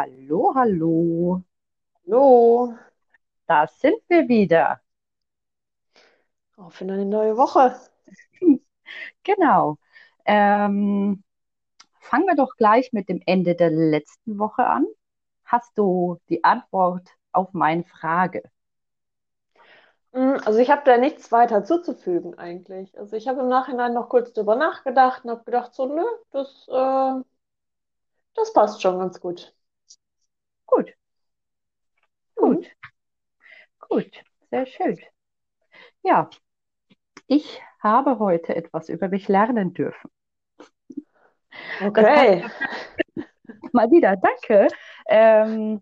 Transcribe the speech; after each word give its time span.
Hallo, 0.00 0.52
hallo. 0.54 1.44
Hallo, 2.06 2.76
Da 3.46 3.66
sind 3.66 4.00
wir 4.08 4.28
wieder. 4.30 4.80
auf 6.56 6.80
in 6.80 6.92
eine 6.92 7.04
neue 7.06 7.36
Woche. 7.36 7.74
Genau. 9.24 9.78
Ähm, 10.26 11.24
fangen 12.00 12.26
wir 12.26 12.36
doch 12.36 12.56
gleich 12.56 12.92
mit 12.92 13.08
dem 13.08 13.22
Ende 13.26 13.54
der 13.56 13.70
letzten 13.70 14.38
Woche 14.38 14.66
an. 14.66 14.86
Hast 15.44 15.76
du 15.78 16.20
die 16.30 16.44
Antwort 16.44 17.08
auf 17.32 17.52
meine 17.54 17.84
Frage? 17.84 18.44
Mm, 20.12 20.36
Also 20.44 20.58
ich 20.60 20.70
habe 20.70 20.82
da 20.84 20.96
nichts 20.98 21.30
weiter 21.32 21.64
zuzufügen 21.64 22.36
eigentlich. 22.38 22.96
Also 22.98 23.16
ich 23.16 23.28
habe 23.28 23.40
im 23.40 23.48
Nachhinein 23.48 23.92
noch 23.94 24.08
kurz 24.08 24.32
drüber 24.32 24.56
nachgedacht 24.56 25.24
und 25.24 25.30
habe 25.30 25.44
gedacht, 25.44 25.74
so, 25.74 25.86
nö, 25.86 26.02
das, 26.32 26.66
äh, 26.68 27.22
das 28.34 28.52
passt 28.52 28.82
schon 28.82 28.98
ganz 28.98 29.20
gut. 29.20 29.54
Gut, 30.70 30.94
gut, 32.36 32.64
Mhm. 32.64 32.66
gut. 33.88 34.10
Sehr 34.50 34.66
schön. 34.66 34.98
Ja, 36.02 36.28
ich 37.26 37.62
habe 37.82 38.18
heute 38.18 38.54
etwas 38.56 38.88
über 38.88 39.08
mich 39.08 39.28
lernen 39.28 39.74
dürfen. 39.74 40.10
Passt 41.94 41.94
Okay. 41.98 42.42
mal 43.72 43.90
wieder. 43.90 44.16
Danke. 44.16 44.68
Ähm, 45.08 45.80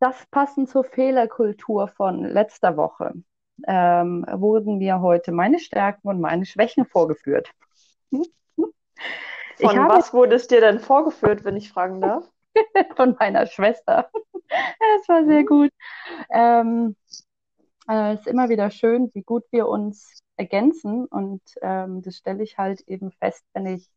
das 0.00 0.26
passend 0.30 0.68
zur 0.68 0.84
Fehlerkultur 0.84 1.88
von 1.88 2.24
letzter 2.24 2.76
Woche. 2.76 3.14
Ähm, 3.66 4.24
wurden 4.30 4.78
mir 4.78 5.00
heute 5.00 5.32
meine 5.32 5.58
Stärken 5.58 6.08
und 6.08 6.20
meine 6.20 6.46
Schwächen 6.46 6.86
vorgeführt. 6.86 7.50
Von 9.56 9.76
habe 9.76 9.98
was 9.98 10.12
wurde 10.14 10.36
es 10.36 10.46
dir 10.46 10.60
denn 10.60 10.78
vorgeführt, 10.78 11.44
wenn 11.44 11.56
ich 11.56 11.70
fragen 11.70 12.00
darf? 12.00 12.24
von 12.96 13.16
meiner 13.18 13.46
Schwester. 13.46 14.10
Es 15.00 15.08
war 15.08 15.24
sehr 15.26 15.42
Mhm. 15.42 15.46
gut. 15.46 15.70
Ähm, 16.30 16.96
äh, 17.88 18.14
es 18.14 18.20
ist 18.20 18.26
immer 18.28 18.48
wieder 18.50 18.70
schön, 18.70 19.10
wie 19.14 19.22
gut 19.22 19.44
wir 19.52 19.68
uns 19.68 20.20
ergänzen. 20.36 21.06
Und 21.06 21.42
ähm, 21.62 22.02
das 22.02 22.16
stelle 22.18 22.42
ich 22.44 22.58
halt 22.58 22.80
eben 22.82 23.12
fest, 23.12 23.44
wenn 23.54 23.66
ich 23.66 23.88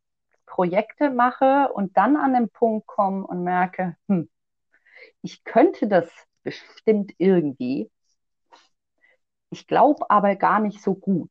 Projekte 0.46 1.10
mache 1.10 1.70
und 1.74 1.96
dann 1.96 2.16
an 2.16 2.34
den 2.34 2.50
Punkt 2.50 2.86
komme 2.86 3.26
und 3.26 3.44
merke, 3.44 3.96
hm, 4.08 4.30
ich 5.22 5.44
könnte 5.44 5.88
das 5.88 6.10
bestimmt 6.44 7.12
irgendwie. 7.18 7.90
Ich 9.50 9.66
glaube 9.68 10.10
aber 10.10 10.34
gar 10.36 10.58
nicht 10.60 10.82
so 10.82 10.94
gut. 10.94 11.30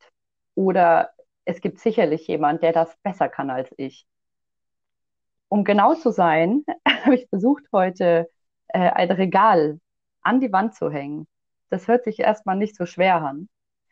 Oder 0.55 1.11
es 1.45 1.59
gibt 1.61 1.79
sicherlich 1.79 2.27
jemand, 2.27 2.61
der 2.63 2.71
das 2.73 2.95
besser 3.03 3.27
kann 3.29 3.49
als 3.49 3.69
ich. 3.77 4.05
Um 5.52 5.63
genau 5.66 5.94
zu 5.95 6.11
sein, 6.11 6.66
habe 7.05 7.16
ich 7.16 7.27
versucht, 7.30 7.66
heute 7.73 8.30
äh, 8.69 8.80
ein 8.91 9.11
Regal 9.11 9.80
an 10.23 10.39
die 10.41 10.52
Wand 10.53 10.75
zu 10.75 10.91
hängen. 10.91 11.27
Das 11.69 11.88
hört 11.88 12.05
sich 12.05 12.19
erstmal 12.19 12.58
nicht 12.58 12.75
so 12.77 12.88
schwer 12.88 13.17
an. 13.23 13.49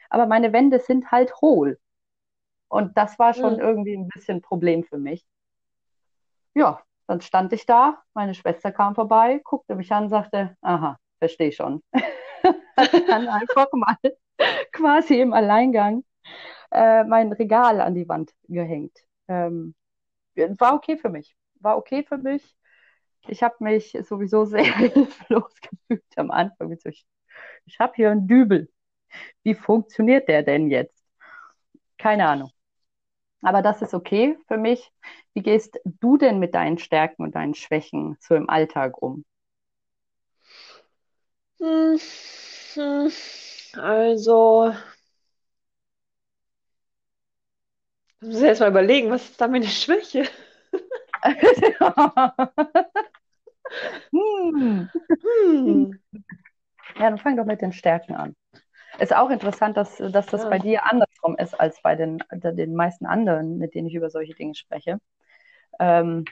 Aber 0.09 0.27
meine 0.27 0.53
Wände 0.53 0.79
sind 0.79 1.11
halt 1.11 1.33
hohl. 1.41 1.79
Und 2.69 2.97
das 2.97 3.19
war 3.19 3.33
schon 3.35 3.55
Mhm. 3.55 3.59
irgendwie 3.59 3.95
ein 3.97 4.07
bisschen 4.09 4.39
ein 4.39 4.41
Problem 4.43 4.83
für 4.85 4.97
mich. 4.99 5.25
Ja, 6.55 6.81
dann 7.07 7.21
stand 7.21 7.53
ich 7.53 7.65
da, 7.65 8.01
meine 8.13 8.33
Schwester 8.35 8.71
kam 8.71 8.95
vorbei, 8.95 9.41
guckte 9.43 9.75
mich 9.75 9.91
an, 9.91 10.09
sagte, 10.09 10.55
aha, 10.61 10.97
verstehe 11.19 11.51
schon. 11.51 11.81
Dann 13.09 13.27
einfach 13.27 13.67
mal 13.73 13.97
quasi 14.73 15.19
im 15.21 15.33
Alleingang 15.33 16.03
äh, 16.71 17.03
mein 17.05 17.33
Regal 17.33 17.81
an 17.81 17.95
die 17.95 18.09
Wand 18.09 18.33
gehängt. 18.49 18.97
Ähm, 19.29 19.75
war 20.35 20.75
okay 20.75 20.97
für 20.97 21.09
mich. 21.09 21.35
War 21.59 21.77
okay 21.77 22.03
für 22.03 22.17
mich. 22.17 22.55
Ich 23.27 23.43
habe 23.43 23.55
mich 23.61 23.97
sowieso 24.03 24.45
sehr 24.45 24.63
hilflos 24.77 25.53
gefühlt 25.61 26.03
am 26.17 26.31
Anfang. 26.31 26.71
Ich, 26.85 27.05
ich 27.65 27.79
habe 27.79 27.93
hier 27.95 28.11
einen 28.11 28.27
Dübel. 28.27 28.69
Wie 29.43 29.55
funktioniert 29.55 30.27
der 30.29 30.43
denn 30.43 30.69
jetzt? 30.71 31.03
Keine 31.99 32.27
Ahnung. 32.27 32.51
Aber 33.41 33.61
das 33.61 33.81
ist 33.81 33.93
okay 33.95 34.37
für 34.47 34.57
mich. 34.57 34.91
Wie 35.33 35.43
gehst 35.43 35.79
du 35.85 36.17
denn 36.17 36.39
mit 36.39 36.55
deinen 36.55 36.77
Stärken 36.79 37.23
und 37.23 37.35
deinen 37.35 37.55
Schwächen 37.55 38.17
so 38.21 38.35
im 38.35 38.49
Alltag 38.49 39.01
um? 39.01 39.25
Hm, 41.59 41.97
hm. 42.75 43.09
Also, 43.77 44.73
ich 48.21 48.27
muss 48.29 48.41
erst 48.41 48.61
mal 48.61 48.69
überlegen, 48.69 49.09
was 49.09 49.23
ist 49.29 49.41
da 49.41 49.47
meine 49.47 49.67
Schwäche? 49.67 50.23
hm. 54.11 54.89
Hm. 55.65 55.99
Ja, 56.95 57.09
dann 57.09 57.17
fang 57.19 57.37
doch 57.37 57.45
mit 57.45 57.61
den 57.61 57.71
Stärken 57.71 58.15
an. 58.15 58.35
Ist 58.99 59.15
auch 59.15 59.29
interessant, 59.29 59.77
dass, 59.77 59.97
dass 59.97 60.27
das 60.27 60.49
bei 60.49 60.57
Ja. 60.57 60.63
dir 60.63 60.85
andersrum 60.91 61.37
ist 61.37 61.59
als 61.59 61.81
bei 61.81 61.95
den, 61.95 62.19
den 62.33 62.75
meisten 62.75 63.05
anderen, 63.05 63.57
mit 63.57 63.75
denen 63.75 63.87
ich 63.87 63.95
über 63.95 64.09
solche 64.09 64.35
Dinge 64.35 64.55
spreche. 64.55 64.99
Ähm, 65.79 66.25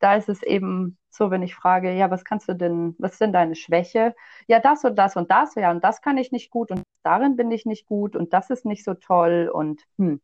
da 0.00 0.16
ist 0.16 0.28
es 0.28 0.42
eben 0.42 0.98
so, 1.10 1.30
wenn 1.30 1.42
ich 1.42 1.54
frage, 1.54 1.92
ja, 1.94 2.10
was 2.10 2.24
kannst 2.24 2.48
du 2.48 2.54
denn, 2.54 2.94
was 2.98 3.12
ist 3.12 3.20
denn 3.20 3.32
deine 3.32 3.54
Schwäche? 3.56 4.14
Ja, 4.48 4.60
das 4.60 4.84
und 4.84 4.96
das 4.96 5.16
und 5.16 5.30
das, 5.30 5.54
ja, 5.56 5.70
und 5.70 5.84
das 5.84 6.02
kann 6.02 6.18
ich 6.18 6.32
nicht 6.32 6.50
gut 6.50 6.70
und 6.70 6.82
darin 7.02 7.36
bin 7.36 7.50
ich 7.50 7.66
nicht 7.66 7.86
gut 7.86 8.16
und 8.16 8.32
das 8.32 8.50
ist 8.50 8.64
nicht 8.66 8.84
so 8.84 8.94
toll 8.94 9.50
und 9.52 9.82
hm, 9.98 10.20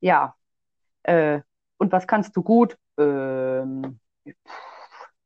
ja, 0.00 0.36
äh, 1.04 1.40
und 1.78 1.92
was 1.92 2.06
kannst 2.08 2.36
du 2.36 2.42
gut? 2.42 2.78
Ähm, 2.98 3.98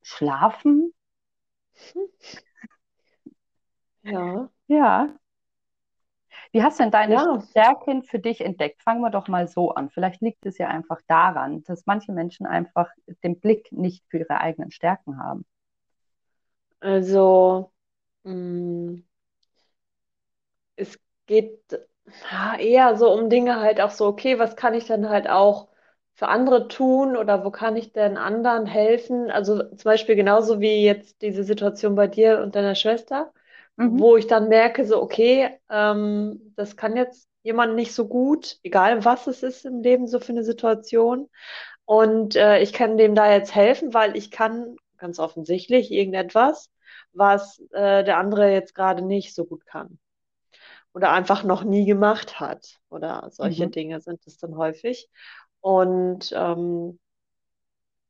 schlafen? 0.03 0.93
Ja. 4.03 4.49
Ja. 4.69 5.17
Wie 6.53 6.63
hast 6.65 6.79
du 6.81 6.83
denn 6.85 6.91
deine 6.91 7.15
Ja. 7.15 7.41
Stärken 7.51 8.03
für 8.03 8.19
dich 8.19 8.41
entdeckt? 8.41 8.83
Fangen 8.83 9.01
wir 9.01 9.11
doch 9.11 9.29
mal 9.29 9.47
so 9.47 9.71
an. 9.73 9.91
Vielleicht 9.91 10.21
liegt 10.23 10.45
es 10.47 10.59
ja 10.59 10.67
einfach 10.69 11.01
daran, 11.07 11.63
dass 11.65 11.87
manche 11.87 12.11
Menschen 12.13 12.47
einfach 12.47 12.91
den 13.23 13.39
Blick 13.39 13.71
nicht 13.73 14.05
für 14.09 14.19
ihre 14.19 14.41
eigenen 14.41 14.71
Stärken 14.73 15.19
haben. 15.19 15.45
Also, 16.81 17.71
mh, 18.25 19.03
es 20.77 20.99
geht 21.27 21.61
ja, 22.31 22.57
eher 22.59 22.97
so 22.97 23.13
um 23.13 23.29
Dinge 23.31 23.61
halt 23.61 23.81
auch 23.81 23.91
so, 23.91 24.07
okay, 24.07 24.39
was 24.39 24.57
kann 24.57 24.75
ich 24.75 24.87
denn 24.87 25.09
halt 25.09 25.29
auch 25.29 25.69
für 26.17 26.29
andere 26.29 26.69
tun 26.69 27.17
oder 27.17 27.45
wo 27.45 27.51
kann 27.53 27.77
ich 27.77 27.93
denn 27.93 28.17
anderen 28.19 28.67
helfen? 28.67 29.31
Also 29.31 29.63
zum 29.65 29.85
Beispiel 29.85 30.17
genauso 30.17 30.61
wie 30.61 30.85
jetzt 30.85 31.23
diese 31.23 31.45
Situation 31.45 31.95
bei 31.95 32.09
dir 32.09 32.41
und 32.43 32.57
deiner 32.57 32.75
Schwester, 32.75 33.33
Mhm. 33.79 34.03
wo 34.03 34.17
ich 34.17 34.27
dann 34.27 34.49
merke, 34.49 34.85
so, 34.87 35.03
okay, 35.03 35.51
ähm, 35.71 36.53
das 36.57 36.77
kann 36.77 36.97
jetzt 36.97 37.29
jemand 37.43 37.77
nicht 37.77 37.95
so 37.95 38.09
gut, 38.09 38.59
egal 38.65 39.05
was 39.05 39.27
es 39.29 39.43
ist 39.43 39.65
im 39.67 39.83
Leben, 39.83 40.09
so 40.09 40.21
für 40.21 40.33
eine 40.33 40.45
Situation. 40.45 41.29
Und 41.85 42.37
äh, 42.37 42.61
ich 42.61 42.73
kann 42.73 42.97
dem 42.99 43.15
da 43.15 43.33
jetzt 43.33 43.55
helfen, 43.55 43.95
weil 43.95 44.17
ich 44.17 44.31
kann 44.31 44.77
ganz 44.99 45.19
offensichtlich 45.19 45.91
irgendetwas, 45.93 46.71
was 47.13 47.61
äh, 47.73 48.05
der 48.05 48.19
andere 48.19 48.53
jetzt 48.53 48.75
gerade 48.75 49.03
nicht 49.03 49.35
so 49.35 49.45
gut 49.47 49.67
kann 49.67 49.99
oder 50.93 51.13
einfach 51.13 51.45
noch 51.45 51.65
nie 51.65 51.85
gemacht 51.87 52.41
hat 52.41 52.79
oder 52.91 53.29
solche 53.31 53.69
Mhm. 53.69 53.69
Dinge 53.69 54.01
sind 54.01 54.27
es 54.27 54.39
dann 54.39 54.57
häufig. 54.57 55.09
Und 55.67 56.33
ähm, 56.35 56.99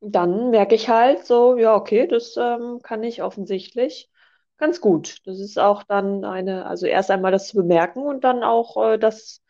dann 0.01 0.51
merke 0.51 0.75
ich 0.75 0.89
halt 0.89 1.27
so, 1.27 1.57
ja, 1.57 1.75
okay, 1.75 2.07
das 2.07 2.37
ähm, 2.37 2.81
kann 2.83 3.03
ich 3.03 3.23
offensichtlich 3.23 4.11
ganz 4.59 4.81
gut. 4.81 5.19
Das 5.27 5.39
ist 5.41 5.59
auch 5.59 5.83
dann 5.85 6.25
eine, 6.25 6.67
also 6.67 6.87
erst 6.87 7.11
einmal 7.11 7.33
das 7.33 7.49
zu 7.49 7.57
bemerken 7.57 8.01
und 8.03 8.25
dann 8.25 8.43
auch 8.45 8.77
äh, 8.93 8.99
das 8.99 9.43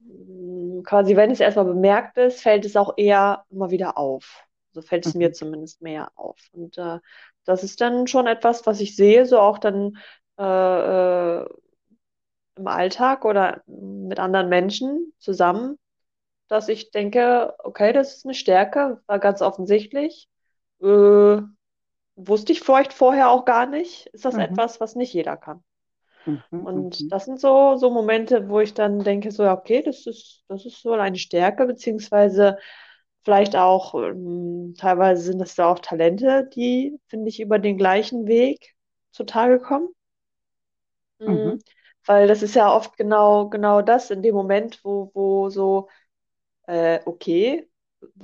mh, 0.00 0.82
quasi, 0.84 1.16
wenn 1.16 1.30
es 1.30 1.40
erstmal 1.40 1.66
bemerkt 1.66 2.16
ist, 2.18 2.40
fällt 2.42 2.64
es 2.64 2.76
auch 2.76 2.94
eher 2.96 3.44
immer 3.50 3.70
wieder 3.70 3.98
auf. 3.98 4.44
So 4.72 4.82
fällt 4.82 5.06
es 5.06 5.14
mir 5.14 5.32
Mhm. 5.32 5.34
zumindest 5.34 5.82
mehr 5.82 6.12
auf. 6.16 6.38
Und 6.52 6.78
äh, 6.78 6.98
das 7.44 7.64
ist 7.64 7.80
dann 7.80 8.06
schon 8.06 8.26
etwas, 8.26 8.66
was 8.66 8.80
ich 8.80 8.96
sehe, 8.96 9.26
so 9.26 9.38
auch 9.40 9.58
dann 9.58 9.98
äh, 10.38 10.44
äh, 11.42 11.46
im 12.56 12.66
Alltag 12.66 13.24
oder 13.24 13.62
mit 13.66 14.18
anderen 14.18 14.48
Menschen 14.48 15.12
zusammen, 15.18 15.78
dass 16.48 16.68
ich 16.68 16.90
denke, 16.90 17.54
okay, 17.60 17.92
das 17.92 18.16
ist 18.16 18.24
eine 18.26 18.34
Stärke, 18.34 19.02
war 19.06 19.18
ganz 19.18 19.42
offensichtlich. 19.42 20.28
Äh, 20.82 21.42
wusste 22.16 22.52
ich 22.52 22.60
vielleicht 22.60 22.92
vorher 22.92 23.30
auch 23.30 23.44
gar 23.46 23.66
nicht. 23.66 24.06
Ist 24.08 24.24
das 24.26 24.36
Mhm. 24.36 24.38
etwas, 24.38 24.80
was 24.80 24.96
nicht 24.96 25.12
jeder 25.14 25.36
kann? 25.36 25.64
Mhm. 26.26 26.42
Und 26.60 27.10
Mhm. 27.10 27.12
das 27.12 27.24
sind 27.26 27.40
so, 27.40 27.76
so 27.76 27.90
Momente, 27.90 28.48
wo 28.48 28.60
ich 28.60 28.74
dann 28.74 29.00
denke, 29.00 29.30
so, 29.30 29.44
ja, 29.44 29.54
okay, 29.56 29.82
das 29.82 30.06
ist, 30.06 30.44
das 30.48 30.66
ist 30.66 30.84
wohl 30.84 31.00
eine 31.00 31.16
Stärke, 31.18 31.66
beziehungsweise 31.66 32.58
vielleicht 33.24 33.56
auch, 33.56 33.94
ähm, 33.94 34.74
teilweise 34.78 35.22
sind 35.22 35.38
das 35.40 35.54
da 35.54 35.70
auch 35.70 35.78
Talente, 35.80 36.48
die, 36.54 36.98
finde 37.08 37.28
ich, 37.28 37.40
über 37.40 37.58
den 37.58 37.78
gleichen 37.78 38.26
Weg 38.26 38.74
zutage 39.12 39.58
kommen. 39.60 39.88
Mhm. 41.26 41.52
Mm, 41.52 41.62
Weil 42.06 42.26
das 42.28 42.42
ist 42.42 42.54
ja 42.54 42.72
oft 42.74 42.96
genau, 42.96 43.48
genau 43.48 43.82
das 43.82 44.10
in 44.10 44.22
dem 44.22 44.34
Moment, 44.34 44.80
wo, 44.84 45.10
wo 45.14 45.50
so, 45.50 45.88
äh, 46.68 47.00
okay. 47.06 47.68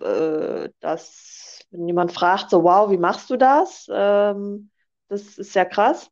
äh, 0.00 0.70
dass, 0.80 1.60
wenn 1.70 1.88
jemand 1.88 2.12
fragt, 2.12 2.50
so, 2.50 2.64
wow, 2.64 2.90
wie 2.90 2.98
machst 2.98 3.30
du 3.30 3.36
das? 3.38 3.88
Ähm, 3.92 4.70
das 5.08 5.38
ist 5.38 5.54
ja 5.54 5.64
krass. 5.66 6.10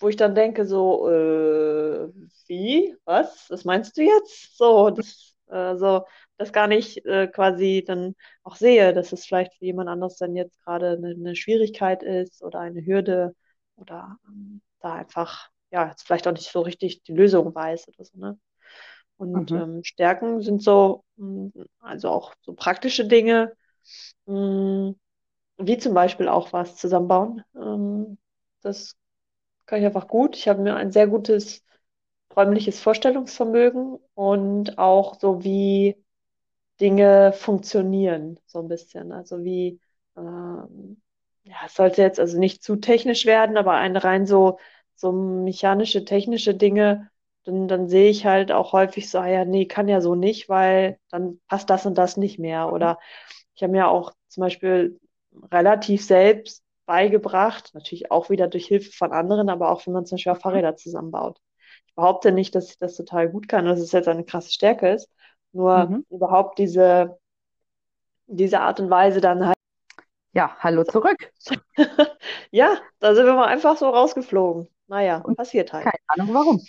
Wo 0.00 0.08
ich 0.08 0.16
dann 0.16 0.34
denke, 0.34 0.66
so, 0.66 1.08
äh, 1.10 2.08
wie? 2.48 2.96
Was? 3.04 3.50
Was 3.50 3.64
meinst 3.64 3.96
du 3.96 4.02
jetzt? 4.02 4.56
So, 4.58 4.90
das, 4.90 5.36
äh, 5.48 5.76
so, 5.76 6.06
das 6.38 6.52
gar 6.52 6.66
nicht 6.68 7.04
äh, 7.06 7.28
quasi 7.28 7.84
dann 7.86 8.14
auch 8.44 8.56
sehe, 8.56 8.92
dass 8.94 9.12
es 9.12 9.26
vielleicht 9.26 9.54
für 9.56 9.64
jemand 9.66 9.88
anderes 9.88 10.16
dann 10.18 10.36
jetzt 10.36 10.62
gerade 10.64 10.92
eine, 10.92 11.10
eine 11.10 11.36
Schwierigkeit 11.36 12.02
ist 12.02 12.42
oder 12.42 12.60
eine 12.60 12.84
Hürde 12.86 13.34
oder 13.76 14.18
ähm, 14.28 14.62
da 14.80 14.94
einfach, 14.94 15.48
ja, 15.70 15.88
jetzt 15.90 16.04
vielleicht 16.06 16.28
auch 16.28 16.32
nicht 16.32 16.50
so 16.50 16.60
richtig 16.62 17.02
die 17.04 17.14
Lösung 17.14 17.54
weiß 17.54 17.88
oder 17.88 18.04
so, 18.04 18.18
ne? 18.18 18.38
Und 19.20 19.52
Mhm. 19.52 19.54
ähm, 19.54 19.84
Stärken 19.84 20.40
sind 20.42 20.62
so, 20.62 21.04
mh, 21.16 21.50
also 21.80 22.08
auch 22.10 22.34
so 22.42 22.54
praktische 22.54 23.06
Dinge, 23.06 23.54
mh, 24.26 24.94
wie 25.58 25.78
zum 25.78 25.94
Beispiel 25.94 26.28
auch 26.28 26.52
was 26.52 26.76
zusammenbauen. 26.76 27.44
Ähm, 27.56 28.18
das 28.62 28.96
kann 29.66 29.80
ich 29.80 29.86
einfach 29.86 30.08
gut. 30.08 30.36
Ich 30.36 30.48
habe 30.48 30.62
mir 30.62 30.76
ein 30.76 30.92
sehr 30.92 31.08
gutes 31.08 31.64
räumliches 32.36 32.80
Vorstellungsvermögen 32.80 33.98
und 34.14 34.78
auch 34.78 35.18
so 35.20 35.44
wie 35.44 35.96
Dinge 36.80 37.32
funktionieren, 37.34 38.38
so 38.46 38.60
ein 38.60 38.68
bisschen. 38.68 39.12
Also 39.12 39.44
wie, 39.44 39.80
ähm, 40.16 41.02
ja, 41.44 41.56
es 41.66 41.74
sollte 41.74 42.02
jetzt 42.02 42.18
also 42.20 42.38
nicht 42.38 42.62
zu 42.62 42.76
technisch 42.76 43.26
werden, 43.26 43.56
aber 43.58 43.74
ein 43.74 43.96
rein 43.96 44.26
so, 44.26 44.58
so 44.94 45.12
mechanische, 45.12 46.04
technische 46.04 46.54
Dinge, 46.54 47.09
dann, 47.44 47.68
dann 47.68 47.88
sehe 47.88 48.10
ich 48.10 48.26
halt 48.26 48.52
auch 48.52 48.72
häufig 48.72 49.10
so, 49.10 49.18
ah 49.18 49.26
ja, 49.28 49.44
nee, 49.44 49.66
kann 49.66 49.88
ja 49.88 50.00
so 50.00 50.14
nicht, 50.14 50.48
weil 50.48 50.98
dann 51.10 51.40
passt 51.48 51.70
das 51.70 51.86
und 51.86 51.96
das 51.96 52.16
nicht 52.16 52.38
mehr. 52.38 52.72
Oder 52.72 52.98
ich 53.54 53.62
habe 53.62 53.72
mir 53.72 53.88
auch 53.88 54.12
zum 54.28 54.42
Beispiel 54.42 55.00
relativ 55.52 56.04
selbst 56.04 56.62
beigebracht, 56.86 57.70
natürlich 57.74 58.10
auch 58.10 58.30
wieder 58.30 58.48
durch 58.48 58.66
Hilfe 58.66 58.92
von 58.92 59.12
anderen, 59.12 59.48
aber 59.48 59.70
auch 59.70 59.86
wenn 59.86 59.94
man 59.94 60.06
zum 60.06 60.16
Beispiel 60.16 60.34
Fahrräder 60.34 60.76
zusammenbaut. 60.76 61.40
Ich 61.86 61.94
behaupte 61.94 62.32
nicht, 62.32 62.54
dass 62.54 62.70
ich 62.70 62.78
das 62.78 62.96
total 62.96 63.28
gut 63.28 63.48
kann, 63.48 63.64
dass 63.64 63.80
es 63.80 63.92
jetzt 63.92 64.08
eine 64.08 64.24
krasse 64.24 64.52
Stärke 64.52 64.90
ist. 64.90 65.10
Nur 65.52 65.90
Mhm. 65.90 66.04
überhaupt 66.10 66.58
diese, 66.58 67.18
diese 68.26 68.60
Art 68.60 68.80
und 68.80 68.90
Weise 68.90 69.20
dann 69.20 69.46
halt. 69.46 69.56
Ja, 70.32 70.56
hallo 70.60 70.84
zurück. 70.84 71.32
Ja, 72.50 72.78
da 72.98 73.14
sind 73.14 73.26
wir 73.26 73.34
mal 73.34 73.46
einfach 73.46 73.76
so 73.76 73.88
rausgeflogen. 73.88 74.68
Naja, 74.88 75.18
Und 75.18 75.36
passiert 75.36 75.72
halt. 75.72 75.84
keine 75.84 75.98
Ahnung 76.08 76.34
warum. 76.34 76.60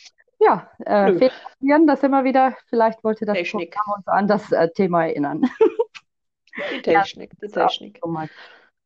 Ja, 0.44 0.72
äh, 0.86 1.12
Nö, 1.12 1.18
Fehler 1.20 1.32
passieren, 1.44 1.88
das 1.88 2.04
immer 2.04 2.24
wieder. 2.24 2.58
Vielleicht 2.68 3.04
wollte 3.04 3.26
das 3.26 3.38
Technik. 3.38 3.72
Programm 3.72 3.98
uns 3.98 4.08
an 4.08 4.28
das 4.28 4.52
äh, 4.52 4.70
Thema 4.72 5.06
erinnern. 5.06 5.44
Die 6.70 6.82
Ja, 6.86 7.04
Technik, 7.04 7.38
die 7.40 7.46
ist 7.46 7.58
auch 7.58 7.78
Technik. 7.78 8.00
so 8.02 8.08
mal. 8.10 8.30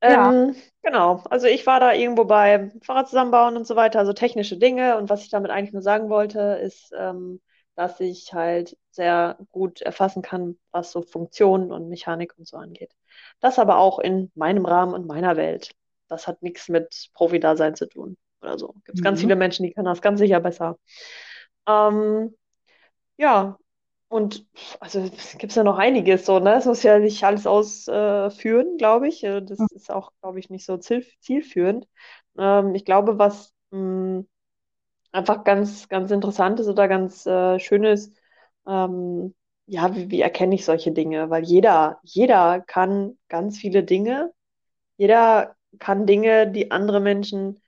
Ja, 0.04 0.32
Ähm, 0.32 0.56
genau, 0.84 1.24
also 1.30 1.48
ich 1.48 1.66
war 1.66 1.80
da 1.80 1.94
irgendwo 1.94 2.26
bei 2.26 2.72
Fahrrad 2.84 3.08
zusammenbauen 3.10 3.58
und 3.58 3.66
so 3.66 3.76
weiter, 3.76 4.00
also 4.00 4.14
technische 4.14 4.58
Dinge. 4.58 4.98
Und 4.98 5.10
was 5.10 5.24
ich 5.24 5.30
damit 5.30 5.52
eigentlich 5.52 5.74
nur 5.74 5.82
sagen 5.82 6.10
wollte, 6.10 6.60
ist, 6.62 6.92
ähm, 6.98 7.42
dass 7.76 8.00
ich 8.00 8.34
halt 8.34 8.78
sehr 8.92 9.38
gut 9.52 9.82
erfassen 9.82 10.22
kann, 10.22 10.58
was 10.72 10.92
so 10.92 11.02
Funktionen 11.02 11.72
und 11.72 11.90
Mechanik 11.90 12.38
und 12.38 12.48
so 12.48 12.58
angeht. 12.58 12.92
Das 13.40 13.60
aber 13.60 13.78
auch 13.78 14.00
in 14.00 14.32
meinem 14.36 14.66
Rahmen 14.66 14.94
und 14.94 15.08
meiner 15.08 15.38
Welt. 15.38 15.72
Das 16.08 16.28
hat 16.28 16.42
nichts 16.44 16.70
mit 16.70 17.10
Profi-Dasein 17.14 17.76
zu 17.76 17.88
tun 17.88 18.18
oder 18.42 18.60
so. 18.60 18.74
Gibt 18.86 19.00
es 19.00 19.04
ganz 19.04 19.20
mhm. 19.20 19.22
viele 19.22 19.36
Menschen, 19.38 19.64
die 19.66 19.74
können 19.74 19.86
das 19.86 20.02
ganz 20.02 20.20
sicher 20.20 20.40
besser. 20.40 20.78
Ähm, 21.68 22.36
ja, 23.18 23.58
und 24.10 24.48
also 24.82 25.00
es 25.02 25.38
gibt 25.40 25.56
ja 25.56 25.64
noch 25.64 25.78
einiges 25.80 26.26
so, 26.26 26.40
ne? 26.40 26.56
Es 26.56 26.66
muss 26.66 26.84
ja 26.84 27.00
nicht 27.00 27.24
alles 27.24 27.48
ausführen, 27.48 28.78
glaube 28.78 29.08
ich. 29.10 29.24
Äh, 29.24 29.42
Das 29.44 29.72
ist 29.72 29.92
auch, 29.92 30.12
glaube 30.22 30.40
ich, 30.40 30.50
nicht 30.50 30.66
so 30.66 30.78
ziel, 30.78 31.06
zielführend. 31.22 31.88
Ähm, 32.38 32.76
ich 32.76 32.86
glaube, 32.86 33.20
was 33.20 33.54
mh, 33.72 34.26
einfach 35.12 35.44
ganz, 35.44 35.90
ganz 35.90 36.12
interessant 36.12 36.60
ist 36.60 36.68
oder 36.70 36.88
ganz 36.88 37.26
äh, 37.26 37.60
schön 37.60 37.84
ist, 37.86 38.16
ähm, 38.68 39.36
ja, 39.68 39.96
wie, 39.96 40.12
wie 40.12 40.22
erkenne 40.22 40.56
ich 40.56 40.66
solche 40.66 40.92
Dinge? 40.92 41.30
Weil 41.30 41.44
jeder, 41.46 42.00
jeder 42.04 42.62
kann 42.62 43.18
ganz 43.30 43.58
viele 43.60 43.84
Dinge. 43.84 44.34
Jeder 44.98 45.56
kann 45.80 46.06
Dinge, 46.08 46.52
die 46.52 46.72
andere 46.72 47.00
Menschen 47.00 47.62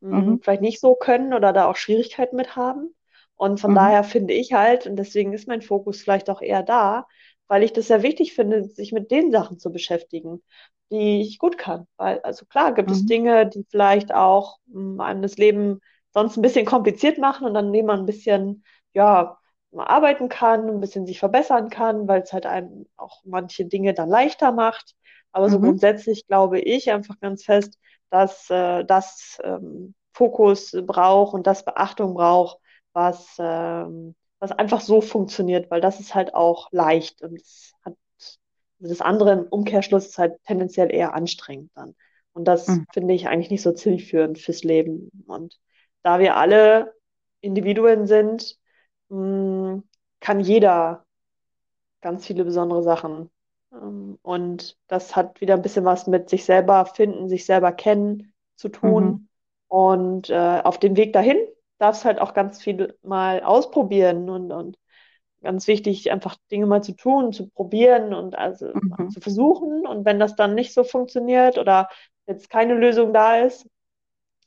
mh, 0.00 0.36
Mhm. 0.36 0.40
vielleicht 0.42 0.62
nicht 0.62 0.80
so 0.80 0.94
können 0.94 1.34
oder 1.34 1.52
da 1.52 1.66
auch 1.70 1.76
Schwierigkeiten 1.76 2.36
mit 2.36 2.56
haben. 2.56 2.94
Und 3.36 3.60
von 3.60 3.74
Mhm. 3.74 3.74
daher 3.74 4.04
finde 4.04 4.34
ich 4.34 4.52
halt, 4.52 4.86
und 4.86 4.96
deswegen 4.96 5.32
ist 5.32 5.48
mein 5.48 5.62
Fokus 5.62 6.02
vielleicht 6.02 6.30
auch 6.30 6.42
eher 6.42 6.62
da, 6.62 7.06
weil 7.48 7.62
ich 7.62 7.72
das 7.72 7.88
sehr 7.88 8.02
wichtig 8.02 8.34
finde, 8.34 8.64
sich 8.64 8.92
mit 8.92 9.10
den 9.10 9.30
Sachen 9.32 9.58
zu 9.58 9.72
beschäftigen, 9.72 10.42
die 10.90 11.22
ich 11.22 11.38
gut 11.38 11.58
kann. 11.58 11.86
Weil, 11.96 12.20
also 12.20 12.44
klar, 12.46 12.74
gibt 12.74 12.90
es 12.90 13.04
Mhm. 13.04 13.06
Dinge, 13.06 13.46
die 13.48 13.64
vielleicht 13.70 14.12
auch 14.14 14.58
mh, 14.66 15.04
einem 15.04 15.22
das 15.22 15.36
Leben 15.38 15.80
sonst 16.12 16.36
ein 16.36 16.42
bisschen 16.42 16.66
kompliziert 16.66 17.18
machen 17.18 17.46
und 17.46 17.56
an 17.56 17.72
denen 17.72 17.86
man 17.86 18.00
ein 18.00 18.06
bisschen, 18.06 18.64
ja, 18.92 19.38
mal 19.70 19.86
arbeiten 19.86 20.28
kann, 20.28 20.68
ein 20.68 20.80
bisschen 20.80 21.06
sich 21.06 21.18
verbessern 21.18 21.70
kann, 21.70 22.06
weil 22.06 22.22
es 22.22 22.32
halt 22.32 22.44
einem 22.46 22.86
auch 22.96 23.22
manche 23.24 23.64
Dinge 23.64 23.94
dann 23.94 24.10
leichter 24.10 24.52
macht. 24.52 24.94
Aber 25.32 25.48
so 25.48 25.60
Mhm. 25.60 25.60
grundsätzlich 25.60 26.26
glaube 26.26 26.60
ich 26.60 26.90
einfach 26.92 27.18
ganz 27.20 27.44
fest, 27.44 27.78
dass 28.10 28.50
äh, 28.50 28.84
das 28.84 29.38
ähm, 29.42 29.94
Fokus 30.12 30.72
braucht 30.86 31.32
und 31.32 31.46
das 31.46 31.64
Beachtung 31.64 32.12
braucht, 32.14 32.58
was, 32.94 33.36
ähm, 33.38 34.14
was 34.38 34.52
einfach 34.52 34.80
so 34.80 35.00
funktioniert, 35.00 35.70
weil 35.70 35.80
das 35.80 36.00
ist 36.00 36.14
halt 36.14 36.34
auch 36.34 36.68
leicht 36.72 37.22
und 37.22 37.40
es 37.40 37.74
hat 37.84 37.96
also 38.80 38.92
das 38.94 39.00
andere 39.00 39.32
im 39.32 39.44
Umkehrschluss 39.48 40.06
ist 40.06 40.18
halt 40.18 40.42
tendenziell 40.44 40.92
eher 40.92 41.14
anstrengend 41.14 41.70
dann. 41.74 41.94
Und 42.32 42.46
das 42.46 42.82
Mhm. 42.82 42.84
finde 42.92 43.14
ich 43.14 43.28
eigentlich 43.28 43.50
nicht 43.50 43.62
so 43.62 43.72
zielführend 43.72 44.38
fürs 44.38 44.64
Leben. 44.64 45.10
Und 45.26 45.58
da 46.02 46.18
wir 46.18 46.36
alle 46.36 46.94
Individuen 47.40 48.06
sind, 48.06 48.58
mh, 49.08 49.82
kann 50.20 50.40
jeder 50.40 51.04
ganz 52.00 52.26
viele 52.26 52.44
besondere 52.44 52.82
Sachen. 52.82 53.30
Ähm, 53.72 54.18
Und 54.22 54.78
das 54.88 55.16
hat 55.16 55.40
wieder 55.40 55.54
ein 55.54 55.62
bisschen 55.62 55.84
was 55.84 56.06
mit 56.06 56.28
sich 56.30 56.44
selber 56.44 56.86
finden, 56.86 57.28
sich 57.28 57.46
selber 57.46 57.72
kennen 57.72 58.32
zu 58.56 58.68
Mhm. 58.82 59.18
tun. 59.18 59.28
Und 59.68 60.30
äh, 60.30 60.60
auf 60.64 60.78
dem 60.78 60.96
Weg 60.96 61.12
dahin 61.12 61.38
darfst 61.82 62.04
halt 62.06 62.20
auch 62.20 62.34
ganz 62.34 62.62
viel 62.62 62.98
mal 63.02 63.42
ausprobieren 63.42 64.30
und, 64.30 64.52
und 64.52 64.78
ganz 65.42 65.66
wichtig, 65.68 66.10
einfach 66.12 66.36
Dinge 66.50 66.66
mal 66.66 66.82
zu 66.82 66.94
tun, 66.94 67.32
zu 67.32 67.48
probieren 67.50 68.14
und 68.14 68.36
also 68.38 68.74
Mhm. 68.74 69.08
zu 69.08 69.20
versuchen. 69.20 69.86
Und 69.86 70.04
wenn 70.06 70.20
das 70.20 70.36
dann 70.36 70.54
nicht 70.54 70.74
so 70.74 70.84
funktioniert 70.84 71.58
oder 71.58 71.88
jetzt 72.26 72.50
keine 72.50 72.74
Lösung 72.74 73.12
da 73.14 73.38
ist, 73.38 73.66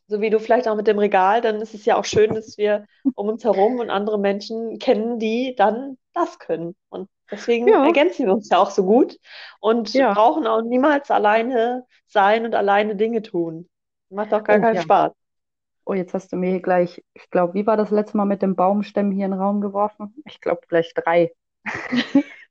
so 0.08 0.22
wie 0.22 0.30
du 0.30 0.40
vielleicht 0.40 0.68
auch 0.68 0.76
mit 0.76 0.88
dem 0.88 1.00
Regal, 1.00 1.42
dann 1.42 1.62
ist 1.62 1.74
es 1.74 1.86
ja 1.86 1.98
auch 1.98 2.06
schön, 2.06 2.34
dass 2.36 2.58
wir 2.58 2.86
um 3.16 3.28
uns 3.30 3.44
herum 3.44 3.80
und 3.80 3.90
andere 3.90 4.20
Menschen 4.20 4.78
kennen, 4.80 5.20
die 5.20 5.56
dann 5.56 5.98
das 6.14 6.40
können. 6.40 6.76
Und 6.90 7.10
deswegen 7.32 7.74
Ja, 7.74 7.82
ergänzen 7.82 8.26
wir 8.28 8.34
uns 8.34 8.50
ja 8.50 8.60
auch 8.60 8.72
so 8.72 8.86
gut 8.86 9.18
und 9.60 9.94
ja. 9.94 10.14
brauchen 10.14 10.48
auch 10.48 10.62
niemals 10.62 11.10
alleine 11.12 11.86
sein 12.08 12.46
und 12.46 12.56
alleine 12.56 12.96
Dinge 12.96 13.22
tun. 13.22 13.68
Macht 14.10 14.34
auch 14.34 14.44
gar 14.44 14.60
Oh 14.60 14.60
keinen 14.60 14.78
ja. 14.78 14.82
Spaß. 14.82 15.12
Oh, 15.86 15.94
jetzt 15.94 16.14
hast 16.14 16.32
du 16.32 16.36
mir 16.38 16.50
hier 16.52 16.62
gleich, 16.62 17.04
ich 17.14 17.30
glaube, 17.30 17.54
wie 17.54 17.66
war 17.68 17.78
das 17.78 17.90
letzte 17.92 18.18
Mal 18.18 18.26
mit 18.26 18.42
dem 18.42 18.56
Baumstämmen 18.56 19.12
hier 19.12 19.26
in 19.26 19.32
den 19.32 19.40
Raum 19.40 19.62
geworfen? 19.62 20.14
Ich 20.26 20.42
glaube, 20.42 20.62
gleich 20.68 20.94
drei. 20.94 21.32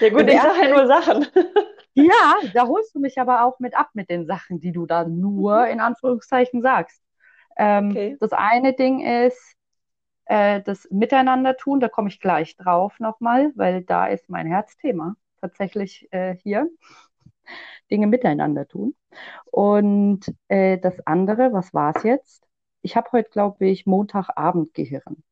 Ja 0.00 0.10
gut, 0.10 0.28
ich 0.28 0.40
sage 0.42 0.60
ja 0.62 0.68
nur 0.68 0.86
Sachen. 0.86 1.26
Ja, 1.94 2.34
da 2.52 2.66
holst 2.66 2.94
du 2.94 3.00
mich 3.00 3.18
aber 3.18 3.42
auch 3.44 3.58
mit 3.58 3.74
ab 3.76 3.90
mit 3.94 4.10
den 4.10 4.26
Sachen, 4.26 4.60
die 4.60 4.72
du 4.72 4.86
da 4.86 5.04
Mhm. 5.36 5.46
nur 5.46 5.66
in 5.68 5.80
Anführungszeichen 5.80 6.60
sagst. 6.62 7.02
Ähm, 7.56 8.00
Okay. 8.00 8.18
das 8.20 8.32
eine 8.32 8.74
Ding 8.74 9.00
ist 9.00 9.54
äh, 10.26 10.62
das 10.62 10.88
Miteinander 10.90 11.56
tun, 11.56 11.80
da 11.80 11.88
komme 11.88 12.08
ich 12.10 12.20
gleich 12.20 12.56
drauf 12.56 13.00
nochmal, 13.00 13.52
weil 13.56 13.84
da 13.84 14.06
ist 14.08 14.30
mein 14.30 14.46
Herzthema 14.48 15.16
tatsächlich 15.40 16.08
äh, 16.12 16.36
hier, 16.36 16.68
Dinge 17.90 18.06
miteinander 18.06 18.66
tun. 18.68 18.94
Und 19.46 20.26
äh, 20.48 20.78
das 20.78 21.00
andere, 21.06 21.52
was 21.52 21.74
war 21.74 21.96
es 21.96 22.02
jetzt? 22.04 22.44
Ich 22.82 22.96
habe 22.96 23.10
heute, 23.12 23.30
glaube 23.30 23.66
ich, 23.66 23.86
Montagabendgehirn. 23.86 25.22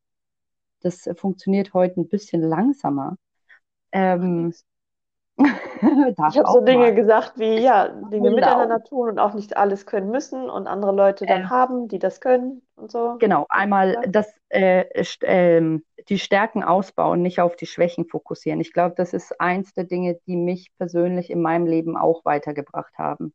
Das 0.81 1.07
äh, 1.07 1.15
funktioniert 1.15 1.73
heute 1.73 2.01
ein 2.01 2.09
bisschen 2.09 2.41
langsamer. 2.41 3.17
Ähm, 3.91 4.53
Ich 6.27 6.37
habe 6.37 6.47
so 6.47 6.47
auch 6.49 6.65
mal. 6.65 6.65
Dinge 6.65 6.93
gesagt 6.95 7.37
wie, 7.39 7.59
ja, 7.59 7.87
Dinge 7.89 8.31
Genau. 8.31 8.35
miteinander 8.35 8.83
tun 8.83 9.09
und 9.09 9.19
auch 9.19 9.33
nicht 9.33 9.57
alles 9.57 9.85
können 9.85 10.09
müssen 10.09 10.49
und 10.49 10.67
andere 10.67 10.91
Leute 10.91 11.25
Äh, 11.25 11.27
dann 11.27 11.49
haben, 11.49 11.87
die 11.87 11.99
das 11.99 12.21
können 12.21 12.61
und 12.75 12.91
so. 12.91 13.19
Genau, 13.19 13.45
einmal 13.49 13.97
das, 14.09 14.27
äh, 14.49 14.85
ähm, 15.21 15.83
die 16.09 16.19
Stärken 16.19 16.63
ausbauen, 16.63 17.21
nicht 17.21 17.39
auf 17.39 17.55
die 17.55 17.65
Schwächen 17.65 18.05
fokussieren. 18.07 18.59
Ich 18.59 18.73
glaube, 18.73 18.93
das 18.97 19.13
ist 19.13 19.39
eins 19.39 19.73
der 19.73 19.85
Dinge, 19.85 20.19
die 20.27 20.35
mich 20.35 20.71
persönlich 20.77 21.29
in 21.29 21.41
meinem 21.41 21.65
Leben 21.65 21.95
auch 21.97 22.25
weitergebracht 22.25 22.93
haben, 22.97 23.33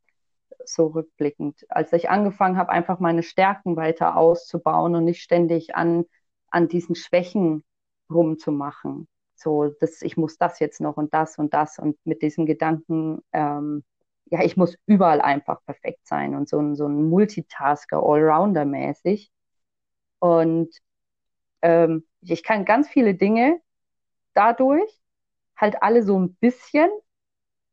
so 0.64 0.88
rückblickend. 0.88 1.66
Als 1.71 1.92
ich 1.95 2.11
angefangen 2.11 2.59
habe, 2.59 2.71
einfach 2.71 3.00
meine 3.00 3.23
Stärken 3.23 3.76
weiter 3.76 4.16
auszubauen 4.16 4.95
und 4.97 5.04
nicht 5.04 5.23
ständig 5.23 5.75
an, 5.76 6.04
an 6.50 6.69
diesen 6.69 6.95
Schwächen 6.95 7.64
rumzumachen. 8.12 9.09
So, 9.43 9.69
dass 9.81 10.03
ich 10.03 10.17
muss 10.17 10.39
das 10.39 10.59
jetzt 10.61 10.81
noch 10.81 10.97
und 10.97 11.15
das 11.15 11.39
und 11.39 11.55
das 11.55 11.79
und 11.79 11.97
mit 12.05 12.23
diesem 12.23 12.47
Gedanken, 12.47 13.23
ähm, 13.33 13.85
ja, 14.27 14.43
ich 14.43 14.57
muss 14.57 14.77
überall 14.87 15.21
einfach 15.21 15.65
perfekt 15.65 16.07
sein 16.07 16.35
und 16.35 16.49
so 16.49 16.59
ein, 16.61 16.77
so 16.77 16.87
ein 16.87 17.09
Multitasker, 17.09 17.99
Allrounder 18.03 18.65
mäßig. 18.65 19.31
Und 20.21 20.71
ähm, 21.63 22.07
ich 22.23 22.43
kann 22.43 22.65
ganz 22.65 22.89
viele 22.89 23.15
Dinge 23.15 23.61
dadurch, 24.35 24.91
halt 25.57 25.83
alle 25.83 26.03
so 26.03 26.19
ein 26.19 26.35
bisschen. 26.37 26.91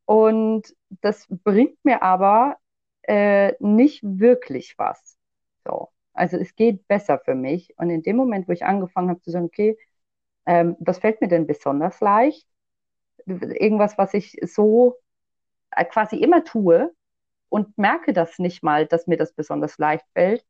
Und 0.06 0.74
das 1.02 1.26
bringt 1.28 1.84
mir 1.84 2.02
aber 2.02 2.56
äh, 3.02 3.54
nicht 3.60 4.02
wirklich 4.04 4.76
was. 4.78 5.18
So. 5.66 5.90
Also 6.12 6.36
es 6.38 6.56
geht 6.56 6.88
besser 6.88 7.18
für 7.20 7.34
mich. 7.34 7.74
Und 7.78 7.90
in 7.90 8.02
dem 8.02 8.16
Moment, 8.16 8.48
wo 8.48 8.52
ich 8.52 8.64
angefangen 8.64 9.10
habe 9.10 9.20
zu 9.22 9.30
sagen, 9.30 9.46
okay, 9.46 9.78
ähm, 10.48 10.76
was 10.80 10.98
fällt 10.98 11.20
mir 11.20 11.28
denn 11.28 11.46
besonders 11.46 12.00
leicht? 12.00 12.48
Irgendwas, 13.26 13.98
was 13.98 14.14
ich 14.14 14.38
so 14.42 14.96
äh, 15.70 15.84
quasi 15.84 16.16
immer 16.16 16.44
tue 16.44 16.92
und 17.50 17.76
merke 17.78 18.14
das 18.14 18.38
nicht 18.38 18.62
mal, 18.62 18.86
dass 18.86 19.06
mir 19.06 19.18
das 19.18 19.34
besonders 19.34 19.78
leicht 19.78 20.06
fällt. 20.14 20.44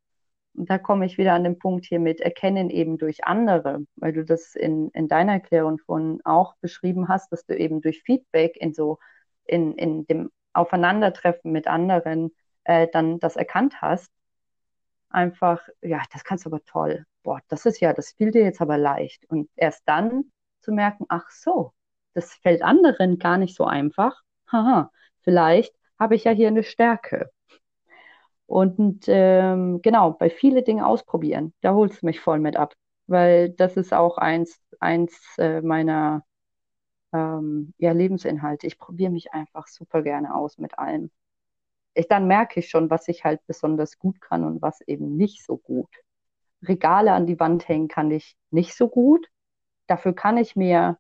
Und 0.54 0.70
da 0.70 0.78
komme 0.78 1.06
ich 1.06 1.18
wieder 1.18 1.34
an 1.34 1.44
den 1.44 1.58
Punkt 1.58 1.86
hier 1.86 2.00
mit 2.00 2.20
Erkennen 2.20 2.70
eben 2.70 2.98
durch 2.98 3.24
andere, 3.24 3.80
weil 3.96 4.12
du 4.12 4.24
das 4.24 4.54
in, 4.54 4.90
in 4.90 5.08
deiner 5.08 5.32
Erklärung 5.32 5.78
von 5.80 6.20
auch 6.24 6.56
beschrieben 6.60 7.08
hast, 7.08 7.32
dass 7.32 7.44
du 7.46 7.56
eben 7.56 7.80
durch 7.80 8.02
Feedback 8.04 8.56
in 8.56 8.74
so, 8.74 8.98
in, 9.46 9.74
in 9.74 10.06
dem 10.06 10.30
Aufeinandertreffen 10.52 11.52
mit 11.52 11.66
anderen 11.66 12.30
äh, 12.64 12.86
dann 12.92 13.18
das 13.18 13.36
erkannt 13.36 13.82
hast. 13.82 14.12
Einfach, 15.10 15.68
ja, 15.82 16.02
das 16.12 16.24
kannst 16.24 16.44
du 16.46 16.50
aber 16.50 16.64
toll. 16.64 17.04
Boah, 17.22 17.40
das 17.48 17.66
ist 17.66 17.80
ja, 17.80 17.92
das 17.92 18.10
fiel 18.12 18.30
dir 18.32 18.42
jetzt 18.42 18.60
aber 18.60 18.78
leicht. 18.78 19.24
Und 19.30 19.48
erst 19.56 19.82
dann 19.86 20.32
zu 20.60 20.72
merken, 20.72 21.04
ach 21.08 21.30
so, 21.30 21.72
das 22.14 22.34
fällt 22.34 22.62
anderen 22.62 23.18
gar 23.18 23.38
nicht 23.38 23.54
so 23.56 23.64
einfach. 23.64 24.22
Haha, 24.50 24.90
vielleicht 25.20 25.74
habe 25.98 26.14
ich 26.16 26.24
ja 26.24 26.32
hier 26.32 26.48
eine 26.48 26.64
Stärke. 26.64 27.30
Und 28.46 29.04
ähm, 29.08 29.80
genau, 29.82 30.12
bei 30.12 30.30
viele 30.30 30.62
Dinge 30.62 30.86
ausprobieren, 30.86 31.52
da 31.60 31.74
holst 31.74 32.02
du 32.02 32.06
mich 32.06 32.20
voll 32.20 32.38
mit 32.40 32.56
ab, 32.56 32.74
weil 33.06 33.50
das 33.50 33.76
ist 33.76 33.92
auch 33.92 34.16
eins, 34.18 34.60
eins 34.80 35.14
äh, 35.38 35.60
meiner 35.60 36.24
ähm, 37.12 37.74
ja, 37.78 37.92
Lebensinhalte. 37.92 38.66
Ich 38.66 38.78
probiere 38.78 39.10
mich 39.12 39.32
einfach 39.34 39.66
super 39.68 40.02
gerne 40.02 40.34
aus 40.34 40.58
mit 40.58 40.78
allem. 40.78 41.10
Ich, 41.94 42.08
dann 42.08 42.28
merke 42.28 42.60
ich 42.60 42.70
schon, 42.70 42.90
was 42.90 43.08
ich 43.08 43.24
halt 43.24 43.40
besonders 43.46 43.98
gut 43.98 44.20
kann 44.20 44.44
und 44.44 44.62
was 44.62 44.80
eben 44.82 45.16
nicht 45.16 45.44
so 45.44 45.56
gut. 45.58 45.88
Regale 46.62 47.12
an 47.12 47.26
die 47.26 47.38
Wand 47.40 47.68
hängen 47.68 47.88
kann 47.88 48.10
ich 48.10 48.36
nicht 48.50 48.74
so 48.76 48.88
gut. 48.88 49.26
Dafür 49.88 50.14
kann 50.14 50.36
ich 50.38 50.56
mir 50.56 50.98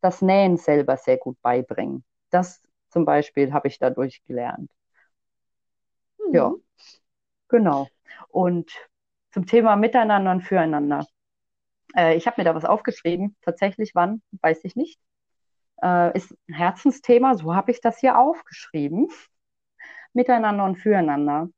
das 0.00 0.22
Nähen 0.22 0.56
selber 0.56 0.96
sehr 0.96 1.18
gut 1.18 1.40
beibringen. 1.42 2.04
Das 2.30 2.62
zum 2.90 3.04
Beispiel 3.04 3.52
habe 3.52 3.68
ich 3.68 3.78
dadurch 3.78 4.22
gelernt. 4.24 4.70
Mhm. 6.18 6.34
Ja, 6.34 6.52
genau. 7.48 7.88
Und 8.28 8.70
zum 9.32 9.46
Thema 9.46 9.76
Miteinander 9.76 10.30
und 10.32 10.42
Füreinander. 10.42 11.06
Äh, 11.96 12.16
ich 12.16 12.26
habe 12.26 12.40
mir 12.40 12.44
da 12.44 12.54
was 12.54 12.64
aufgeschrieben. 12.64 13.36
Tatsächlich 13.42 13.94
wann, 13.94 14.22
weiß 14.42 14.64
ich 14.64 14.76
nicht. 14.76 15.00
Äh, 15.82 16.16
ist 16.16 16.32
ein 16.48 16.54
Herzensthema, 16.54 17.36
so 17.36 17.54
habe 17.56 17.72
ich 17.72 17.80
das 17.80 17.98
hier 18.00 18.18
aufgeschrieben. 18.18 19.08
Miteinander 20.12 20.64
und 20.64 20.76
Füreinander. 20.76 21.48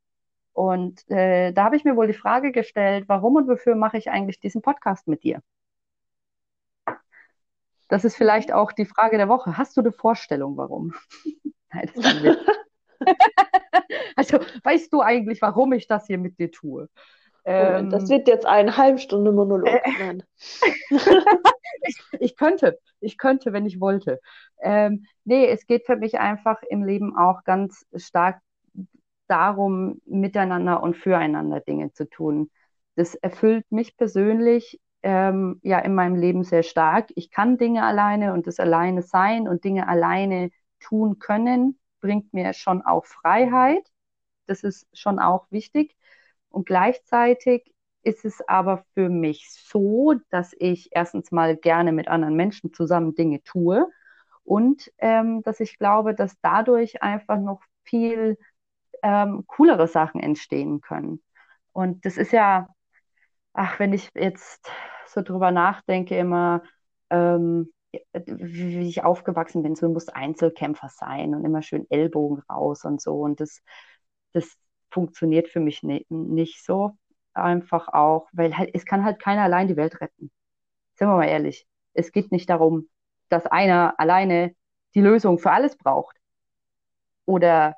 Und 0.53 1.09
äh, 1.09 1.51
da 1.53 1.63
habe 1.63 1.75
ich 1.75 1.83
mir 1.83 1.95
wohl 1.95 2.07
die 2.07 2.13
Frage 2.13 2.51
gestellt, 2.51 3.05
warum 3.07 3.35
und 3.35 3.47
wofür 3.47 3.75
mache 3.75 3.97
ich 3.97 4.09
eigentlich 4.09 4.39
diesen 4.39 4.61
Podcast 4.61 5.07
mit 5.07 5.23
dir? 5.23 5.41
Das 7.87 8.05
ist 8.05 8.15
vielleicht 8.15 8.49
mhm. 8.49 8.55
auch 8.55 8.71
die 8.71 8.85
Frage 8.85 9.17
der 9.17 9.29
Woche. 9.29 9.57
Hast 9.57 9.75
du 9.75 9.81
eine 9.81 9.91
Vorstellung, 9.91 10.57
warum? 10.57 10.93
Nein, 11.73 11.89
das 11.95 12.37
also, 14.15 14.39
weißt 14.63 14.93
du 14.93 15.01
eigentlich, 15.01 15.41
warum 15.41 15.73
ich 15.73 15.87
das 15.87 16.07
hier 16.07 16.17
mit 16.17 16.37
dir 16.37 16.51
tue? 16.51 16.87
Ähm, 17.43 17.89
das 17.89 18.07
wird 18.09 18.27
jetzt 18.27 18.45
eine 18.45 18.77
halbe 18.77 18.99
Stunde 18.99 19.31
Monolog. 19.31 19.67
Äh, 19.67 20.19
ich, 21.81 22.01
ich, 22.19 22.37
könnte, 22.37 22.79
ich 22.99 23.17
könnte, 23.17 23.51
wenn 23.51 23.65
ich 23.65 23.79
wollte. 23.79 24.19
Ähm, 24.61 25.05
nee, 25.23 25.47
es 25.47 25.65
geht 25.65 25.85
für 25.85 25.95
mich 25.95 26.19
einfach 26.19 26.61
im 26.69 26.83
Leben 26.83 27.17
auch 27.17 27.43
ganz 27.43 27.85
stark 27.95 28.39
darum, 29.31 30.01
miteinander 30.05 30.83
und 30.83 30.97
füreinander 30.97 31.59
Dinge 31.61 31.93
zu 31.93 32.09
tun. 32.09 32.49
Das 32.95 33.15
erfüllt 33.15 33.71
mich 33.71 33.97
persönlich 33.97 34.79
ähm, 35.03 35.59
ja 35.63 35.79
in 35.79 35.95
meinem 35.95 36.15
Leben 36.15 36.43
sehr 36.43 36.63
stark. 36.63 37.09
Ich 37.15 37.31
kann 37.31 37.57
Dinge 37.57 37.83
alleine 37.85 38.33
und 38.33 38.47
das 38.47 38.59
alleine 38.59 39.01
sein 39.01 39.47
und 39.47 39.63
Dinge 39.63 39.87
alleine 39.87 40.51
tun 40.79 41.19
können 41.19 41.77
bringt 42.01 42.33
mir 42.33 42.53
schon 42.53 42.81
auch 42.81 43.05
Freiheit. 43.05 43.87
Das 44.47 44.63
ist 44.63 44.87
schon 44.93 45.19
auch 45.19 45.47
wichtig. 45.51 45.95
Und 46.49 46.65
gleichzeitig 46.65 47.73
ist 48.03 48.25
es 48.25 48.41
aber 48.47 48.83
für 48.93 49.09
mich 49.09 49.49
so, 49.51 50.15
dass 50.29 50.53
ich 50.57 50.89
erstens 50.91 51.31
mal 51.31 51.55
gerne 51.55 51.91
mit 51.93 52.07
anderen 52.07 52.35
Menschen 52.35 52.73
zusammen 52.73 53.15
Dinge 53.15 53.43
tue 53.43 53.87
und 54.43 54.91
ähm, 54.97 55.43
dass 55.43 55.59
ich 55.59 55.77
glaube, 55.77 56.15
dass 56.15 56.35
dadurch 56.41 57.03
einfach 57.03 57.39
noch 57.39 57.61
viel 57.83 58.37
ähm, 59.03 59.45
coolere 59.47 59.87
Sachen 59.87 60.21
entstehen 60.21 60.81
können. 60.81 61.21
Und 61.73 62.05
das 62.05 62.17
ist 62.17 62.31
ja, 62.31 62.67
ach, 63.53 63.79
wenn 63.79 63.93
ich 63.93 64.09
jetzt 64.15 64.69
so 65.07 65.21
drüber 65.21 65.51
nachdenke, 65.51 66.17
immer, 66.17 66.63
ähm, 67.09 67.71
wie 68.13 68.87
ich 68.87 69.03
aufgewachsen 69.03 69.63
bin, 69.63 69.75
so 69.75 69.87
du 69.87 69.93
musst 69.93 70.15
Einzelkämpfer 70.15 70.89
sein 70.89 71.35
und 71.35 71.43
immer 71.45 71.61
schön 71.61 71.85
Ellbogen 71.89 72.41
raus 72.49 72.85
und 72.85 73.01
so. 73.01 73.15
Und 73.21 73.39
das, 73.41 73.61
das 74.33 74.57
funktioniert 74.91 75.49
für 75.49 75.59
mich 75.59 75.83
ne, 75.83 76.05
nicht 76.09 76.63
so. 76.63 76.91
Einfach 77.33 77.87
auch, 77.89 78.27
weil 78.33 78.57
halt, 78.57 78.71
es 78.73 78.85
kann 78.85 79.05
halt 79.05 79.19
keiner 79.21 79.43
allein 79.43 79.67
die 79.67 79.77
Welt 79.77 80.01
retten. 80.01 80.31
Sind 80.95 81.07
wir 81.07 81.15
mal 81.17 81.27
ehrlich. 81.27 81.67
Es 81.93 82.11
geht 82.11 82.31
nicht 82.31 82.49
darum, 82.49 82.89
dass 83.29 83.45
einer 83.47 83.99
alleine 83.99 84.55
die 84.95 85.01
Lösung 85.01 85.39
für 85.39 85.51
alles 85.51 85.77
braucht. 85.77 86.17
Oder 87.25 87.75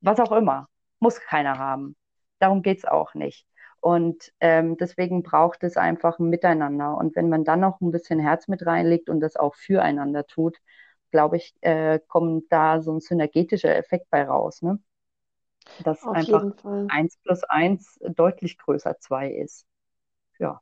was 0.00 0.20
auch 0.20 0.32
immer. 0.32 0.68
Muss 0.98 1.20
keiner 1.20 1.58
haben. 1.58 1.96
Darum 2.38 2.62
geht 2.62 2.78
es 2.78 2.84
auch 2.84 3.14
nicht. 3.14 3.46
Und 3.80 4.32
ähm, 4.40 4.76
deswegen 4.76 5.22
braucht 5.22 5.62
es 5.62 5.76
einfach 5.76 6.18
ein 6.18 6.28
Miteinander. 6.28 6.96
Und 6.96 7.14
wenn 7.14 7.28
man 7.28 7.44
dann 7.44 7.60
noch 7.60 7.80
ein 7.80 7.92
bisschen 7.92 8.18
Herz 8.18 8.48
mit 8.48 8.66
reinlegt 8.66 9.08
und 9.08 9.20
das 9.20 9.36
auch 9.36 9.54
füreinander 9.54 10.26
tut, 10.26 10.58
glaube 11.10 11.36
ich, 11.36 11.54
äh, 11.60 12.00
kommt 12.08 12.50
da 12.50 12.80
so 12.80 12.92
ein 12.92 13.00
synergetischer 13.00 13.76
Effekt 13.76 14.10
bei 14.10 14.24
raus. 14.24 14.62
Ne? 14.62 14.80
Dass 15.84 16.04
Auf 16.04 16.14
einfach 16.14 16.44
eins 16.88 17.18
plus 17.22 17.44
eins 17.44 17.98
deutlich 18.00 18.58
größer 18.58 18.98
zwei 18.98 19.30
ist. 19.30 19.66
Ja. 20.38 20.60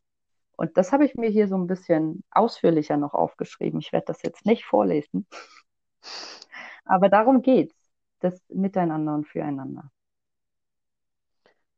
Und 0.57 0.76
das 0.76 0.93
habe 0.93 1.05
ich 1.05 1.14
mir 1.14 1.31
hier 1.31 1.49
so 1.49 1.57
ein 1.57 1.67
bisschen 1.67 2.23
ausführlicher 2.31 2.97
noch 2.97 3.14
aufgeschrieben. 3.14 3.81
Ich 3.81 3.93
werde 3.93 4.07
das 4.07 4.23
jetzt 4.23 4.47
nicht 4.47 4.64
vorlesen. 4.64 5.26
Aber 6.85 7.09
darum 7.09 7.43
geht's. 7.43 7.75
Das 8.25 8.40
Miteinander 8.49 9.14
und 9.14 9.26
Füreinander. 9.26 9.90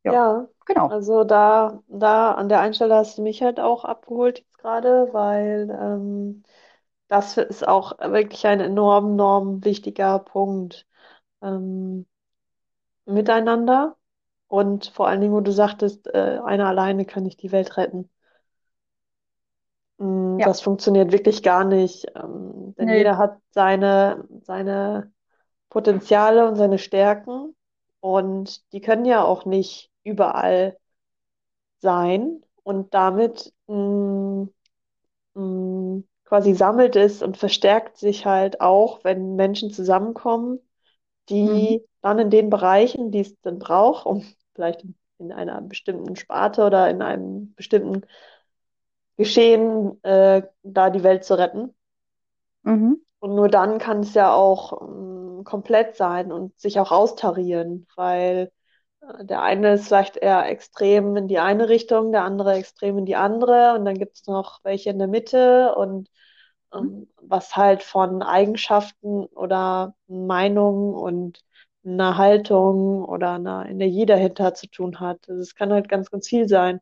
Ja, 0.05 0.13
ja, 0.13 0.49
genau. 0.65 0.87
Also 0.87 1.25
da, 1.25 1.83
da 1.89 2.35
an 2.35 2.49
der 2.49 2.61
Einstelle 2.61 2.95
hast 2.95 3.19
du 3.19 3.23
mich 3.23 3.43
halt 3.43 3.59
auch 3.59 3.85
abgeholt 3.85 4.39
jetzt 4.39 4.59
gerade, 4.59 5.09
weil 5.11 5.69
ähm, 5.71 6.45
das 7.09 7.37
ist 7.37 7.67
auch 7.67 7.99
wirklich 7.99 8.47
ein 8.47 8.61
enorm, 8.61 9.15
enorm 9.15 9.65
wichtiger 9.65 10.21
Punkt. 10.21 10.87
Ähm, 11.43 12.07
miteinander 13.07 13.97
und 14.47 14.87
vor 14.87 15.09
allen 15.09 15.21
Dingen, 15.21 15.35
wo 15.35 15.41
du 15.41 15.51
sagtest, 15.51 16.07
äh, 16.07 16.39
einer 16.45 16.69
alleine 16.69 17.07
kann 17.07 17.25
nicht 17.25 17.43
die 17.43 17.51
Welt 17.51 17.77
retten. 17.77 18.09
Mm, 19.99 20.39
ja. 20.39 20.47
Das 20.47 20.61
funktioniert 20.61 21.11
wirklich 21.11 21.43
gar 21.43 21.65
nicht. 21.65 22.07
Ähm, 22.15 22.75
denn 22.79 22.87
nee. 22.87 22.99
jeder 22.99 23.19
hat 23.19 23.41
seine, 23.51 24.25
seine 24.43 25.13
Potenziale 25.77 26.49
und 26.49 26.57
seine 26.57 26.79
Stärken 26.79 27.55
und 28.01 28.73
die 28.73 28.81
können 28.81 29.05
ja 29.05 29.23
auch 29.23 29.45
nicht 29.45 29.91
überall 30.05 30.79
sein 31.81 32.43
und 32.63 32.95
damit 32.95 33.53
mh, 33.67 33.75
mm, 33.77 34.49
mh, 35.35 35.43
mm, 35.43 36.05
quasi 36.25 36.55
sammelt 36.55 36.97
es 36.97 37.21
und 37.23 37.37
verstärkt 37.37 37.99
sich 37.99 38.25
halt 38.25 38.63
auch, 38.63 39.05
wenn 39.05 39.37
Menschen 39.37 39.71
zusammenkommen, 39.71 40.61
die 41.29 41.83
mhm. 41.83 41.89
dann 42.01 42.21
in 42.21 42.31
den 42.31 42.49
Bereichen, 42.49 43.11
die 43.11 43.21
es 43.21 43.39
dann 43.43 43.59
braucht, 43.59 44.07
um 44.07 44.25
vielleicht 44.55 44.83
in 45.19 45.31
einer 45.31 45.61
bestimmten 45.61 46.17
Sparte 46.17 46.65
oder 46.65 46.89
in 46.89 47.03
einem 47.03 47.53
bestimmten 47.53 48.07
Geschehen 49.19 50.03
äh, 50.05 50.41
da 50.63 50.89
die 50.89 51.03
Welt 51.03 51.27
zu 51.27 51.37
retten. 51.37 51.75
Mhm. 52.63 53.03
Und 53.19 53.35
nur 53.35 53.49
dann 53.49 53.77
kann 53.77 54.01
es 54.01 54.15
ja 54.15 54.33
auch 54.33 54.81
ähm, 55.37 55.45
komplett 55.45 55.97
sein 55.97 56.33
und 56.33 56.59
sich 56.59 56.81
auch 56.81 56.93
austarieren, 56.93 57.87
weil 57.97 58.51
der 59.21 59.43
eine 59.43 59.75
ist 59.75 59.87
vielleicht 59.87 60.17
eher 60.17 60.47
extrem 60.47 61.17
in 61.17 61.29
die 61.29 61.39
eine 61.39 61.69
Richtung, 61.69 62.13
der 62.13 62.25
andere 62.25 62.55
extrem 62.55 62.99
in 62.99 63.07
die 63.07 63.17
andere 63.17 63.75
und 63.75 63.85
dann 63.85 63.99
gibt 63.99 64.17
es 64.17 64.27
noch 64.27 64.61
welche 64.65 64.91
in 64.91 64.99
der 64.99 65.09
Mitte 65.09 65.75
und 65.77 66.09
ähm, 66.75 67.09
was 67.21 67.57
halt 67.57 67.83
von 67.83 68.23
Eigenschaften 68.23 69.25
oder 69.27 69.95
Meinungen 70.09 70.95
und 70.95 71.41
einer 71.85 72.17
Haltung 72.19 73.05
oder 73.05 73.33
einer 73.35 73.67
Energie 73.69 74.07
dahinter 74.07 74.55
zu 74.55 74.67
tun 74.69 74.99
hat. 74.99 75.29
Also 75.29 75.41
es 75.41 75.55
kann 75.55 75.73
halt 75.73 75.89
ganz, 75.89 76.11
ganz 76.11 76.29
viel 76.29 76.49
sein. 76.49 76.81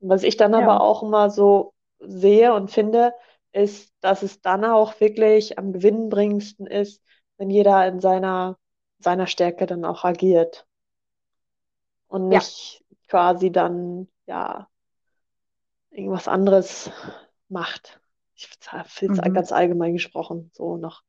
Was 0.00 0.22
ich 0.22 0.36
dann 0.36 0.52
ja. 0.52 0.60
aber 0.60 0.80
auch 0.80 1.02
immer 1.02 1.30
so 1.30 1.74
sehe 1.98 2.54
und 2.54 2.70
finde, 2.70 3.12
ist, 3.52 3.92
dass 4.00 4.22
es 4.22 4.40
dann 4.40 4.64
auch 4.64 5.00
wirklich 5.00 5.58
am 5.58 5.72
gewinnbringendsten 5.72 6.66
ist, 6.66 7.02
wenn 7.38 7.50
jeder 7.50 7.86
in 7.86 8.00
seiner, 8.00 8.58
seiner 8.98 9.26
Stärke 9.26 9.66
dann 9.66 9.84
auch 9.84 10.04
agiert. 10.04 10.66
Und 12.08 12.28
nicht 12.28 12.80
ja. 12.80 12.96
quasi 13.08 13.50
dann, 13.50 14.08
ja, 14.26 14.68
irgendwas 15.90 16.28
anderes 16.28 16.90
macht. 17.48 18.00
Ich 18.34 18.46
finde 18.86 19.20
es 19.20 19.28
mhm. 19.28 19.34
ganz 19.34 19.52
allgemein 19.52 19.94
gesprochen, 19.94 20.50
so 20.54 20.76
noch. 20.76 21.02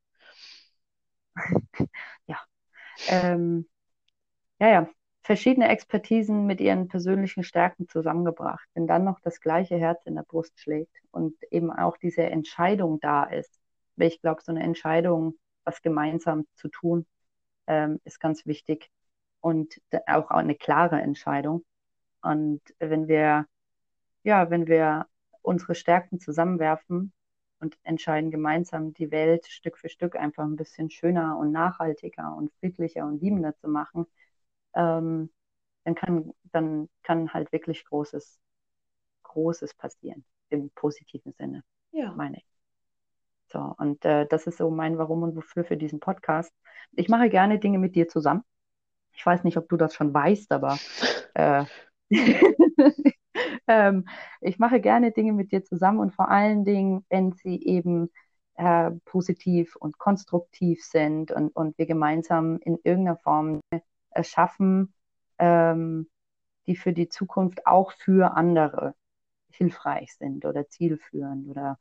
ja. 2.27 2.39
Ähm, 3.07 3.67
ja, 4.59 4.69
ja 4.69 4.89
verschiedene 5.29 5.69
Expertisen 5.69 6.47
mit 6.47 6.59
ihren 6.59 6.87
persönlichen 6.87 7.43
Stärken 7.43 7.87
zusammengebracht. 7.87 8.67
Wenn 8.73 8.87
dann 8.87 9.03
noch 9.03 9.19
das 9.19 9.41
gleiche 9.41 9.77
Herz 9.77 10.03
in 10.05 10.15
der 10.15 10.23
Brust 10.23 10.59
schlägt 10.59 10.95
und 11.11 11.35
eben 11.51 11.71
auch 11.71 11.97
diese 11.97 12.23
Entscheidung 12.23 12.99
da 12.99 13.25
ist, 13.25 13.59
weil 13.95 14.07
ich 14.07 14.21
glaube, 14.21 14.41
so 14.43 14.51
eine 14.51 14.63
Entscheidung, 14.63 15.35
was 15.69 15.81
gemeinsam 15.81 16.47
zu 16.55 16.67
tun, 16.69 17.05
ähm, 17.67 17.99
ist 18.03 18.19
ganz 18.19 18.45
wichtig 18.47 18.89
und 19.39 19.79
auch 20.07 20.31
eine 20.31 20.55
klare 20.55 20.99
Entscheidung. 20.99 21.63
Und 22.21 22.61
wenn 22.79 23.07
wir, 23.07 23.45
ja, 24.23 24.49
wenn 24.49 24.67
wir 24.67 25.07
unsere 25.43 25.75
Stärken 25.75 26.19
zusammenwerfen 26.19 27.13
und 27.59 27.77
entscheiden 27.83 28.31
gemeinsam 28.31 28.93
die 28.93 29.11
Welt 29.11 29.45
Stück 29.45 29.77
für 29.77 29.89
Stück 29.89 30.15
einfach 30.15 30.43
ein 30.43 30.55
bisschen 30.55 30.89
schöner 30.89 31.37
und 31.37 31.51
nachhaltiger 31.51 32.35
und 32.35 32.51
friedlicher 32.59 33.05
und 33.05 33.21
liebender 33.21 33.55
zu 33.57 33.67
machen, 33.67 34.07
ähm, 34.73 35.29
dann 35.83 35.95
kann, 35.95 36.33
dann 36.51 36.89
kann 37.03 37.31
halt 37.33 37.51
wirklich 37.51 37.85
Großes, 37.85 38.39
Großes 39.23 39.75
passieren, 39.75 40.25
im 40.49 40.71
positiven 40.71 41.33
Sinne, 41.33 41.63
ja. 41.91 42.11
meine 42.13 42.37
ich. 42.37 42.48
So, 43.51 43.73
und 43.77 44.05
äh, 44.05 44.27
das 44.27 44.45
ist 44.45 44.57
so 44.57 44.69
mein 44.69 44.97
Warum 44.97 45.23
und 45.23 45.35
Wofür 45.35 45.63
für 45.63 45.77
diesen 45.77 45.99
Podcast. 45.99 46.53
Ich 46.93 47.09
mache 47.09 47.29
gerne 47.29 47.59
Dinge 47.59 47.79
mit 47.79 47.95
dir 47.95 48.07
zusammen. 48.07 48.43
Ich 49.13 49.25
weiß 49.25 49.43
nicht, 49.43 49.57
ob 49.57 49.67
du 49.69 49.77
das 49.77 49.95
schon 49.95 50.13
weißt, 50.13 50.51
aber 50.51 50.77
äh, 51.33 51.65
ähm, 53.67 54.07
ich 54.41 54.59
mache 54.59 54.79
gerne 54.79 55.11
Dinge 55.11 55.33
mit 55.33 55.51
dir 55.51 55.63
zusammen 55.63 55.99
und 55.99 56.13
vor 56.13 56.29
allen 56.29 56.63
Dingen, 56.63 57.05
wenn 57.09 57.33
sie 57.33 57.63
eben 57.63 58.11
äh, 58.55 58.91
positiv 59.05 59.75
und 59.75 59.97
konstruktiv 59.97 60.83
sind 60.83 61.31
und, 61.31 61.49
und 61.55 61.77
wir 61.77 61.87
gemeinsam 61.87 62.59
in 62.61 62.77
irgendeiner 62.83 63.17
Form 63.17 63.61
erschaffen, 64.11 64.93
ähm, 65.39 66.07
die 66.67 66.75
für 66.75 66.93
die 66.93 67.09
Zukunft 67.09 67.65
auch 67.65 67.93
für 67.93 68.35
andere 68.35 68.93
hilfreich 69.51 70.13
sind 70.15 70.45
oder 70.45 70.67
zielführend 70.67 71.47
oder 71.49 71.79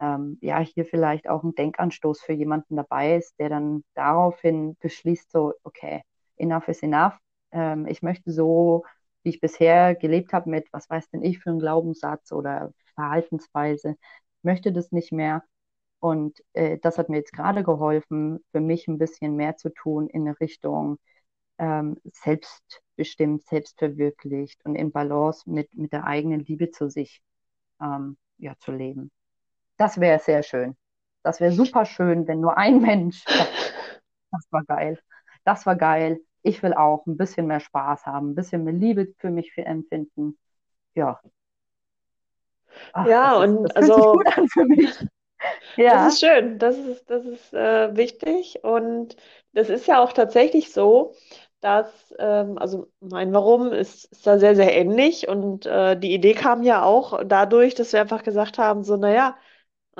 ähm, 0.00 0.38
ja, 0.40 0.60
hier 0.60 0.84
vielleicht 0.86 1.28
auch 1.28 1.42
ein 1.44 1.54
Denkanstoß 1.54 2.22
für 2.22 2.32
jemanden 2.32 2.76
dabei 2.76 3.16
ist, 3.16 3.38
der 3.38 3.48
dann 3.50 3.84
daraufhin 3.94 4.76
beschließt, 4.80 5.30
so, 5.30 5.54
okay, 5.64 6.02
enough 6.36 6.68
is 6.68 6.82
enough. 6.82 7.14
Ähm, 7.52 7.86
ich 7.86 8.02
möchte 8.02 8.32
so, 8.32 8.84
wie 9.22 9.30
ich 9.30 9.40
bisher 9.40 9.94
gelebt 9.94 10.32
habe, 10.32 10.50
mit, 10.50 10.68
was 10.72 10.88
weiß 10.88 11.10
denn 11.10 11.22
ich 11.22 11.38
für 11.40 11.50
einen 11.50 11.58
Glaubenssatz 11.60 12.32
oder 12.32 12.72
Verhaltensweise, 12.94 13.96
möchte 14.42 14.72
das 14.72 14.92
nicht 14.92 15.12
mehr. 15.12 15.44
Und 16.00 16.40
äh, 16.54 16.78
das 16.78 16.98
hat 16.98 17.08
mir 17.10 17.18
jetzt 17.18 17.32
gerade 17.32 17.62
geholfen, 17.62 18.40
für 18.52 18.60
mich 18.60 18.88
ein 18.88 18.98
bisschen 18.98 19.36
mehr 19.36 19.56
zu 19.56 19.70
tun 19.70 20.08
in 20.08 20.22
eine 20.26 20.40
Richtung, 20.40 20.98
ähm, 21.58 21.98
selbstbestimmt, 22.12 23.44
selbstverwirklicht 23.46 24.64
und 24.64 24.76
in 24.76 24.92
Balance 24.92 25.48
mit, 25.50 25.74
mit 25.74 25.92
der 25.92 26.04
eigenen 26.06 26.40
Liebe 26.40 26.70
zu 26.70 26.88
sich 26.90 27.22
ähm, 27.82 28.16
ja, 28.38 28.54
zu 28.60 28.72
leben. 28.72 29.10
Das 29.80 29.98
wäre 29.98 30.18
sehr 30.18 30.42
schön. 30.42 30.76
Das 31.22 31.40
wäre 31.40 31.52
super 31.52 31.86
schön, 31.86 32.28
wenn 32.28 32.40
nur 32.40 32.56
ein 32.58 32.80
Mensch. 32.80 33.24
Das 34.32 34.46
war 34.52 34.62
geil. 34.62 34.96
Das 35.44 35.66
war 35.66 35.74
geil. 35.74 36.20
Ich 36.42 36.62
will 36.62 36.72
auch 36.72 37.04
ein 37.06 37.16
bisschen 37.16 37.48
mehr 37.48 37.58
Spaß 37.58 38.06
haben, 38.06 38.30
ein 38.30 38.34
bisschen 38.36 38.62
mehr 38.62 38.74
Liebe 38.74 39.08
für 39.18 39.28
mich 39.28 39.50
empfinden. 39.56 40.38
Ja. 40.94 41.20
Ach, 42.92 43.06
ja, 43.06 43.40
das 43.40 43.48
und 43.48 43.64
ist, 43.64 43.76
das 43.76 43.90
also. 43.90 44.12
gut 44.12 44.38
an 44.38 44.48
für 44.48 44.64
mich. 44.66 44.90
Ja. 45.76 46.04
Das 46.04 46.12
ist 46.12 46.20
schön, 46.20 46.58
das 46.58 46.76
ist, 46.76 47.08
das 47.08 47.24
ist 47.24 47.54
äh, 47.54 47.96
wichtig 47.96 48.62
und 48.62 49.16
das 49.54 49.70
ist 49.70 49.86
ja 49.86 50.02
auch 50.02 50.12
tatsächlich 50.12 50.70
so, 50.70 51.14
dass, 51.62 52.14
ähm, 52.18 52.58
also 52.58 52.88
mein 53.00 53.32
Warum 53.32 53.72
ist, 53.72 54.04
ist 54.12 54.26
da 54.26 54.38
sehr, 54.38 54.54
sehr 54.54 54.76
ähnlich 54.76 55.28
und 55.28 55.64
äh, 55.64 55.98
die 55.98 56.12
Idee 56.12 56.34
kam 56.34 56.62
ja 56.62 56.82
auch 56.82 57.22
dadurch, 57.24 57.74
dass 57.74 57.94
wir 57.94 58.02
einfach 58.02 58.22
gesagt 58.22 58.58
haben, 58.58 58.84
so, 58.84 58.98
naja, 58.98 59.34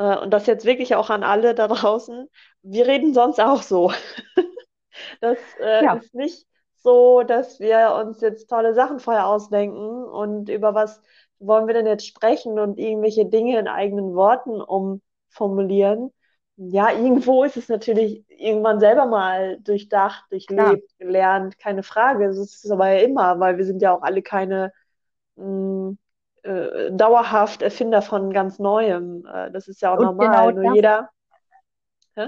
äh, 0.01 0.17
und 0.19 0.31
das 0.31 0.47
jetzt 0.47 0.65
wirklich 0.65 0.95
auch 0.95 1.11
an 1.11 1.23
alle 1.23 1.55
da 1.55 1.69
draußen, 1.69 2.29
wir 2.63 2.87
reden 2.87 3.13
sonst 3.13 3.41
auch 3.41 3.63
so. 3.63 3.93
das 5.21 5.39
äh, 5.61 5.85
ja. 5.85 5.95
ist 5.95 6.15
nicht 6.15 6.47
so, 6.77 7.23
dass 7.23 7.61
wir 7.61 7.95
uns 8.01 8.21
jetzt 8.23 8.49
tolle 8.49 8.75
Sachen 8.75 9.01
vorher 9.01 9.27
ausdenken 9.27 10.05
und 10.05 10.49
über 10.49 10.75
was 10.75 11.03
wollen 11.39 11.67
wir 11.67 11.75
denn 11.75 11.87
jetzt 11.87 12.07
sprechen 12.07 12.59
und 12.59 12.79
irgendwelche 12.79 13.27
Dinge 13.27 13.59
in 13.59 13.69
eigenen 13.69 14.15
Worten 14.15 14.61
umformulieren, 14.63 16.13
ja, 16.57 16.93
irgendwo 16.93 17.45
ist 17.45 17.57
es 17.57 17.69
natürlich 17.69 18.25
irgendwann 18.29 18.81
selber 18.81 19.07
mal 19.07 19.59
durchdacht, 19.61 20.25
durchlebt, 20.31 20.59
Klar. 20.59 20.77
gelernt, 20.99 21.59
keine 21.59 21.83
Frage. 21.83 22.27
Das 22.27 22.39
ist 22.39 22.71
aber 22.71 22.91
ja 22.91 23.01
immer, 23.01 23.41
weil 23.41 23.57
wir 23.57 23.65
sind 23.65 23.81
ja 23.81 23.95
auch 23.95 24.03
alle 24.03 24.21
keine 24.23 24.73
mh, 25.37 25.47
mm, 25.47 25.99
äh, 26.43 26.91
dauerhaft 26.93 27.63
Erfinder 27.63 28.03
von 28.03 28.33
ganz 28.33 28.59
Neuem. 28.59 29.27
Äh, 29.27 29.51
das 29.51 29.69
ist 29.69 29.83
ja 29.83 29.95
auch 29.95 29.99
Und 29.99 30.05
normal. 30.17 30.55
Genau 30.55 30.69
Nur 30.69 30.75
jeder. 30.75 31.11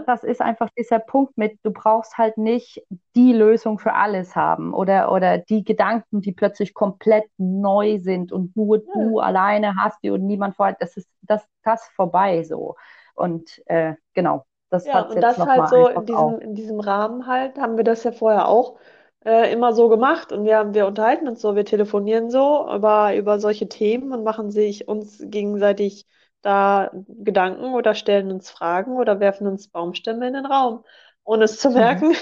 Das 0.07 0.25
ist 0.25 0.41
einfach 0.41 0.71
dieser 0.79 1.01
Punkt 1.01 1.37
mit, 1.37 1.59
du 1.65 1.71
brauchst 1.71 2.17
halt 2.17 2.39
nicht 2.39 2.83
die 3.15 3.33
Lösung 3.33 3.79
für 3.79 3.93
alles 3.93 4.35
haben 4.37 4.73
oder, 4.73 5.13
oder 5.13 5.39
die 5.39 5.65
Gedanken, 5.65 6.23
die 6.23 6.33
plötzlich 6.33 6.73
komplett 6.73 7.25
neu 7.37 7.99
sind 7.99 8.33
und 8.33 8.57
nur 8.57 8.79
ja. 8.79 8.93
du 8.95 9.19
alleine 9.19 9.75
hast 9.77 9.99
die 10.03 10.11
und 10.11 10.25
niemand 10.25 10.57
vorher. 10.57 10.77
Das 10.79 10.97
ist 10.97 11.09
das, 11.23 11.47
das 11.63 11.89
vorbei 11.95 12.43
so. 12.45 12.77
Und 13.15 13.61
äh, 13.67 13.95
genau, 14.15 14.45
das 14.71 14.87
ja, 14.87 15.03
und 15.03 15.23
das 15.23 15.39
halt 15.39 15.69
so 15.69 15.89
in 15.89 16.07
diesem, 16.07 16.39
in 16.39 16.55
diesem 16.55 16.81
Rahmen 16.81 17.27
halt, 17.27 17.59
haben 17.59 17.77
wir 17.77 17.85
das 17.85 18.05
ja 18.05 18.13
vorher 18.13 18.49
auch 18.49 18.79
äh, 19.25 19.53
immer 19.53 19.73
so 19.73 19.89
gemacht 19.89 20.33
und 20.33 20.45
wir, 20.45 20.75
wir 20.75 20.87
unterhalten 20.87 21.29
uns 21.29 21.41
so, 21.41 21.55
wir 21.57 21.65
telefonieren 21.65 22.31
so 22.31 22.67
über, 22.75 23.15
über 23.15 23.39
solche 23.39 23.69
Themen 23.69 24.13
und 24.13 24.25
machen 24.25 24.51
sich 24.51 24.89
uns 24.89 25.19
gegenseitig 25.25 26.07
da 26.43 26.91
Gedanken 27.07 27.75
oder 27.75 27.95
stellen 27.95 28.33
uns 28.33 28.51
Fragen 28.51 28.97
oder 28.97 29.21
werfen 29.21 29.47
uns 29.47 29.69
Baumstämme 29.69 30.27
in 30.27 30.35
den 30.35 30.47
Raum, 30.47 30.85
ohne 31.25 31.45
es 31.45 31.59
zu 31.59 31.69
mhm. 31.69 31.75
merken. 31.75 32.09
Mhm. 32.09 32.17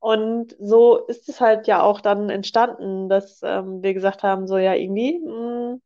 Und 0.00 0.54
so 0.60 0.98
ist 1.06 1.30
es 1.30 1.40
halt 1.40 1.66
ja 1.66 1.82
auch 1.82 2.02
dann 2.02 2.28
entstanden, 2.28 3.08
dass 3.08 3.40
ähm, 3.42 3.82
wir 3.82 3.94
gesagt 3.94 4.22
haben, 4.22 4.46
so 4.46 4.58
ja, 4.58 4.74
irgendwie, 4.74 5.18
mh, 5.18 5.78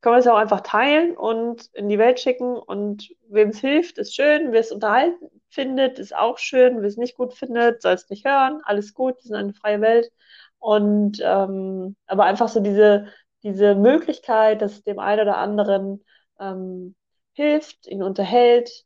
können 0.00 0.14
wir 0.14 0.20
es 0.20 0.26
auch 0.26 0.36
einfach 0.36 0.60
teilen 0.62 1.16
und 1.16 1.66
in 1.74 1.88
die 1.88 1.98
Welt 1.98 2.20
schicken. 2.20 2.56
Und 2.56 3.10
wem 3.28 3.50
es 3.50 3.60
hilft, 3.60 3.98
ist 3.98 4.14
schön, 4.14 4.52
wer 4.52 4.60
es 4.60 4.72
unterhalten 4.72 5.30
findet, 5.48 5.98
ist 5.98 6.14
auch 6.14 6.38
schön, 6.38 6.80
wer 6.80 6.88
es 6.88 6.96
nicht 6.96 7.16
gut 7.16 7.34
findet, 7.34 7.82
soll 7.82 7.94
es 7.94 8.08
nicht 8.08 8.24
hören, 8.24 8.60
alles 8.64 8.94
gut, 8.94 9.16
wir 9.16 9.22
sind 9.22 9.36
eine 9.36 9.54
freie 9.54 9.80
Welt. 9.80 10.10
Und 10.58 11.20
ähm, 11.22 11.96
aber 12.06 12.24
einfach 12.24 12.48
so 12.48 12.60
diese 12.60 13.08
diese 13.42 13.74
Möglichkeit, 13.74 14.62
dass 14.62 14.72
es 14.72 14.82
dem 14.84 14.98
einen 14.98 15.22
oder 15.22 15.38
anderen 15.38 16.04
ähm, 16.38 16.94
hilft, 17.32 17.86
ihn 17.86 18.02
unterhält, 18.02 18.84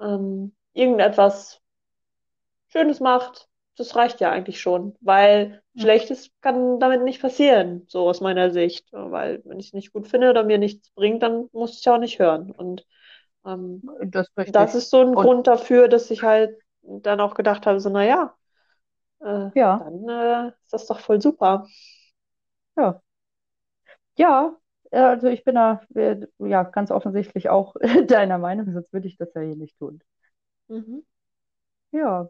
ähm, 0.00 0.54
irgendetwas 0.72 1.60
Schönes 2.68 3.00
macht, 3.00 3.48
das 3.76 3.96
reicht 3.96 4.20
ja 4.20 4.30
eigentlich 4.30 4.60
schon, 4.60 4.94
weil 5.00 5.62
ja. 5.74 5.82
Schlechtes 5.82 6.30
kann 6.40 6.78
damit 6.78 7.02
nicht 7.02 7.22
passieren, 7.22 7.84
so 7.88 8.08
aus 8.08 8.20
meiner 8.20 8.50
Sicht. 8.50 8.88
Weil 8.92 9.42
wenn 9.44 9.58
ich 9.58 9.68
es 9.68 9.72
nicht 9.72 9.92
gut 9.92 10.08
finde 10.08 10.30
oder 10.30 10.44
mir 10.44 10.58
nichts 10.58 10.90
bringt, 10.90 11.22
dann 11.22 11.48
muss 11.52 11.72
ich 11.72 11.78
es 11.78 11.84
ja 11.84 11.94
auch 11.94 11.98
nicht 11.98 12.18
hören. 12.18 12.50
Und 12.50 12.86
ähm, 13.46 13.82
das, 14.04 14.28
das, 14.34 14.74
ist 14.74 14.90
so 14.90 15.00
ein 15.00 15.08
Und 15.08 15.14
Grund 15.14 15.46
dafür, 15.46 15.88
dass 15.88 16.10
ich 16.10 16.22
halt 16.22 16.58
dann 16.82 17.20
auch 17.20 17.34
gedacht 17.34 17.66
habe, 17.66 17.80
so, 17.80 17.88
naja, 17.88 18.34
äh, 19.20 19.50
ja. 19.54 19.78
dann 19.78 20.08
äh, 20.08 20.48
ist 20.48 20.72
das 20.72 20.86
doch 20.86 21.00
voll 21.00 21.20
super. 21.20 21.66
Ja. 22.76 23.00
Ja, 24.16 24.56
also 24.90 25.28
ich 25.28 25.42
bin 25.44 25.54
da 25.54 25.80
äh, 25.94 26.26
ja 26.38 26.64
ganz 26.64 26.90
offensichtlich 26.90 27.48
auch 27.48 27.74
deiner 28.06 28.38
Meinung, 28.38 28.70
sonst 28.72 28.92
würde 28.92 29.08
ich 29.08 29.16
das 29.16 29.32
ja 29.34 29.40
hier 29.40 29.56
nicht 29.56 29.78
tun. 29.78 30.02
Mhm. 30.68 31.04
Ja, 31.92 32.28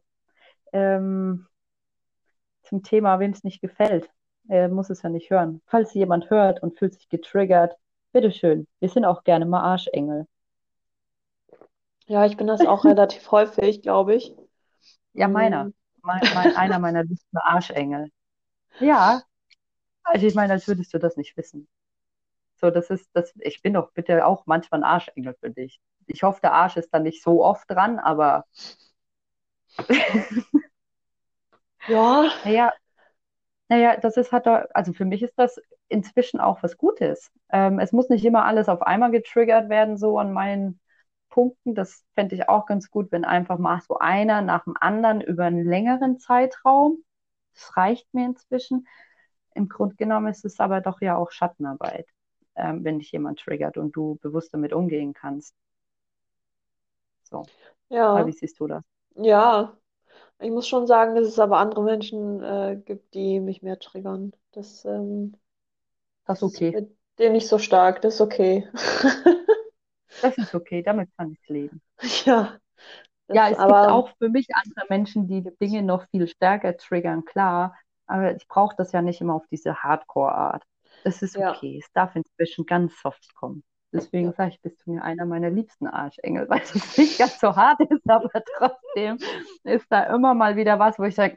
ähm, 0.73 1.47
zum 2.63 2.83
Thema, 2.83 3.21
wem 3.21 3.31
es 3.33 3.45
nicht 3.45 3.61
gefällt, 3.61 4.11
er 4.49 4.69
muss 4.69 4.91
es 4.91 5.03
ja 5.03 5.09
nicht 5.09 5.31
hören. 5.31 5.63
Falls 5.67 5.95
jemand 5.95 6.31
hört 6.31 6.63
und 6.63 6.77
fühlt 6.79 6.95
sich 6.95 7.09
getriggert, 7.09 7.77
bitteschön, 8.13 8.67
wir 8.81 8.89
sind 8.89 9.05
auch 9.05 9.25
gerne 9.25 9.47
mal 9.47 9.63
Arschengel. 9.63 10.27
Ja, 12.07 12.27
ich 12.27 12.37
bin 12.37 12.47
das 12.47 12.61
auch 12.67 12.85
relativ 12.85 13.31
häufig, 13.31 13.83
glaube 13.83 14.15
ich. 14.15 14.35
Ja, 15.15 15.29
meiner. 15.29 15.67
Mm, 15.67 15.73
Mein, 16.03 16.21
mein, 16.35 16.57
einer 16.57 16.79
meiner 16.79 17.05
liebsten 17.05 17.37
Arschengel. 17.39 18.11
Ja, 18.81 19.23
also 20.05 20.27
ich 20.27 20.35
meine, 20.35 20.55
als 20.55 20.69
würdest 20.69 20.93
du 20.95 20.99
das 20.99 21.17
nicht 21.17 21.37
wissen. 21.37 21.69
So, 22.57 22.71
das 22.71 22.91
ist, 22.91 23.11
das, 23.15 23.35
ich 23.41 23.63
bin 23.63 23.75
doch 23.75 23.93
bitte 23.93 24.27
auch 24.27 24.47
manchmal 24.47 24.81
ein 24.83 24.85
Arschengel 24.85 25.35
für 25.41 25.51
dich. 25.51 25.81
Ich 26.07 26.23
hoffe, 26.23 26.41
der 26.43 26.55
Arsch 26.55 26.77
ist 26.77 26.91
da 26.95 26.99
nicht 27.01 27.23
so 27.23 27.45
oft 27.45 27.71
dran, 27.71 27.99
aber 27.99 28.47
Ja, 31.87 32.31
naja, 32.45 32.73
naja, 33.69 33.97
das 33.97 34.17
ist 34.17 34.33
halt, 34.33 34.47
also 34.47 34.93
für 34.93 35.05
mich 35.05 35.23
ist 35.23 35.35
das 35.39 35.61
inzwischen 35.89 36.41
auch 36.41 36.63
was 36.63 36.77
Gutes. 36.77 37.31
Ähm, 37.51 37.79
es 37.79 37.93
muss 37.93 38.09
nicht 38.09 38.25
immer 38.25 38.45
alles 38.45 38.69
auf 38.69 38.83
einmal 38.83 39.11
getriggert 39.11 39.69
werden, 39.71 39.97
so 39.97 40.19
an 40.19 40.33
meinen 40.33 40.81
Punkten. 41.31 41.75
Das 41.75 42.05
fände 42.15 42.35
ich 42.35 42.49
auch 42.49 42.67
ganz 42.67 42.91
gut, 42.91 43.13
wenn 43.13 43.25
einfach 43.25 43.59
mal 43.59 43.81
so 43.81 43.99
einer 43.99 44.43
nach 44.43 44.65
dem 44.65 44.77
anderen 44.81 45.21
über 45.21 45.45
einen 45.47 45.65
längeren 45.65 46.19
Zeitraum. 46.19 46.99
Das 47.55 47.77
reicht 47.77 48.13
mir 48.15 48.27
inzwischen. 48.27 48.87
Im 49.55 49.69
Grunde 49.69 49.97
genommen 49.97 50.29
ist 50.29 50.45
es 50.45 50.61
aber 50.61 50.81
doch 50.81 51.01
ja 51.01 51.17
auch 51.17 51.31
Schattenarbeit, 51.31 52.09
ähm, 52.57 52.85
wenn 52.85 52.99
dich 53.01 53.13
jemand 53.13 53.41
triggert 53.41 53.77
und 53.79 53.97
du 53.97 54.17
bewusst 54.23 54.55
damit 54.55 54.73
umgehen 54.75 55.15
kannst. 55.15 55.55
So, 57.25 57.51
oder 58.11 58.27
wie 58.27 58.31
ja, 58.31 58.33
siehst 58.33 58.61
du 58.61 58.67
das? 58.69 58.85
ja. 59.17 59.77
Ich 60.43 60.51
muss 60.51 60.69
schon 60.69 60.87
sagen, 60.87 61.15
dass 61.15 61.27
es 61.27 61.39
aber 61.39 61.59
andere 61.59 61.83
Menschen 61.83 62.43
äh, 62.43 62.77
gibt, 62.85 63.15
die 63.15 63.41
mich 63.41 63.63
mehr 63.63 63.79
triggern. 63.79 64.33
Das, 64.53 64.85
ähm, 64.85 65.35
Das 66.27 66.39
ist 66.39 66.43
ist 66.43 66.43
okay. 66.43 66.75
mit 66.75 66.97
denen 67.19 67.33
nicht 67.35 67.49
so 67.49 67.59
stark. 67.59 68.03
Das 68.03 68.15
ist 68.15 68.21
okay. 68.21 68.69
Das 70.21 70.39
ist 70.39 70.55
okay, 70.55 70.83
damit 70.83 71.11
kann 71.19 71.33
ich 71.33 71.49
leben. 71.49 71.83
Ja, 72.27 72.59
Ja, 73.33 73.49
das 73.49 73.51
es 73.51 73.65
gibt 73.67 73.89
aber, 73.89 73.89
auch 73.89 74.11
für 74.19 74.29
mich 74.29 74.47
andere 74.55 74.87
Menschen, 74.89 75.27
die 75.29 75.43
Dinge 75.61 75.83
noch 75.83 76.07
viel 76.11 76.27
stärker 76.29 76.77
triggern, 76.77 77.25
klar. 77.25 77.77
Aber 78.07 78.35
ich 78.37 78.47
brauche 78.49 78.75
das 78.77 78.93
ja 78.93 79.03
nicht 79.03 79.21
immer 79.21 79.35
auf 79.35 79.47
diese 79.51 79.83
Hardcore-Art. 79.83 80.65
Es 81.05 81.23
ist 81.23 81.37
ja, 81.37 81.39
okay. 81.39 81.79
Es 81.83 81.91
darf 81.93 82.15
inzwischen 82.17 82.67
ganz 82.67 83.01
soft 83.01 83.35
kommen. 83.35 83.65
Deswegen 83.93 84.33
sage 84.33 84.51
ich, 84.53 84.61
bist 84.63 84.85
du 84.85 84.93
mir 84.93 85.03
einer 85.03 85.27
meiner 85.27 85.51
liebsten 85.51 85.87
Arschengel, 85.87 86.49
weil 86.49 86.63
es 86.63 86.97
nicht 86.97 87.19
ganz 87.19 87.39
so 87.41 87.55
hart 87.55 87.81
ist, 87.81 88.09
aber 88.09 88.31
trotzdem 88.57 89.19
ist 89.65 89.87
da 89.91 90.05
immer 90.15 90.35
mal 90.35 90.57
wieder 90.57 90.79
was, 90.79 90.99
wo 90.99 91.05
ich 91.05 91.15
sage, 91.15 91.37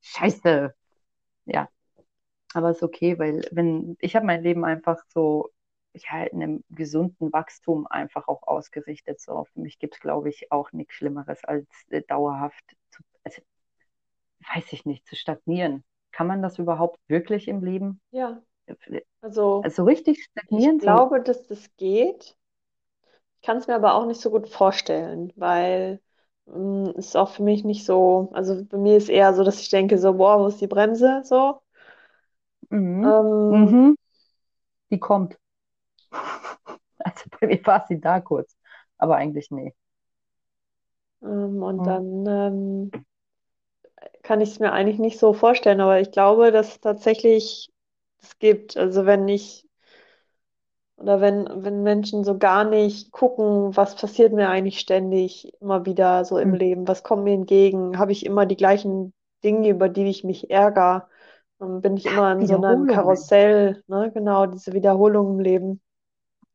Scheiße. 0.00 0.74
Ja, 1.46 1.68
aber 2.54 2.70
es 2.70 2.78
ist 2.78 2.82
okay, 2.82 3.18
weil 3.18 3.46
wenn 3.52 3.96
ich 4.00 4.16
habe 4.16 4.26
mein 4.26 4.42
Leben 4.42 4.64
einfach 4.64 4.98
so 5.08 5.50
ja, 5.94 6.24
in 6.24 6.42
einem 6.42 6.64
gesunden 6.70 7.32
Wachstum 7.32 7.86
einfach 7.86 8.28
auch 8.28 8.42
ausgerichtet. 8.44 9.20
So, 9.20 9.44
für 9.52 9.60
mich 9.60 9.78
gibt 9.78 9.94
es, 9.94 10.00
glaube 10.00 10.28
ich, 10.28 10.52
auch 10.52 10.72
nichts 10.72 10.94
Schlimmeres 10.94 11.44
als 11.44 11.66
äh, 11.90 12.02
dauerhaft 12.02 12.64
zu, 12.90 13.02
also, 13.24 13.42
weiß 14.54 14.72
ich 14.72 14.84
nicht, 14.84 15.06
zu 15.06 15.16
stagnieren. 15.16 15.84
Kann 16.12 16.26
man 16.26 16.42
das 16.42 16.58
überhaupt 16.58 17.00
wirklich 17.08 17.48
im 17.48 17.64
Leben? 17.64 18.00
Ja, 18.10 18.40
also 19.20 19.62
Also 19.62 19.84
richtig 19.84 20.22
ich 20.48 20.76
stagnieren, 20.76 20.80
so, 20.80 21.06
glaube, 21.06 21.22
dass 21.22 21.46
das 21.48 21.74
geht. 21.76 22.36
Ich 23.40 23.46
kann 23.46 23.56
es 23.58 23.66
mir 23.66 23.74
aber 23.74 23.94
auch 23.94 24.06
nicht 24.06 24.20
so 24.20 24.30
gut 24.30 24.48
vorstellen, 24.48 25.32
weil 25.36 26.00
mm, 26.46 26.90
es 26.96 27.08
ist 27.08 27.16
auch 27.16 27.30
für 27.30 27.42
mich 27.42 27.64
nicht 27.64 27.84
so, 27.86 28.30
also 28.34 28.64
bei 28.64 28.78
mir 28.78 28.96
ist 28.96 29.08
eher 29.08 29.34
so, 29.34 29.44
dass 29.44 29.60
ich 29.60 29.70
denke, 29.70 29.98
so, 29.98 30.14
boah, 30.14 30.38
wo 30.40 30.46
ist 30.48 30.60
die 30.60 30.66
Bremse? 30.66 31.22
So. 31.24 31.60
mhm, 32.70 33.14
Ähm, 33.48 33.48
mhm, 33.48 33.96
die 34.90 34.98
kommt. 35.00 35.38
Also 37.04 37.24
bei 37.40 37.46
mir 37.48 37.66
war 37.66 37.86
sie 37.88 38.00
da 38.00 38.20
kurz, 38.20 38.56
aber 38.98 39.16
eigentlich 39.16 39.50
nee. 39.50 39.74
ähm, 41.22 41.62
und 41.62 41.86
Mhm. 41.86 41.86
dann 41.86 42.26
ähm, 42.26 42.90
kann 44.22 44.40
ich 44.40 44.50
es 44.50 44.58
mir 44.60 44.72
eigentlich 44.72 44.98
nicht 44.98 45.18
so 45.18 45.32
vorstellen, 45.32 45.80
aber 45.80 46.00
ich 46.00 46.10
glaube, 46.10 46.52
dass 46.52 46.80
tatsächlich 46.80 47.70
es 48.22 48.38
gibt. 48.38 48.76
Also 48.76 49.06
wenn 49.06 49.28
ich 49.28 49.68
oder 50.96 51.20
wenn, 51.20 51.48
wenn 51.64 51.82
Menschen 51.82 52.24
so 52.24 52.36
gar 52.38 52.64
nicht 52.64 53.10
gucken, 53.12 53.74
was 53.76 53.96
passiert 53.96 54.32
mir 54.32 54.48
eigentlich 54.50 54.78
ständig 54.80 55.52
immer 55.60 55.86
wieder 55.86 56.24
so 56.24 56.38
im 56.38 56.52
Mhm. 56.52 56.54
Leben, 56.54 56.86
was 56.88 57.02
kommt 57.02 57.24
mir 57.24 57.32
entgegen, 57.34 57.98
habe 57.98 58.12
ich 58.12 58.26
immer 58.26 58.44
die 58.46 58.56
gleichen 58.56 59.14
Dinge, 59.42 59.70
über 59.70 59.88
die 59.88 60.04
ich 60.08 60.24
mich 60.24 60.50
ärgere, 60.50 61.08
ähm, 61.60 61.80
bin 61.80 61.96
ich 61.96 62.06
immer 62.06 62.32
in 62.32 62.44
so 62.46 62.56
einem. 62.56 62.86
Karussell, 62.86 63.82
ne? 63.86 64.10
Genau, 64.12 64.46
diese 64.46 64.72
Wiederholung 64.72 65.34
im 65.34 65.40
Leben. 65.40 65.80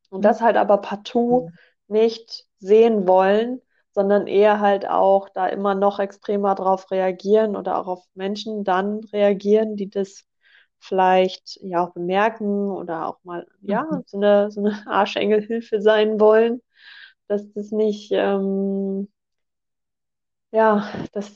Und 0.09 0.25
Mhm. 0.25 0.25
das 0.25 0.41
halt 0.41 0.57
aber 0.57 0.79
partout 0.79 1.47
Mhm. 1.47 1.57
nicht 1.87 2.47
sehen 2.59 3.07
wollen, 3.07 3.61
sondern 3.93 4.27
eher 4.27 4.59
halt 4.59 4.87
auch 4.87 5.29
da 5.29 5.47
immer 5.47 5.75
noch 5.75 5.99
extremer 5.99 6.55
drauf 6.55 6.91
reagieren 6.91 7.55
oder 7.55 7.77
auch 7.79 7.87
auf 7.87 8.05
Menschen 8.15 8.63
dann 8.63 9.03
reagieren, 9.05 9.75
die 9.77 9.89
das 9.89 10.25
vielleicht 10.87 11.57
ja 11.61 11.83
auch 11.85 11.93
bemerken 11.93 12.71
oder 12.71 13.07
auch 13.07 13.19
mal 13.23 13.47
ja 13.65 13.85
Mhm. 13.89 14.03
so 14.07 14.17
eine, 14.17 14.51
so 14.51 14.61
eine 14.61 14.83
Arschengelhilfe 14.87 15.81
sein 15.81 16.19
wollen, 16.19 16.61
dass 17.27 17.51
das 17.53 17.71
nicht, 17.71 18.11
ähm, 18.13 19.09
ja, 20.51 20.89
das, 21.13 21.35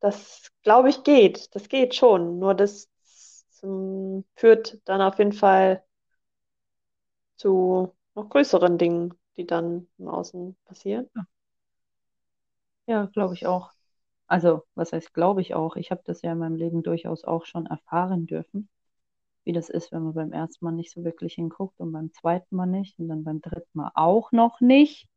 das 0.00 0.50
glaube 0.62 0.88
ich 0.90 1.02
geht. 1.04 1.54
Das 1.54 1.68
geht 1.68 1.94
schon. 1.94 2.38
Nur 2.38 2.54
das 2.54 2.88
ähm, 3.62 4.24
führt 4.36 4.80
dann 4.86 5.00
auf 5.02 5.18
jeden 5.18 5.32
Fall 5.32 5.84
zu 7.36 7.94
noch 8.14 8.28
größeren 8.28 8.76
Dingen, 8.78 9.14
die 9.38 9.46
dann 9.46 9.88
im 9.98 10.08
Außen 10.08 10.56
passieren. 10.66 11.08
Ja, 12.86 13.06
glaube 13.06 13.34
ich 13.34 13.46
auch. 13.46 13.70
Also, 14.28 14.62
was 14.74 14.92
heißt, 14.92 15.14
glaube 15.14 15.40
ich 15.40 15.54
auch. 15.54 15.76
Ich 15.76 15.90
habe 15.90 16.02
das 16.04 16.22
ja 16.22 16.32
in 16.32 16.38
meinem 16.38 16.56
Leben 16.56 16.82
durchaus 16.82 17.24
auch 17.24 17.46
schon 17.46 17.66
erfahren 17.66 18.26
dürfen, 18.26 18.68
wie 19.44 19.52
das 19.52 19.70
ist, 19.70 19.90
wenn 19.90 20.04
man 20.04 20.14
beim 20.14 20.32
ersten 20.32 20.64
Mal 20.64 20.72
nicht 20.72 20.92
so 20.92 21.02
wirklich 21.04 21.34
hinguckt 21.34 21.80
und 21.80 21.92
beim 21.92 22.12
zweiten 22.12 22.54
Mal 22.54 22.66
nicht 22.66 22.98
und 22.98 23.08
dann 23.08 23.24
beim 23.24 23.40
dritten 23.40 23.70
Mal 23.72 23.90
auch 23.94 24.30
noch 24.32 24.60
nicht. 24.60 25.08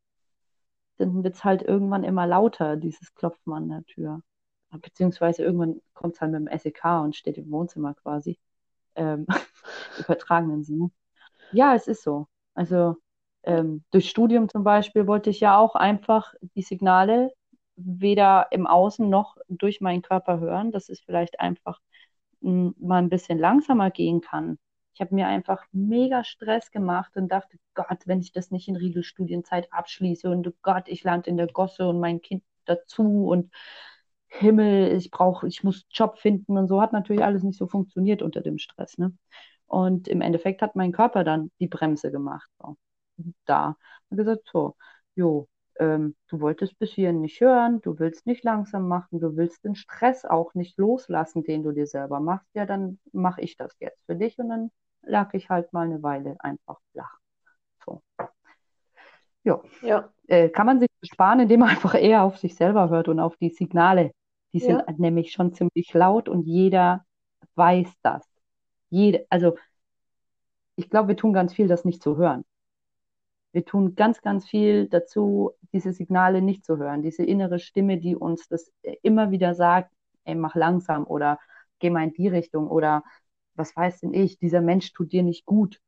Dann 0.96 1.22
wird 1.22 1.34
es 1.34 1.44
halt 1.44 1.62
irgendwann 1.62 2.04
immer 2.04 2.26
lauter, 2.26 2.76
dieses 2.76 3.14
Klopfen 3.14 3.52
an 3.52 3.68
der 3.68 3.84
Tür. 3.84 4.22
Beziehungsweise 4.70 5.42
irgendwann 5.42 5.82
kommt 5.92 6.14
es 6.14 6.20
halt 6.22 6.32
mit 6.32 6.40
dem 6.40 6.48
SEK 6.48 7.02
und 7.02 7.14
steht 7.14 7.36
im 7.36 7.50
Wohnzimmer 7.50 7.94
quasi. 7.94 8.38
Ähm, 8.94 9.26
übertragenen 9.98 10.64
Sinne. 10.64 10.90
Ja, 11.52 11.74
es 11.74 11.86
ist 11.86 12.02
so. 12.02 12.28
Also 12.54 12.96
ähm, 13.42 13.84
durch 13.90 14.08
Studium 14.08 14.48
zum 14.48 14.64
Beispiel 14.64 15.06
wollte 15.06 15.30
ich 15.30 15.40
ja 15.40 15.58
auch 15.58 15.74
einfach 15.74 16.34
die 16.54 16.62
Signale 16.62 17.32
weder 17.76 18.48
im 18.50 18.66
Außen 18.66 19.08
noch 19.08 19.36
durch 19.48 19.80
meinen 19.80 20.02
Körper 20.02 20.40
hören, 20.40 20.72
dass 20.72 20.88
es 20.88 21.00
vielleicht 21.00 21.40
einfach 21.40 21.80
m, 22.42 22.74
mal 22.78 22.98
ein 22.98 23.08
bisschen 23.08 23.38
langsamer 23.38 23.90
gehen 23.90 24.20
kann. 24.20 24.58
Ich 24.94 25.00
habe 25.00 25.14
mir 25.14 25.26
einfach 25.26 25.64
mega 25.72 26.22
Stress 26.24 26.70
gemacht 26.70 27.16
und 27.16 27.28
dachte, 27.28 27.56
Gott, 27.74 28.06
wenn 28.06 28.20
ich 28.20 28.32
das 28.32 28.50
nicht 28.50 28.68
in 28.68 28.76
Regelstudienzeit 28.76 29.72
abschließe 29.72 30.30
und 30.30 30.46
oh 30.46 30.52
Gott, 30.62 30.84
ich 30.88 31.02
lande 31.04 31.30
in 31.30 31.36
der 31.38 31.46
Gosse 31.46 31.88
und 31.88 32.00
mein 32.00 32.20
Kind 32.20 32.44
dazu 32.66 33.26
und 33.28 33.50
Himmel, 34.28 34.96
ich 34.96 35.10
brauche, 35.10 35.46
ich 35.46 35.62
muss 35.62 35.86
Job 35.90 36.18
finden 36.18 36.56
und 36.56 36.66
so 36.68 36.80
hat 36.80 36.92
natürlich 36.92 37.22
alles 37.22 37.42
nicht 37.42 37.58
so 37.58 37.66
funktioniert 37.66 38.22
unter 38.22 38.40
dem 38.40 38.58
Stress, 38.58 38.98
ne? 38.98 39.14
Und 39.66 40.08
im 40.08 40.20
Endeffekt 40.20 40.62
hat 40.62 40.76
mein 40.76 40.92
Körper 40.92 41.24
dann 41.24 41.50
die 41.60 41.68
Bremse 41.68 42.10
gemacht. 42.10 42.48
So. 42.60 42.76
Da. 43.46 43.76
Und 44.10 44.16
gesagt, 44.18 44.48
so, 44.52 44.76
jo, 45.14 45.48
ähm, 45.78 46.14
du 46.28 46.40
wolltest 46.40 46.78
bis 46.78 46.92
hierhin 46.92 47.20
nicht 47.20 47.40
hören, 47.40 47.80
du 47.82 47.98
willst 47.98 48.26
nicht 48.26 48.44
langsam 48.44 48.88
machen, 48.88 49.20
du 49.20 49.36
willst 49.36 49.64
den 49.64 49.74
Stress 49.74 50.24
auch 50.24 50.54
nicht 50.54 50.78
loslassen, 50.78 51.44
den 51.44 51.62
du 51.62 51.72
dir 51.72 51.86
selber 51.86 52.20
machst, 52.20 52.48
ja, 52.54 52.66
dann 52.66 52.98
mache 53.12 53.40
ich 53.42 53.56
das 53.56 53.74
jetzt 53.80 54.04
für 54.06 54.16
dich 54.16 54.38
und 54.38 54.48
dann 54.50 54.70
lag 55.02 55.34
ich 55.34 55.50
halt 55.50 55.72
mal 55.72 55.86
eine 55.86 56.02
Weile 56.02 56.36
einfach 56.40 56.78
flach. 56.92 57.18
So. 57.84 58.02
Ja. 59.44 59.60
Ja, 59.80 60.12
Äh, 60.28 60.48
kann 60.50 60.66
man 60.66 60.80
sich 60.80 60.88
sparen, 61.02 61.40
indem 61.40 61.60
man 61.60 61.68
einfach 61.70 61.94
eher 61.94 62.22
auf 62.24 62.38
sich 62.38 62.54
selber 62.54 62.88
hört 62.90 63.08
und 63.08 63.20
auf 63.20 63.36
die 63.36 63.50
Signale. 63.50 64.12
Die 64.52 64.60
sind 64.60 64.82
ja, 64.82 64.92
nämlich 64.98 65.32
schon 65.32 65.52
ziemlich 65.54 65.92
laut 65.94 66.28
und 66.28 66.44
jeder 66.46 67.04
weiß 67.56 67.88
das. 68.02 68.24
Jede, 68.90 69.26
also 69.30 69.56
ich 70.76 70.90
glaube, 70.90 71.08
wir 71.08 71.16
tun 71.16 71.32
ganz 71.32 71.54
viel, 71.54 71.66
das 71.66 71.84
nicht 71.86 72.02
zu 72.02 72.16
hören. 72.18 72.44
Wir 73.52 73.64
tun 73.64 73.94
ganz, 73.94 74.22
ganz 74.22 74.48
viel 74.48 74.88
dazu, 74.88 75.52
diese 75.72 75.92
Signale 75.92 76.42
nicht 76.42 76.64
zu 76.64 76.78
hören. 76.78 77.02
Diese 77.02 77.24
innere 77.24 77.58
Stimme, 77.58 77.98
die 77.98 78.16
uns 78.16 78.48
das 78.48 78.72
immer 79.02 79.30
wieder 79.30 79.54
sagt, 79.54 79.92
ey, 80.24 80.34
mach 80.34 80.54
langsam 80.54 81.06
oder 81.06 81.38
geh 81.78 81.90
mal 81.90 82.04
in 82.04 82.12
die 82.12 82.28
Richtung 82.28 82.68
oder 82.68 83.04
was 83.54 83.76
weiß 83.76 84.00
denn 84.00 84.14
ich, 84.14 84.38
dieser 84.38 84.60
Mensch 84.62 84.92
tut 84.92 85.12
dir 85.12 85.22
nicht 85.22 85.44
gut. 85.44 85.80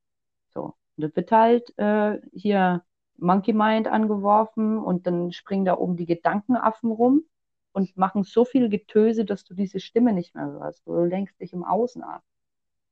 So. 0.49 0.75
Und 0.97 1.03
das 1.05 1.17
wird 1.17 1.33
halt 1.33 1.77
äh, 1.79 2.21
hier 2.33 2.85
Monkey 3.17 3.53
Mind 3.53 3.89
angeworfen 3.89 4.79
und 4.79 5.07
dann 5.07 5.33
springen 5.33 5.65
da 5.65 5.77
oben 5.79 5.97
die 5.97 6.07
Gedankenaffen 6.07 6.91
rum 6.91 7.25
und 7.73 7.97
machen 7.97 8.25
so 8.25 8.45
viel 8.45 8.69
Getöse, 8.69 9.25
dass 9.25 9.45
du 9.45 9.55
diese 9.55 9.81
Stimme 9.81 10.13
nicht 10.13 10.35
mehr 10.35 10.47
hörst. 10.47 10.87
Du 10.87 10.95
lenkst 11.05 11.41
dich 11.41 11.53
im 11.53 11.65
Außen 11.65 12.03
ab. 12.03 12.23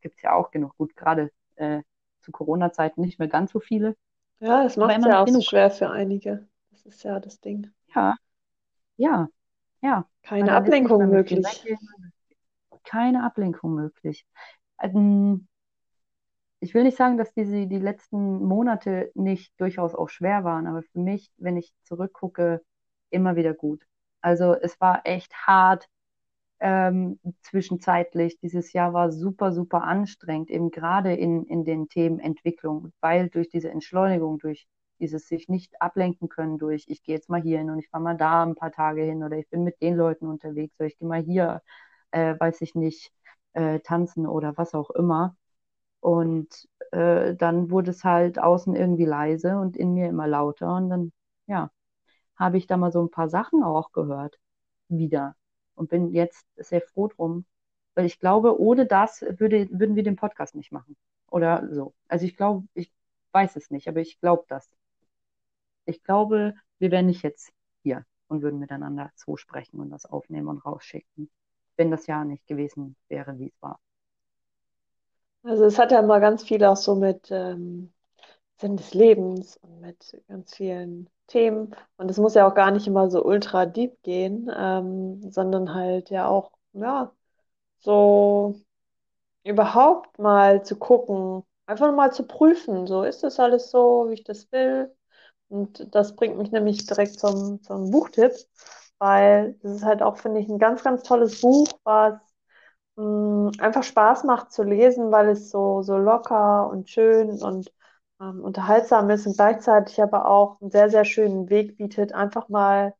Gibt 0.00 0.16
es 0.16 0.22
ja 0.22 0.32
auch 0.34 0.50
genug. 0.50 0.76
Gut, 0.76 0.96
gerade 0.96 1.30
äh, 1.56 1.82
zu 2.20 2.32
Corona-Zeiten 2.32 3.00
nicht 3.02 3.18
mehr 3.18 3.28
ganz 3.28 3.52
so 3.52 3.60
viele. 3.60 3.96
Ja, 4.40 4.64
das 4.64 4.76
macht 4.76 4.98
es 4.98 5.04
ja 5.04 5.22
auch 5.22 5.26
so 5.26 5.32
genug. 5.32 5.44
schwer 5.44 5.70
für 5.70 5.90
einige. 5.90 6.46
Das 6.70 6.84
ist 6.86 7.02
ja 7.04 7.20
das 7.20 7.40
Ding. 7.40 7.70
Ja, 7.94 8.16
ja, 8.96 9.28
ja. 9.82 10.08
Keine 10.22 10.44
mehr 10.44 10.56
Ablenkung 10.56 11.08
möglich. 11.08 11.46
Keine 12.84 13.24
Ablenkung 13.24 13.74
möglich. 13.74 14.26
Ähm, 14.80 15.48
ich 16.60 16.74
will 16.74 16.84
nicht 16.84 16.96
sagen, 16.96 17.18
dass 17.18 17.32
diese, 17.34 17.66
die 17.66 17.78
letzten 17.78 18.44
Monate 18.44 19.10
nicht 19.14 19.52
durchaus 19.60 19.94
auch 19.94 20.08
schwer 20.08 20.44
waren, 20.44 20.66
aber 20.66 20.82
für 20.82 21.00
mich, 21.00 21.32
wenn 21.36 21.56
ich 21.56 21.74
zurückgucke, 21.82 22.62
immer 23.10 23.36
wieder 23.36 23.52
gut. 23.52 23.84
Also 24.20 24.54
es 24.54 24.80
war 24.80 25.00
echt 25.04 25.34
hart 25.34 25.88
ähm, 26.62 27.18
zwischenzeitlich. 27.42 28.38
Dieses 28.40 28.72
Jahr 28.72 28.92
war 28.94 29.10
super, 29.10 29.52
super 29.52 29.82
anstrengend, 29.84 30.50
eben 30.50 30.70
gerade 30.70 31.12
in, 31.14 31.44
in 31.46 31.64
den 31.64 31.88
Themen 31.88 32.20
Entwicklung, 32.20 32.92
weil 33.00 33.28
durch 33.30 33.48
diese 33.50 33.70
Entschleunigung, 33.70 34.38
durch 34.38 34.66
dieses 35.00 35.26
sich 35.28 35.48
nicht 35.48 35.82
ablenken 35.82 36.28
können 36.28 36.58
durch, 36.58 36.84
ich 36.88 37.02
gehe 37.02 37.16
jetzt 37.16 37.28
mal 37.28 37.42
hier 37.42 37.58
hin 37.58 37.70
und 37.70 37.80
ich 37.80 37.88
fahre 37.90 38.04
mal 38.04 38.16
da 38.16 38.44
ein 38.44 38.54
paar 38.54 38.70
Tage 38.72 39.02
hin 39.02 39.24
oder 39.24 39.36
ich 39.38 39.48
bin 39.50 39.64
mit 39.64 39.82
den 39.82 39.96
Leuten 39.96 40.26
unterwegs 40.28 40.76
oder 40.78 40.86
ich 40.86 40.98
gehe 40.98 41.08
mal 41.08 41.20
hier, 41.22 41.62
äh, 42.12 42.36
weiß 42.38 42.60
ich 42.62 42.74
nicht, 42.76 43.12
äh, 43.54 43.80
tanzen 43.80 44.26
oder 44.28 44.56
was 44.56 44.74
auch 44.74 44.90
immer. 44.90 45.36
Und 46.00 46.68
äh, 46.92 47.34
dann 47.36 47.70
wurde 47.70 47.90
es 47.92 48.04
halt 48.04 48.38
außen 48.40 48.76
irgendwie 48.76 49.04
leise 49.06 49.58
und 49.58 49.76
in 49.76 49.94
mir 49.94 50.08
immer 50.08 50.28
lauter. 50.28 50.76
Und 50.76 50.90
dann, 50.90 51.12
ja, 51.46 51.70
habe 52.36 52.58
ich 52.58 52.66
da 52.68 52.76
mal 52.76 52.92
so 52.92 53.02
ein 53.02 53.10
paar 53.10 53.28
Sachen 53.28 53.62
auch 53.64 53.92
gehört 53.92 54.38
wieder 54.88 55.36
und 55.74 55.90
bin 55.90 56.12
jetzt 56.12 56.46
sehr 56.56 56.80
froh 56.80 57.08
drum, 57.08 57.44
weil 57.94 58.06
ich 58.06 58.18
glaube, 58.18 58.58
ohne 58.60 58.86
das 58.86 59.22
würde, 59.22 59.68
würden 59.70 59.96
wir 59.96 60.02
den 60.02 60.16
Podcast 60.16 60.54
nicht 60.54 60.72
machen 60.72 60.96
oder 61.30 61.68
so. 61.72 61.94
Also 62.08 62.24
ich 62.26 62.36
glaube, 62.36 62.66
ich 62.74 62.92
weiß 63.32 63.56
es 63.56 63.70
nicht, 63.70 63.88
aber 63.88 64.00
ich 64.00 64.20
glaube 64.20 64.44
das. 64.48 64.70
Ich 65.84 66.02
glaube, 66.02 66.54
wir 66.78 66.90
wären 66.90 67.06
nicht 67.06 67.22
jetzt 67.22 67.52
hier 67.82 68.04
und 68.28 68.42
würden 68.42 68.60
miteinander 68.60 69.10
so 69.14 69.36
sprechen 69.36 69.80
und 69.80 69.90
das 69.90 70.06
aufnehmen 70.06 70.48
und 70.48 70.64
rausschicken, 70.64 71.30
wenn 71.76 71.90
das 71.90 72.06
Jahr 72.06 72.24
nicht 72.24 72.46
gewesen 72.46 72.96
wäre, 73.08 73.38
wie 73.38 73.48
es 73.48 73.62
war. 73.62 73.80
Also 75.44 75.64
es 75.64 75.78
hat 75.78 75.90
ja 75.90 76.00
immer 76.00 76.20
ganz 76.20 76.44
viel 76.44 76.64
auch 76.64 76.76
so 76.76 76.94
mit 76.94 77.28
ähm, 77.30 77.92
Sinn 78.62 78.78
des 78.78 78.94
Lebens 78.94 79.58
und 79.58 79.80
mit 79.82 80.22
ganz 80.28 80.56
vielen 80.56 81.10
Themen. 81.28 81.76
Und 81.98 82.10
es 82.10 82.18
muss 82.18 82.34
ja 82.36 82.48
auch 82.48 82.54
gar 82.56 82.72
nicht 82.72 82.86
immer 82.88 83.10
so 83.10 83.24
ultra 83.24 83.66
deep 83.66 84.02
gehen, 84.04 84.50
ähm, 84.56 85.30
sondern 85.32 85.74
halt 85.74 86.10
ja 86.10 86.28
auch, 86.28 86.52
ja, 86.74 87.12
so 87.80 88.56
überhaupt 89.44 90.18
mal 90.18 90.64
zu 90.64 90.76
gucken, 90.78 91.44
einfach 91.66 91.92
mal 91.94 92.12
zu 92.12 92.26
prüfen, 92.26 92.86
so 92.86 93.02
ist 93.04 93.22
das 93.22 93.38
alles 93.40 93.70
so, 93.70 94.06
wie 94.08 94.14
ich 94.14 94.24
das 94.24 94.50
will. 94.52 94.94
Und 95.48 95.94
das 95.94 96.16
bringt 96.16 96.38
mich 96.38 96.50
nämlich 96.52 96.86
direkt 96.86 97.20
zum, 97.20 97.62
zum 97.62 97.90
Buchtipp, 97.90 98.32
weil 98.98 99.54
das 99.62 99.76
ist 99.76 99.84
halt 99.84 100.02
auch, 100.02 100.18
finde 100.18 100.40
ich, 100.40 100.48
ein 100.48 100.58
ganz, 100.58 100.82
ganz 100.84 101.02
tolles 101.04 101.40
Buch, 101.42 101.68
was 101.84 102.14
mh, 102.96 103.52
einfach 103.60 103.82
Spaß 103.82 104.24
macht 104.24 104.52
zu 104.52 104.62
lesen, 104.62 105.10
weil 105.12 105.28
es 105.30 105.50
so, 105.50 105.82
so 105.82 105.96
locker 105.98 106.68
und 106.70 106.88
schön 106.90 107.42
und 107.42 107.72
ähm, 108.22 108.42
unterhaltsam 108.44 109.10
ist 109.10 109.26
und 109.28 109.36
gleichzeitig 109.36 110.02
aber 110.02 110.26
auch 110.28 110.60
einen 110.62 110.72
sehr, 110.72 110.90
sehr 110.90 111.06
schönen 111.06 111.50
Weg 111.50 111.78
bietet, 111.78 112.14
einfach 112.14 112.48
mal 112.50 112.94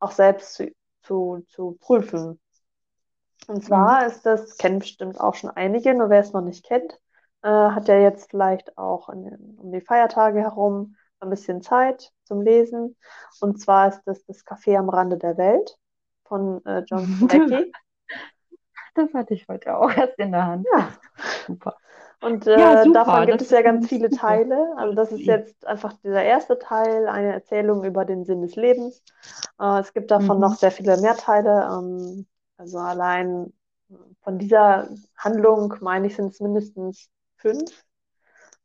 auch 0.00 0.12
selbst 0.12 0.54
zu, 0.54 0.72
zu, 1.02 1.44
zu 1.50 1.78
prüfen. 1.80 2.40
Und 3.48 3.62
Mhm. 3.62 3.64
zwar 3.64 4.06
ist 4.06 4.24
das, 4.26 4.56
kennen 4.56 4.78
bestimmt 4.80 5.20
auch 5.20 5.34
schon 5.34 5.50
einige, 5.50 5.94
nur 5.94 6.10
wer 6.10 6.20
es 6.20 6.32
noch 6.32 6.42
nicht 6.42 6.64
kennt, 6.64 6.98
äh, 7.42 7.48
hat 7.48 7.88
ja 7.88 7.98
jetzt 7.98 8.30
vielleicht 8.30 8.76
auch 8.78 9.08
in 9.08 9.56
um 9.58 9.72
die 9.72 9.80
Feiertage 9.80 10.40
herum 10.40 10.96
ein 11.20 11.30
bisschen 11.30 11.62
Zeit 11.62 12.12
zum 12.24 12.42
Lesen. 12.42 12.96
Und 13.40 13.60
zwar 13.60 13.88
ist 13.88 14.02
das 14.06 14.24
das 14.26 14.44
Café 14.46 14.76
am 14.78 14.88
Rande 14.88 15.16
der 15.18 15.36
Welt 15.36 15.78
von 16.24 16.64
äh, 16.66 16.82
John 16.88 17.06
Strelacki. 17.08 17.76
Das 18.96 19.12
hatte 19.14 19.34
ich 19.34 19.46
heute 19.48 19.76
auch 19.76 19.90
erst 19.96 20.18
in 20.18 20.32
der 20.32 20.44
Hand. 20.46 20.68
Ja, 20.72 20.98
Super. 21.46 21.76
Und 22.20 22.46
Ja, 22.54 22.76
äh, 22.76 22.90
davon 22.92 23.24
super. 23.24 23.26
gibt 23.26 23.40
Das 23.40 23.42
es 23.42 23.50
ja 23.50 23.62
ganz 23.62 23.86
viele 23.88 24.10
super, 24.10 24.10
Teile. 24.10 24.74
Also 24.76 24.94
das 24.94 25.12
ist 25.12 25.26
Idee. 25.26 25.26
jetzt 25.26 25.66
einfach 25.66 25.92
dieser 26.04 26.22
erste 26.24 26.58
Teil, 26.58 27.08
eine 27.08 27.32
Erzählung 27.32 27.84
über 27.84 28.04
den 28.04 28.24
Sinn 28.24 28.42
des 28.42 28.56
Lebens. 28.56 29.02
Äh, 29.60 29.80
es 29.80 29.92
gibt 29.94 30.10
davon 30.10 30.40
noch 30.40 30.54
Mhm. 30.54 30.56
sehr 30.56 30.72
viele 30.72 30.96
mehr 30.98 31.16
Teile. 31.16 31.68
Ähm, 31.72 32.26
also 32.56 32.78
allein 32.78 33.52
von 34.22 34.38
dieser 34.38 34.88
Handlung, 35.16 35.74
meine 35.80 36.06
ich, 36.08 36.16
sind 36.16 36.28
es 36.32 36.40
mindestens 36.40 37.10
fünf. 37.36 37.84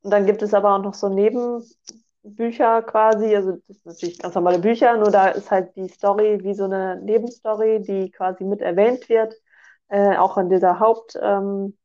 Und 0.02 0.12
dann 0.12 0.26
gibt 0.26 0.42
es 0.42 0.54
aber 0.54 0.76
auch 0.76 0.82
noch 0.82 0.94
so 0.94 1.10
Nebenbücher 1.10 2.82
quasi. 2.84 3.36
Also 3.36 3.54
das 3.54 3.64
sind 3.68 3.86
natürlich 3.86 4.20
ganz 4.20 4.36
normale 4.36 4.60
Bücher, 4.60 4.98
nur 4.98 5.12
da 5.12 5.28
ist 5.30 5.52
halt 5.52 5.76
die 5.76 5.88
Story 5.90 6.40
wie 6.44 6.54
so 6.54 6.66
eine 6.66 6.98
Nebenstory, 7.02 7.82
die 7.82 8.12
quasi 8.12 8.44
mit 8.44 8.62
erwähnt 8.62 9.10
wird, 9.10 9.36
äh, 9.90 10.18
auch 10.18 10.38
in 10.38 10.50
dieser 10.50 10.80
Haupt, 10.80 11.18
ähm, 11.22 11.78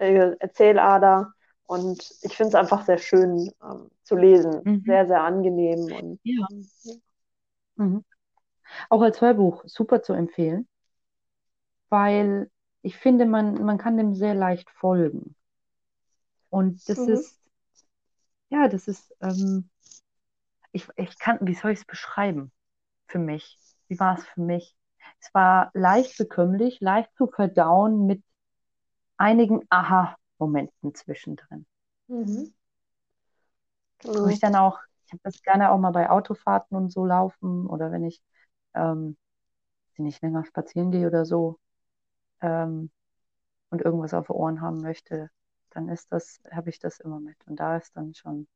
äh, 0.00 0.36
Erzählader. 0.40 1.32
Und 1.66 2.12
ich 2.22 2.36
finde 2.36 2.50
es 2.50 2.54
einfach 2.56 2.84
sehr 2.86 2.98
schön 2.98 3.52
ähm, 3.62 3.90
zu 4.04 4.16
lesen. 4.16 4.64
Mhm. 4.64 4.82
Sehr, 4.86 5.06
sehr 5.06 5.22
angenehm. 5.22 5.92
Und 5.92 6.20
Ja. 6.24 6.46
Mhm. 7.76 8.04
Auch 8.90 9.02
als 9.02 9.20
Hörbuch 9.22 9.64
super 9.66 10.02
zu 10.02 10.12
empfehlen, 10.14 10.68
weil 11.90 12.50
ich 12.82 12.96
finde, 12.96 13.26
man, 13.26 13.62
man 13.64 13.76
kann 13.78 13.96
dem 13.98 14.14
sehr 14.14 14.34
leicht 14.34 14.70
folgen. 14.70 15.36
Und 16.50 16.80
das 16.88 17.06
Mhm. 17.06 17.08
ist, 17.08 17.40
ja, 18.50 18.68
das 18.68 18.88
ist, 18.88 19.14
ähm, 19.20 19.70
ich, 20.72 20.86
ich 20.96 21.18
kann, 21.18 21.38
wie 21.42 21.54
soll 21.54 21.72
ich 21.72 21.80
es 21.80 21.84
beschreiben 21.84 22.52
für 23.08 23.18
mich? 23.20 23.58
Wie 23.88 23.98
war 24.00 24.16
es 24.18 24.26
für 24.26 24.40
mich? 24.42 24.76
Es 25.20 25.32
war 25.34 25.70
leicht 25.74 26.18
bekömmlich, 26.18 26.80
leicht 26.80 27.14
zu 27.16 27.28
verdauen 27.28 28.06
mit 28.06 28.22
einigen 29.20 29.62
Aha-Momenten 29.70 30.94
zwischendrin. 30.94 31.66
Mhm. 32.08 32.52
Wo 34.18 34.28
ich 34.28 34.38
Genau. 34.38 34.40
dann 34.40 34.56
auch, 34.56 34.78
ich 35.06 35.12
habe 35.12 35.20
das 35.24 35.42
gerne 35.42 35.70
auch 35.70 35.78
mal 35.78 35.90
bei 35.92 36.10
Autofahrten 36.10 36.76
und 36.76 36.90
so 36.92 37.04
laufen 37.04 37.66
oder 37.66 37.92
wenn 37.92 38.04
ich, 38.04 38.22
ähm, 38.74 39.16
ich 39.96 40.20
länger 40.22 40.44
spazieren 40.46 40.90
gehe 40.92 41.06
oder 41.06 41.24
so, 41.26 41.58
ähm, 42.42 42.90
und 43.70 43.82
irgendwas 43.82 44.14
auf 44.14 44.30
Ohren 44.30 44.60
haben 44.62 44.80
möchte, 44.82 45.30
dann 45.70 45.88
ist 45.90 46.12
das, 46.12 46.40
habe 46.52 46.70
ich 46.70 46.78
das 46.80 47.00
immer 47.00 47.20
mit. 47.20 47.36
Und 47.46 47.56
da 47.60 47.76
ist 47.78 47.96
dann 47.96 48.14
schon, 48.14 48.48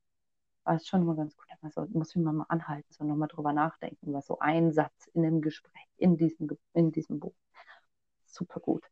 war 0.65 0.77
es 0.77 0.87
schon 0.89 1.03
immer 1.03 1.17
ganz 1.17 1.37
gut. 1.37 1.47
Also 1.63 1.87
muss 1.93 2.11
ich 2.17 2.23
mal 2.23 2.33
mal 2.35 2.47
anhalten, 2.51 2.87
so 2.93 3.05
nochmal 3.05 3.29
drüber 3.29 3.53
nachdenken, 3.55 4.13
was 4.15 4.27
so 4.27 4.39
ein 4.41 4.73
Satz 4.73 5.09
in 5.15 5.23
dem 5.23 5.41
Gespräch, 5.43 5.89
in 5.99 6.17
diesem, 6.19 6.51
in 6.75 6.93
diesem 6.93 7.21
Buch. 7.21 7.35
Super 8.27 8.61
gut. 8.61 8.85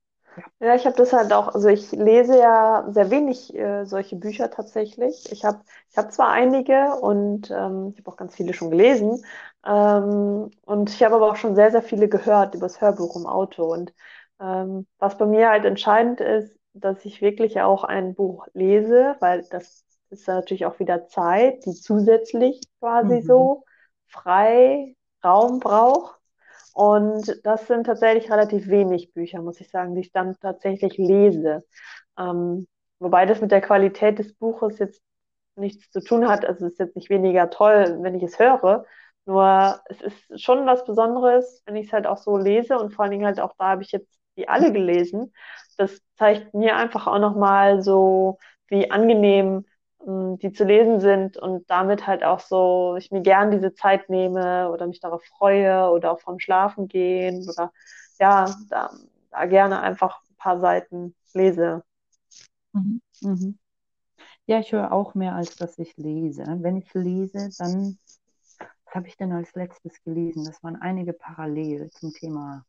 Ja. 0.61 0.75
Ich 0.77 0.87
habe 0.87 0.97
das 0.97 1.13
halt 1.13 1.33
auch, 1.33 1.49
also 1.55 1.69
ich 1.69 1.91
lese 1.93 2.39
ja 2.39 2.87
sehr 2.91 3.11
wenig 3.11 3.55
äh, 3.55 3.85
solche 3.85 4.17
Bücher 4.17 4.51
tatsächlich. 4.51 5.31
Ich 5.33 5.45
habe 5.45 5.63
ich 5.91 5.97
hab 5.99 6.13
zwar 6.13 6.29
einige 6.31 6.95
und 7.01 7.51
ähm, 7.51 7.91
ich 7.93 7.99
habe 7.99 8.11
auch 8.11 8.17
ganz 8.17 8.37
viele 8.37 8.55
schon 8.55 8.71
gelesen. 8.71 9.25
Ähm, 9.67 10.51
und 10.65 10.91
ich 10.91 11.03
habe 11.03 11.17
aber 11.17 11.31
auch 11.31 11.37
schon 11.37 11.55
sehr, 11.57 11.71
sehr 11.73 11.83
viele 11.83 12.09
gehört 12.09 12.55
über 12.55 12.67
das 12.67 12.81
Hörbuch 12.81 13.17
im 13.17 13.27
Auto. 13.27 13.65
Und 13.73 13.93
ähm, 14.41 14.87
was 14.99 15.19
bei 15.19 15.27
mir 15.27 15.51
halt 15.51 15.65
entscheidend 15.65 16.21
ist, 16.21 16.57
dass 16.75 17.05
ich 17.05 17.21
wirklich 17.21 17.61
auch 17.61 17.85
ein 17.85 18.15
Buch 18.15 18.47
lese, 18.55 19.17
weil 19.21 19.45
das 19.51 19.85
ist 20.11 20.27
natürlich 20.29 20.65
auch 20.67 20.79
wieder 20.79 21.07
Zeit, 21.09 21.65
die 21.67 21.73
zusätzlich 21.75 22.61
quasi 22.81 23.21
Mhm. 23.21 23.23
so 23.23 23.65
frei 24.07 24.97
Raum 25.25 25.59
braucht. 25.61 26.19
Und 26.75 27.41
das 27.45 27.67
sind 27.67 27.85
tatsächlich 27.85 28.31
relativ 28.31 28.69
wenig 28.69 29.13
Bücher, 29.13 29.43
muss 29.43 29.61
ich 29.61 29.71
sagen, 29.71 29.95
die 29.95 30.01
ich 30.03 30.13
dann 30.13 30.37
tatsächlich 30.41 30.97
lese. 30.97 31.65
Ähm, 32.19 32.67
wobei 32.99 33.27
das 33.27 33.41
mit 33.41 33.51
der 33.51 33.61
Qualität 33.61 34.19
des 34.19 34.35
Buches 34.35 34.79
jetzt 34.79 35.03
nichts 35.57 35.91
zu 35.91 36.01
tun 36.01 36.29
hat. 36.29 36.45
Also 36.45 36.67
es 36.67 36.73
ist 36.75 36.79
jetzt 36.79 36.97
nicht 36.97 37.11
weniger 37.11 37.51
toll, 37.51 37.99
wenn 38.03 38.15
ich 38.15 38.23
es 38.23 38.39
höre. 38.39 38.85
Nur 39.27 39.81
es 39.87 40.01
ist 40.03 40.41
schon 40.43 40.67
was 40.67 40.85
Besonderes, 40.85 41.63
wenn 41.67 41.77
ich 41.77 41.87
es 41.87 41.93
halt 41.93 42.07
auch 42.07 42.17
so 42.19 42.37
lese 42.37 42.79
und 42.79 42.93
vor 42.95 43.05
allen 43.05 43.13
Dingen 43.13 43.27
halt 43.27 43.41
auch 43.41 43.55
da 43.59 43.71
habe 43.71 43.83
ich 43.83 43.93
jetzt 43.93 44.19
die 44.37 44.49
alle 44.49 44.73
gelesen. 44.73 45.33
Das 45.77 46.01
zeigt 46.17 46.55
mir 46.55 46.77
einfach 46.77 47.07
auch 47.07 47.19
nochmal 47.19 47.83
so, 47.83 48.39
wie 48.69 48.91
angenehm 48.91 49.67
die 50.05 50.53
zu 50.53 50.65
lesen 50.65 51.01
sind 51.01 51.37
und 51.37 51.69
damit 51.71 52.07
halt 52.07 52.25
auch 52.25 52.41
so, 52.41 52.97
ich 52.99 53.11
mir 53.13 53.23
gern 53.23 53.51
diese 53.51 53.73
Zeit 53.75 54.09
nehme 54.11 54.71
oder 54.71 54.87
mich 54.87 55.01
darauf 55.01 55.25
freue 55.25 55.91
oder 55.91 56.13
auch 56.13 56.21
vom 56.21 56.41
Schlafen 56.41 56.89
gehen 56.89 57.49
oder 57.49 57.73
ja, 58.19 58.47
da, 58.69 58.91
da 59.31 59.47
gerne 59.47 59.81
einfach 59.81 60.21
ein 60.31 60.37
paar 60.37 60.59
Seiten 60.61 61.15
lese. 61.35 61.85
Mhm. 62.73 63.01
Mhm. 63.21 63.59
Ja, 64.47 64.61
ich 64.61 64.73
höre 64.73 64.93
auch 64.93 65.15
mehr, 65.15 65.35
als 65.35 65.57
dass 65.57 65.79
ich 65.79 65.97
lese. 65.97 66.45
Wenn 66.61 66.77
ich 66.79 66.93
lese, 66.95 67.51
dann, 67.59 67.99
was 68.87 68.95
habe 68.95 69.09
ich 69.09 69.17
denn 69.17 69.33
als 69.33 69.55
letztes 69.55 70.03
gelesen? 70.05 70.45
Das 70.45 70.63
waren 70.65 70.77
einige 70.77 71.13
parallel 71.13 71.91
zum 71.91 72.13
Thema 72.13 72.65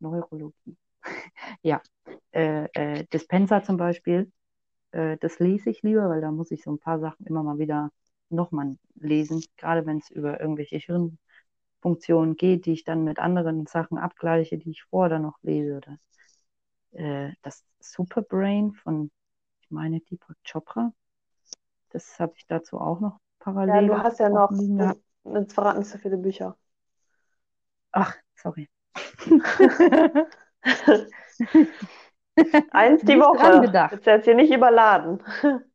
Neurologie. 0.00 0.76
Ja, 1.62 1.80
äh, 2.32 2.64
äh, 2.74 3.04
Dispenser 3.12 3.62
zum 3.62 3.76
Beispiel, 3.76 4.32
äh, 4.96 5.18
das 5.18 5.38
lese 5.38 5.70
ich 5.70 5.82
lieber, 5.82 6.08
weil 6.08 6.20
da 6.22 6.30
muss 6.30 6.50
ich 6.50 6.62
so 6.62 6.70
ein 6.72 6.78
paar 6.78 6.98
Sachen 6.98 7.26
immer 7.26 7.42
mal 7.42 7.58
wieder 7.58 7.90
nochmal 8.30 8.76
lesen, 8.94 9.44
gerade 9.56 9.84
wenn 9.86 9.98
es 9.98 10.10
über 10.10 10.40
irgendwelche 10.40 10.78
Hirnfunktionen 10.78 12.36
geht, 12.36 12.64
die 12.66 12.72
ich 12.72 12.84
dann 12.84 13.04
mit 13.04 13.18
anderen 13.18 13.66
Sachen 13.66 13.98
abgleiche, 13.98 14.56
die 14.58 14.70
ich 14.70 14.82
vorher 14.84 15.18
noch 15.18 15.38
lese. 15.42 15.76
Oder, 15.76 15.98
äh, 16.92 17.32
das 17.42 17.62
Superbrain 17.78 18.72
von, 18.72 19.10
ich 19.60 19.70
meine, 19.70 20.00
Deepak 20.00 20.36
Chopra. 20.50 20.92
Das 21.90 22.18
habe 22.18 22.32
ich 22.36 22.46
dazu 22.46 22.80
auch 22.80 23.00
noch 23.00 23.20
parallel. 23.38 23.74
Ja, 23.74 23.82
du 23.82 23.98
hast 24.02 24.18
ja 24.18 24.30
noch, 24.30 24.50
jetzt 25.24 25.52
verraten 25.52 25.80
nicht 25.80 25.90
so 25.90 25.98
viele 25.98 26.16
Bücher. 26.16 26.56
Ach, 27.92 28.16
sorry. 28.34 28.68
Eins 32.70 33.02
die 33.02 33.18
Woche. 33.18 33.60
Gedacht. 33.60 33.92
Jetzt 33.92 34.06
jetzt 34.06 34.24
hier 34.24 34.34
nicht 34.34 34.52
überladen. 34.52 35.22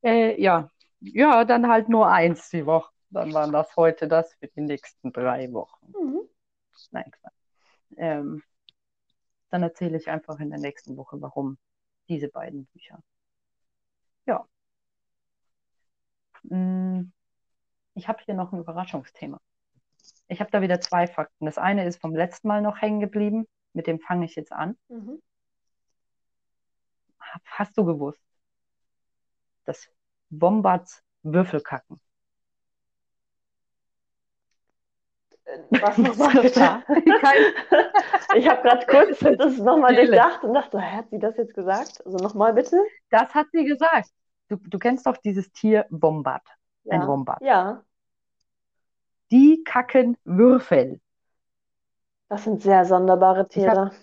Äh, 0.00 0.40
ja. 0.40 0.70
ja, 1.00 1.44
dann 1.44 1.66
halt 1.66 1.88
nur 1.88 2.08
eins 2.08 2.50
die 2.50 2.66
Woche. 2.66 2.92
Dann 3.10 3.34
waren 3.34 3.50
das 3.50 3.74
heute 3.74 4.06
das 4.06 4.32
für 4.34 4.46
die 4.46 4.60
nächsten 4.60 5.12
drei 5.12 5.52
Wochen. 5.52 5.86
Mhm. 5.86 6.20
Nein, 6.92 7.10
Quatsch. 7.10 7.34
Ähm, 7.96 8.44
dann 9.50 9.62
erzähle 9.64 9.96
ich 9.96 10.08
einfach 10.08 10.38
in 10.38 10.50
der 10.50 10.60
nächsten 10.60 10.96
Woche, 10.96 11.20
warum 11.20 11.58
diese 12.08 12.28
beiden 12.28 12.66
Bücher. 12.66 13.02
Ja. 14.26 14.46
Hm, 16.48 17.12
ich 17.94 18.08
habe 18.08 18.22
hier 18.24 18.34
noch 18.34 18.52
ein 18.52 18.60
Überraschungsthema. 18.60 19.40
Ich 20.28 20.40
habe 20.40 20.50
da 20.50 20.60
wieder 20.60 20.80
zwei 20.80 21.06
Fakten. 21.06 21.46
Das 21.46 21.58
eine 21.58 21.86
ist 21.86 22.00
vom 22.00 22.14
letzten 22.14 22.48
Mal 22.48 22.62
noch 22.62 22.80
hängen 22.80 23.00
geblieben. 23.00 23.46
Mit 23.72 23.86
dem 23.86 24.00
fange 24.00 24.24
ich 24.24 24.34
jetzt 24.34 24.52
an. 24.52 24.76
Mhm. 24.88 25.22
Hast 27.44 27.76
du 27.76 27.84
gewusst, 27.84 28.22
dass 29.64 29.88
Wombats 30.30 31.02
Würfel 31.22 31.60
kacken? 31.60 32.00
Äh, 35.44 35.58
was 35.70 35.98
nochmal 35.98 36.32
bitte? 36.42 36.82
ich 38.36 38.48
habe 38.48 38.62
gerade 38.62 38.86
kurz 38.86 39.18
das 39.38 39.58
nochmal 39.58 39.94
durchdacht 39.94 40.42
und 40.42 40.54
dachte, 40.54 40.80
hat 40.80 41.10
sie 41.10 41.18
das 41.18 41.36
jetzt 41.36 41.54
gesagt? 41.54 42.04
Also 42.04 42.18
nochmal 42.18 42.54
bitte? 42.54 42.76
Das 43.10 43.34
hat 43.34 43.46
sie 43.52 43.64
gesagt. 43.64 44.10
Du, 44.48 44.56
du 44.56 44.78
kennst 44.78 45.06
doch 45.06 45.16
dieses 45.18 45.52
Tier 45.52 45.86
Wombat. 45.90 46.42
Ja. 46.84 46.94
Ein 46.94 47.06
Wombat. 47.06 47.40
Ja. 47.42 47.82
Die 49.30 49.62
kacken 49.64 50.16
Würfel. 50.24 51.00
Das 52.30 52.44
sind 52.44 52.62
sehr 52.62 52.84
sonderbare 52.86 53.48
Tiere. 53.48 53.90
Hab, 53.90 53.94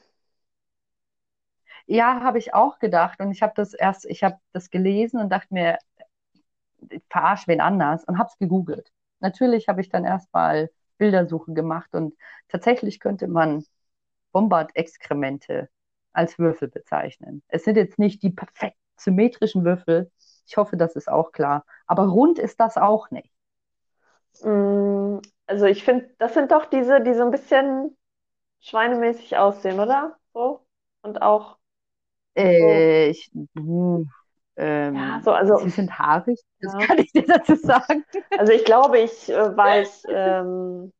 ja, 1.87 2.21
habe 2.21 2.37
ich 2.39 2.53
auch 2.53 2.79
gedacht. 2.79 3.19
Und 3.19 3.31
ich 3.31 3.41
habe 3.41 3.53
das 3.55 3.73
erst, 3.73 4.05
ich 4.05 4.23
habe 4.23 4.37
das 4.53 4.69
gelesen 4.69 5.19
und 5.19 5.29
dachte 5.29 5.53
mir, 5.53 5.77
verarsch 7.09 7.47
wen 7.47 7.61
anders 7.61 8.03
und 8.05 8.17
habe 8.17 8.29
es 8.31 8.37
gegoogelt. 8.37 8.91
Natürlich 9.19 9.67
habe 9.67 9.81
ich 9.81 9.89
dann 9.89 10.05
erstmal 10.05 10.69
Bildersuche 10.97 11.53
gemacht 11.53 11.93
und 11.93 12.15
tatsächlich 12.49 12.99
könnte 12.99 13.27
man 13.27 13.65
Bombard-Exkremente 14.31 15.69
als 16.13 16.39
Würfel 16.39 16.69
bezeichnen. 16.69 17.43
Es 17.47 17.63
sind 17.63 17.77
jetzt 17.77 17.99
nicht 17.99 18.23
die 18.23 18.29
perfekt 18.29 18.77
symmetrischen 18.97 19.65
Würfel. 19.65 20.11
Ich 20.47 20.57
hoffe, 20.57 20.77
das 20.77 20.95
ist 20.95 21.09
auch 21.09 21.31
klar. 21.31 21.65
Aber 21.87 22.07
rund 22.07 22.39
ist 22.39 22.59
das 22.59 22.77
auch 22.77 23.11
nicht. 23.11 23.31
Mm, 24.43 25.19
also 25.47 25.65
ich 25.65 25.83
finde, 25.83 26.09
das 26.19 26.33
sind 26.33 26.51
doch 26.51 26.65
diese, 26.65 27.01
die 27.01 27.13
so 27.13 27.23
ein 27.23 27.31
bisschen 27.31 27.95
schweinemäßig 28.61 29.37
aussehen, 29.37 29.79
oder? 29.79 30.17
So. 30.33 30.65
Und 31.01 31.21
auch. 31.21 31.57
Äh, 32.35 33.09
ich, 33.09 33.31
uh, 33.57 34.05
ähm, 34.57 34.95
ja, 34.95 35.21
so, 35.23 35.31
also, 35.31 35.57
sie 35.57 35.69
sind 35.69 35.97
haarig, 35.97 36.39
das 36.61 36.73
ja. 36.73 36.79
kann 36.79 36.97
ich 36.97 37.11
dir 37.11 37.25
dazu 37.25 37.55
sagen. 37.55 38.05
Also 38.37 38.51
ich 38.53 38.65
glaube, 38.65 38.99
ich 38.99 39.29
äh, 39.29 39.55
weiß, 39.55 40.03
ähm, 40.09 40.93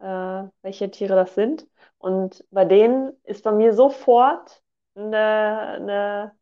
äh, 0.00 0.44
welche 0.62 0.90
Tiere 0.90 1.14
das 1.16 1.34
sind. 1.34 1.66
Und 1.98 2.44
bei 2.50 2.64
denen 2.64 3.12
ist 3.24 3.44
bei 3.44 3.52
mir 3.52 3.72
sofort 3.74 4.62
eine, 4.94 5.16
eine, 5.16 6.32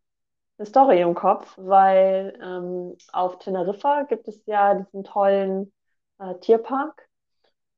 eine 0.59 0.67
Story 0.67 1.01
im 1.01 1.15
Kopf, 1.15 1.55
weil 1.57 2.39
ähm, 2.43 2.97
auf 3.13 3.39
Teneriffa 3.39 4.03
gibt 4.03 4.29
es 4.29 4.45
ja 4.47 4.75
diesen 4.75 5.05
tollen 5.05 5.73
äh, 6.19 6.35
Tierpark. 6.41 7.09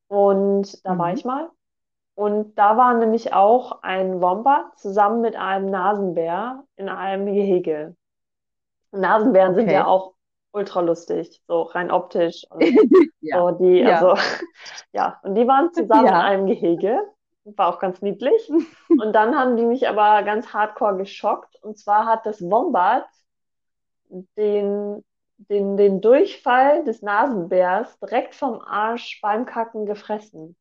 Und 0.08 0.84
da 0.86 0.94
mhm. 0.94 0.98
war 0.98 1.12
ich 1.12 1.24
mal. 1.24 1.50
Und 2.14 2.54
da 2.56 2.76
war 2.76 2.94
nämlich 2.94 3.32
auch 3.32 3.82
ein 3.82 4.22
Wombat 4.22 4.78
zusammen 4.78 5.20
mit 5.20 5.34
einem 5.36 5.70
Nasenbär 5.70 6.64
in 6.76 6.88
einem 6.88 7.26
Gehege. 7.26 7.96
Nasenbären 8.92 9.52
okay. 9.52 9.60
sind 9.60 9.70
ja 9.70 9.86
auch 9.86 10.14
ultra 10.52 10.80
lustig, 10.80 11.42
so 11.48 11.62
rein 11.62 11.90
optisch. 11.90 12.44
Und 12.50 12.62
ja. 13.20 13.38
So 13.40 13.50
die, 13.50 13.80
ja. 13.80 13.96
also, 13.96 14.22
ja, 14.92 15.20
und 15.24 15.34
die 15.34 15.46
waren 15.48 15.72
zusammen 15.72 16.06
ja. 16.06 16.20
in 16.20 16.26
einem 16.26 16.46
Gehege. 16.46 17.00
War 17.44 17.68
auch 17.68 17.78
ganz 17.78 18.00
niedlich. 18.00 18.50
Und 18.88 19.12
dann 19.12 19.36
haben 19.36 19.56
die 19.56 19.66
mich 19.66 19.86
aber 19.86 20.22
ganz 20.22 20.54
hardcore 20.54 20.96
geschockt. 20.96 21.62
Und 21.62 21.76
zwar 21.76 22.06
hat 22.06 22.24
das 22.24 22.40
Wombat 22.40 23.04
den, 24.36 25.04
den, 25.36 25.76
den 25.76 26.00
Durchfall 26.00 26.84
des 26.84 27.02
Nasenbärs 27.02 27.98
direkt 27.98 28.34
vom 28.34 28.60
Arsch 28.62 29.20
beim 29.20 29.44
Kacken 29.44 29.84
gefressen. 29.84 30.56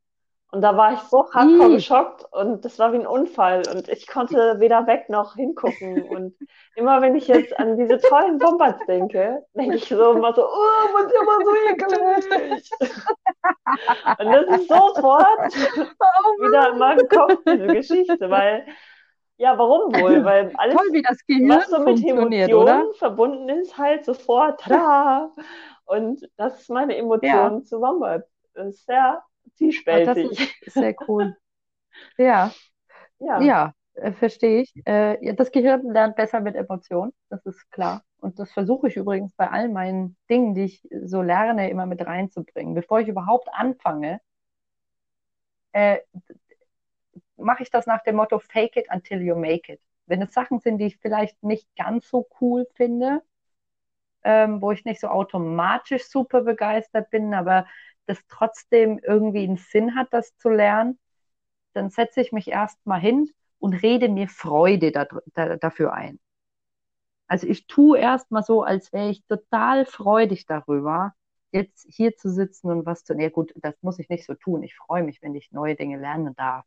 Und 0.54 0.62
da 0.62 0.78
war 0.78 0.94
ich 0.94 1.00
so 1.10 1.26
hardcore 1.34 1.70
mm. 1.70 1.74
geschockt 1.74 2.26
und 2.32 2.64
das 2.64 2.78
war 2.78 2.94
wie 2.94 2.98
ein 2.98 3.08
Unfall 3.08 3.64
und 3.74 3.90
ich 3.90 4.06
konnte 4.06 4.60
weder 4.60 4.86
weg 4.86 5.10
noch 5.10 5.34
hingucken. 5.34 6.04
Und 6.04 6.36
immer 6.76 7.02
wenn 7.02 7.16
ich 7.16 7.28
jetzt 7.28 7.58
an 7.58 7.76
diese 7.76 7.98
tollen 7.98 8.40
Wombats 8.40 8.86
denke, 8.86 9.44
denke 9.56 9.78
ich 9.78 9.86
so 9.86 10.12
immer 10.12 10.32
so, 10.32 10.46
oh, 10.46 10.94
man 10.94 11.08
ist 11.08 11.16
immer 11.16 11.40
so 11.44 11.56
ekelig. 11.72 12.70
und 14.20 14.32
das 14.32 14.60
ist 14.60 14.68
sofort 14.68 15.56
oh, 15.80 16.44
wieder 16.44 16.74
in 16.74 16.78
meinem 16.78 17.08
Kopf 17.08 17.36
diese 17.48 17.68
Geschichte, 17.68 18.30
weil 18.30 18.64
ja, 19.38 19.58
warum 19.58 19.92
wohl? 19.96 20.24
Weil 20.24 20.52
alles, 20.58 20.76
Toll, 20.76 20.88
wie 20.92 21.02
das 21.02 21.18
Gehirn 21.26 21.50
was 21.50 21.68
so 21.68 21.80
mit 21.80 22.06
Emotionen 22.06 22.54
oder? 22.54 22.94
verbunden 22.94 23.50
ist, 23.50 23.76
halt 23.76 24.06
sofort, 24.06 24.60
tada! 24.60 25.32
Und 25.86 26.30
das 26.38 26.62
ist 26.62 26.70
meine 26.70 26.96
Emotion 26.96 27.58
ja. 27.58 27.64
zu 27.64 27.82
Wombat. 27.82 28.24
Das 28.54 28.68
ist 28.68 28.86
sehr 28.86 29.24
zwiespältig. 29.56 30.38
das 30.38 30.68
ist 30.68 30.74
sehr 30.74 30.96
cool. 31.08 31.36
ja. 32.18 32.52
Ja. 33.20 33.42
Ja, 33.42 33.74
äh, 33.94 34.12
verstehe 34.12 34.62
ich. 34.62 34.74
Äh, 34.86 35.34
das 35.36 35.52
Gehirn 35.52 35.84
lernt 35.92 36.16
besser 36.16 36.42
mit 36.42 36.56
Emotionen, 36.56 37.14
das 37.30 37.46
ist 37.46 37.70
klar. 37.72 38.04
Und 38.18 38.40
das 38.40 38.52
versuche 38.52 38.88
ich 38.88 38.96
übrigens 38.96 39.34
bei 39.36 39.50
all 39.50 39.70
meinen 39.70 40.18
Dingen, 40.30 40.56
die 40.56 40.64
ich 40.64 40.88
so 41.04 41.22
lerne, 41.22 41.70
immer 41.70 41.86
mit 41.86 42.06
reinzubringen. 42.06 42.74
Bevor 42.74 43.00
ich 43.00 43.08
überhaupt 43.08 43.50
anfange, 43.52 44.22
äh, 45.74 46.00
mache 47.38 47.64
ich 47.64 47.70
das 47.70 47.86
nach 47.86 48.04
dem 48.04 48.16
Motto 48.16 48.40
Fake 48.40 48.78
it 48.78 48.88
until 48.92 49.22
you 49.22 49.36
make 49.36 49.72
it. 49.72 49.82
Wenn 50.06 50.22
es 50.22 50.34
Sachen 50.34 50.60
sind, 50.60 50.78
die 50.80 50.86
ich 50.86 50.98
vielleicht 50.98 51.42
nicht 51.44 51.68
ganz 51.76 52.10
so 52.10 52.28
cool 52.42 52.68
finde, 52.76 53.22
ähm, 54.24 54.62
wo 54.62 54.72
ich 54.72 54.86
nicht 54.86 55.02
so 55.02 55.08
automatisch 55.08 56.06
super 56.08 56.42
begeistert 56.42 57.10
bin, 57.10 57.34
aber 57.34 57.68
das 58.06 58.20
trotzdem 58.28 59.00
irgendwie 59.00 59.44
einen 59.44 59.58
Sinn 59.58 59.96
hat, 59.96 60.08
das 60.12 60.36
zu 60.38 60.50
lernen, 60.50 61.00
dann 61.74 61.90
setze 61.90 62.22
ich 62.22 62.32
mich 62.32 62.50
erstmal 62.50 63.00
hin 63.00 63.32
und 63.60 63.74
rede 63.74 64.10
mir 64.10 64.28
Freude 64.28 64.92
da, 64.92 65.08
da, 65.34 65.58
dafür 65.58 65.94
ein. 65.94 66.20
Also 67.28 67.48
ich 67.48 67.68
tue 67.68 67.98
erstmal 67.98 68.44
so, 68.44 68.64
als 68.64 68.94
wäre 68.94 69.10
ich 69.10 69.26
total 69.26 69.86
freudig 69.86 70.46
darüber, 70.46 71.14
jetzt 71.52 71.88
hier 71.90 72.16
zu 72.16 72.30
sitzen 72.30 72.70
und 72.70 72.86
was 72.86 73.04
zu. 73.04 73.14
Ja 73.14 73.30
gut, 73.30 73.54
das 73.56 73.76
muss 73.82 74.00
ich 74.00 74.10
nicht 74.10 74.26
so 74.26 74.34
tun. 74.36 74.64
Ich 74.64 74.76
freue 74.76 75.04
mich, 75.04 75.22
wenn 75.22 75.36
ich 75.36 75.52
neue 75.52 75.76
Dinge 75.76 75.98
lernen 76.00 76.36
darf. 76.36 76.66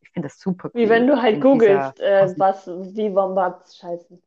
Ich 0.00 0.10
finde 0.10 0.28
das 0.28 0.38
super 0.38 0.70
cool. 0.74 0.80
Wie 0.80 0.88
wenn 0.88 1.06
du 1.06 1.20
halt 1.20 1.40
googelst, 1.40 2.00
äh, 2.00 2.34
was, 2.36 2.66
wie 2.66 3.14
Wombats 3.14 3.78
scheißen. 3.78 4.22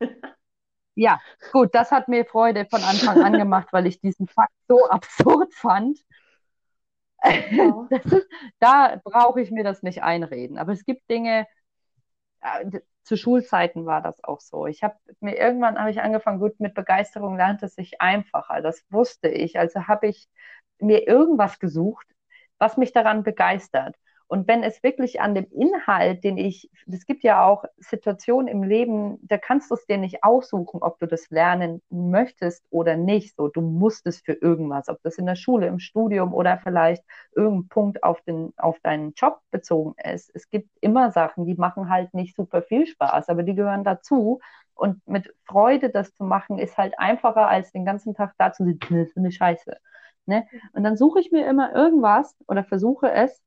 Ja, 1.00 1.18
gut, 1.52 1.74
das 1.74 1.90
hat 1.92 2.08
mir 2.08 2.26
Freude 2.26 2.66
von 2.66 2.82
Anfang 2.82 3.22
an 3.22 3.32
gemacht, 3.38 3.68
weil 3.72 3.86
ich 3.86 4.00
diesen 4.02 4.28
Fakt 4.28 4.52
so 4.68 4.86
absurd 4.90 5.54
fand. 5.54 5.98
Ja. 7.50 7.86
Ist, 7.90 8.26
da 8.60 8.98
brauche 9.04 9.40
ich 9.42 9.50
mir 9.50 9.62
das 9.62 9.82
nicht 9.82 10.02
einreden. 10.02 10.56
Aber 10.56 10.72
es 10.72 10.84
gibt 10.86 11.08
Dinge, 11.10 11.46
äh, 12.42 12.80
zu 13.04 13.16
Schulzeiten 13.16 13.86
war 13.86 14.02
das 14.02 14.22
auch 14.24 14.40
so. 14.40 14.66
Ich 14.66 14.82
habe 14.82 14.96
mir 15.20 15.36
irgendwann 15.36 15.78
habe 15.78 15.90
ich 15.90 16.00
angefangen, 16.02 16.40
gut, 16.40 16.60
mit 16.60 16.74
Begeisterung 16.74 17.36
lernt 17.36 17.62
es 17.62 17.74
sich 17.74 18.00
einfacher. 18.00 18.62
Das 18.62 18.84
wusste 18.90 19.28
ich. 19.28 19.58
Also 19.58 19.86
habe 19.88 20.08
ich 20.08 20.28
mir 20.78 21.06
irgendwas 21.06 21.58
gesucht, 21.58 22.06
was 22.58 22.76
mich 22.76 22.92
daran 22.92 23.22
begeistert. 23.22 23.96
Und 24.30 24.46
wenn 24.46 24.62
es 24.62 24.84
wirklich 24.84 25.20
an 25.20 25.34
dem 25.34 25.48
Inhalt, 25.50 26.22
den 26.22 26.38
ich, 26.38 26.70
es 26.86 27.04
gibt 27.04 27.24
ja 27.24 27.44
auch 27.44 27.64
Situationen 27.78 28.46
im 28.46 28.62
Leben, 28.62 29.18
da 29.22 29.38
kannst 29.38 29.72
du 29.72 29.74
es 29.74 29.86
dir 29.86 29.98
nicht 29.98 30.22
aussuchen, 30.22 30.82
ob 30.84 31.00
du 31.00 31.06
das 31.06 31.30
lernen 31.30 31.82
möchtest 31.90 32.64
oder 32.70 32.96
nicht. 32.96 33.34
So, 33.34 33.48
du 33.48 33.60
musst 33.60 34.06
es 34.06 34.20
für 34.20 34.34
irgendwas, 34.34 34.88
ob 34.88 35.02
das 35.02 35.18
in 35.18 35.26
der 35.26 35.34
Schule, 35.34 35.66
im 35.66 35.80
Studium 35.80 36.32
oder 36.32 36.58
vielleicht 36.58 37.04
irgendein 37.34 37.68
Punkt 37.70 38.04
auf 38.04 38.20
den, 38.22 38.52
auf 38.56 38.78
deinen 38.84 39.14
Job 39.14 39.40
bezogen 39.50 39.96
ist. 40.00 40.30
Es 40.32 40.48
gibt 40.48 40.70
immer 40.80 41.10
Sachen, 41.10 41.44
die 41.44 41.56
machen 41.56 41.90
halt 41.90 42.14
nicht 42.14 42.36
super 42.36 42.62
viel 42.62 42.86
Spaß, 42.86 43.30
aber 43.30 43.42
die 43.42 43.56
gehören 43.56 43.82
dazu. 43.82 44.38
Und 44.74 45.04
mit 45.08 45.34
Freude 45.44 45.90
das 45.90 46.14
zu 46.14 46.22
machen, 46.22 46.60
ist 46.60 46.78
halt 46.78 46.96
einfacher, 47.00 47.48
als 47.48 47.72
den 47.72 47.84
ganzen 47.84 48.14
Tag 48.14 48.34
da 48.38 48.52
zu 48.52 48.64
sitzen, 48.64 48.96
das 48.96 49.08
ist 49.08 49.16
eine 49.16 49.32
Scheiße. 49.32 49.76
Ne? 50.26 50.46
Und 50.72 50.84
dann 50.84 50.96
suche 50.96 51.18
ich 51.18 51.32
mir 51.32 51.48
immer 51.48 51.74
irgendwas 51.74 52.36
oder 52.46 52.62
versuche 52.62 53.10
es 53.10 53.42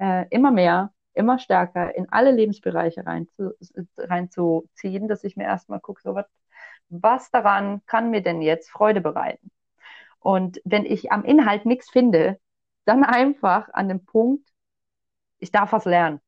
äh, 0.00 0.26
immer 0.30 0.50
mehr, 0.50 0.92
immer 1.14 1.38
stärker 1.38 1.94
in 1.94 2.10
alle 2.10 2.32
Lebensbereiche 2.32 3.06
reinzu, 3.06 3.52
reinzuziehen, 3.98 5.08
dass 5.08 5.24
ich 5.24 5.36
mir 5.36 5.44
erstmal 5.44 5.80
gucke, 5.80 6.00
so 6.02 6.14
was, 6.14 6.26
was 6.88 7.30
daran 7.30 7.84
kann 7.86 8.10
mir 8.10 8.22
denn 8.22 8.42
jetzt 8.42 8.70
Freude 8.70 9.00
bereiten? 9.00 9.50
Und 10.18 10.60
wenn 10.64 10.84
ich 10.84 11.12
am 11.12 11.24
Inhalt 11.24 11.66
nichts 11.66 11.90
finde, 11.90 12.38
dann 12.84 13.04
einfach 13.04 13.68
an 13.72 13.88
dem 13.88 14.04
Punkt, 14.04 14.48
ich 15.38 15.50
darf 15.50 15.72
was 15.72 15.84
lernen. 15.84 16.20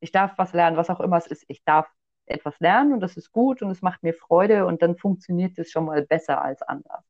Ich 0.00 0.12
darf 0.12 0.38
was 0.38 0.52
lernen, 0.52 0.76
was 0.76 0.90
auch 0.90 1.00
immer 1.00 1.16
es 1.16 1.26
ist. 1.26 1.44
Ich 1.48 1.64
darf 1.64 1.88
etwas 2.26 2.58
lernen 2.60 2.92
und 2.92 3.00
das 3.00 3.16
ist 3.16 3.32
gut 3.32 3.62
und 3.62 3.70
es 3.70 3.82
macht 3.82 4.02
mir 4.02 4.14
Freude 4.14 4.66
und 4.66 4.82
dann 4.82 4.96
funktioniert 4.96 5.58
es 5.58 5.70
schon 5.70 5.84
mal 5.84 6.02
besser 6.02 6.42
als 6.42 6.62
anders. 6.62 7.04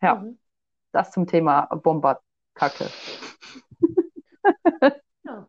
Ja, 0.00 0.16
mhm. 0.16 0.38
das 0.92 1.10
zum 1.10 1.26
Thema 1.26 1.60
Bomberkacke. 2.54 2.90
ja. 5.24 5.48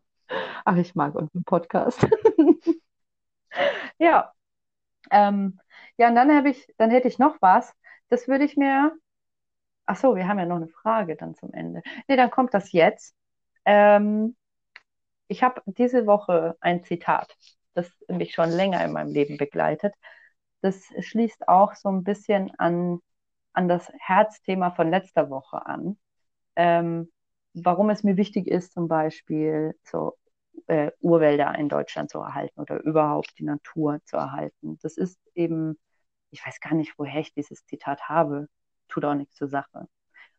Ach, 0.64 0.76
ich 0.76 0.94
mag 0.94 1.14
unseren 1.14 1.44
Podcast. 1.44 2.06
ja. 3.98 4.32
Ähm, 5.10 5.60
ja, 5.98 6.08
und 6.08 6.14
dann 6.16 6.34
habe 6.34 6.50
ich, 6.50 6.66
dann 6.78 6.90
hätte 6.90 7.08
ich 7.08 7.18
noch 7.18 7.36
was. 7.40 7.72
Das 8.08 8.28
würde 8.28 8.44
ich 8.44 8.56
mir. 8.56 8.92
Ach 9.86 9.96
so, 9.96 10.16
wir 10.16 10.26
haben 10.26 10.38
ja 10.38 10.46
noch 10.46 10.56
eine 10.56 10.68
Frage 10.68 11.16
dann 11.16 11.34
zum 11.36 11.52
Ende. 11.52 11.82
Nee, 12.08 12.16
dann 12.16 12.30
kommt 12.30 12.54
das 12.54 12.72
jetzt. 12.72 13.14
Ähm, 13.64 14.36
ich 15.28 15.42
habe 15.42 15.62
diese 15.66 16.06
Woche 16.06 16.56
ein 16.60 16.84
Zitat 16.84 17.36
das 17.76 17.90
mich 18.08 18.32
schon 18.34 18.50
länger 18.50 18.84
in 18.84 18.92
meinem 18.92 19.12
Leben 19.12 19.36
begleitet. 19.36 19.94
Das 20.62 20.82
schließt 21.00 21.48
auch 21.48 21.74
so 21.74 21.90
ein 21.90 22.04
bisschen 22.04 22.50
an, 22.58 23.00
an 23.52 23.68
das 23.68 23.92
Herzthema 23.98 24.70
von 24.72 24.90
letzter 24.90 25.30
Woche 25.30 25.64
an. 25.66 25.98
Ähm, 26.56 27.10
warum 27.54 27.90
es 27.90 28.02
mir 28.02 28.16
wichtig 28.16 28.46
ist, 28.48 28.72
zum 28.72 28.88
Beispiel 28.88 29.74
so 29.84 30.16
äh, 30.66 30.90
Urwälder 31.00 31.54
in 31.56 31.68
Deutschland 31.68 32.10
zu 32.10 32.18
erhalten 32.18 32.60
oder 32.60 32.82
überhaupt 32.82 33.38
die 33.38 33.44
Natur 33.44 34.00
zu 34.04 34.16
erhalten. 34.16 34.78
Das 34.82 34.96
ist 34.96 35.18
eben, 35.34 35.78
ich 36.30 36.44
weiß 36.44 36.60
gar 36.60 36.74
nicht, 36.74 36.98
woher 36.98 37.20
ich 37.20 37.34
dieses 37.34 37.64
Zitat 37.66 38.08
habe, 38.08 38.48
tut 38.88 39.04
auch 39.04 39.14
nichts 39.14 39.36
zur 39.36 39.48
Sache. 39.48 39.88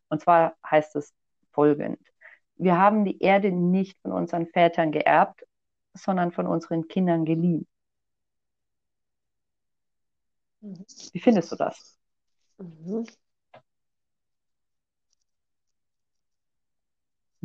Und 0.10 0.22
zwar 0.22 0.56
heißt 0.70 0.96
es 0.96 1.14
folgend. 1.52 2.00
Wir 2.56 2.78
haben 2.78 3.06
die 3.06 3.20
Erde 3.22 3.52
nicht 3.52 4.00
von 4.02 4.12
unseren 4.12 4.48
Vätern 4.48 4.92
geerbt 4.92 5.44
sondern 5.98 6.32
von 6.32 6.48
unseren 6.48 6.88
Kindern 6.88 7.26
geliehen. 7.26 7.68
Mhm. 10.62 10.86
Wie 11.12 11.20
findest 11.20 11.52
du 11.52 11.56
das? 11.56 11.98
Mhm. 12.58 13.06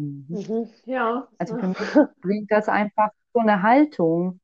Mhm. 0.03 0.27
mhm. 0.29 0.69
Ja. 0.85 1.29
Also 1.39 1.57
für 1.59 1.69
mich 1.69 1.79
bringt 2.21 2.51
das 2.51 2.69
einfach 2.69 3.11
so 3.33 3.41
eine 3.41 3.63
Haltung, 3.63 4.41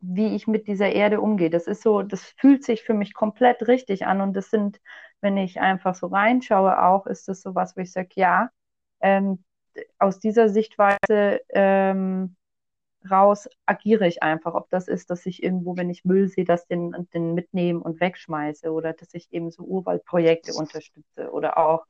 wie 0.00 0.34
ich 0.34 0.46
mit 0.46 0.66
dieser 0.66 0.90
Erde 0.92 1.20
umgehe. 1.20 1.50
Das 1.50 1.66
ist 1.66 1.82
so, 1.82 2.02
das 2.02 2.22
fühlt 2.38 2.64
sich 2.64 2.82
für 2.82 2.94
mich 2.94 3.14
komplett 3.14 3.66
richtig 3.66 4.06
an. 4.06 4.20
Und 4.20 4.34
das 4.34 4.50
sind, 4.50 4.80
wenn 5.20 5.36
ich 5.36 5.60
einfach 5.60 5.94
so 5.94 6.06
reinschaue, 6.06 6.82
auch 6.82 7.06
ist 7.06 7.28
das 7.28 7.42
so 7.42 7.54
was, 7.54 7.76
wo 7.76 7.80
ich 7.80 7.92
sage, 7.92 8.10
ja, 8.14 8.50
ähm, 9.00 9.42
aus 9.98 10.18
dieser 10.18 10.48
Sichtweise 10.48 11.40
ähm, 11.50 12.36
raus 13.10 13.48
agiere 13.66 14.06
ich 14.06 14.22
einfach. 14.22 14.54
Ob 14.54 14.70
das 14.70 14.88
ist, 14.88 15.10
dass 15.10 15.26
ich 15.26 15.42
irgendwo, 15.42 15.76
wenn 15.76 15.90
ich 15.90 16.04
Müll 16.04 16.28
sehe, 16.28 16.44
das 16.44 16.66
den, 16.66 17.08
den 17.14 17.34
mitnehme 17.34 17.80
und 17.80 18.00
wegschmeiße 18.00 18.70
oder 18.72 18.92
dass 18.92 19.14
ich 19.14 19.32
eben 19.32 19.50
so 19.50 19.64
Urwaldprojekte 19.64 20.54
unterstütze 20.54 21.30
oder 21.30 21.58
auch, 21.58 21.86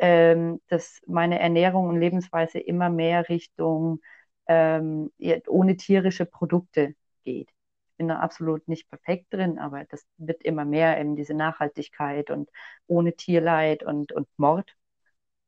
ähm, 0.00 0.60
dass 0.68 1.02
meine 1.06 1.38
Ernährung 1.38 1.88
und 1.88 2.00
Lebensweise 2.00 2.58
immer 2.58 2.88
mehr 2.88 3.28
Richtung 3.28 4.00
ähm, 4.48 5.12
ohne 5.46 5.76
tierische 5.76 6.24
Produkte 6.24 6.94
geht. 7.22 7.50
Ich 7.50 7.96
bin 7.98 8.08
da 8.08 8.18
absolut 8.20 8.66
nicht 8.66 8.88
perfekt 8.88 9.26
drin, 9.30 9.58
aber 9.58 9.84
das 9.84 10.06
wird 10.16 10.42
immer 10.42 10.64
mehr 10.64 10.98
eben 10.98 11.16
diese 11.16 11.34
Nachhaltigkeit 11.34 12.30
und 12.30 12.48
ohne 12.86 13.14
Tierleid 13.14 13.82
und, 13.82 14.12
und 14.12 14.26
Mord, 14.38 14.74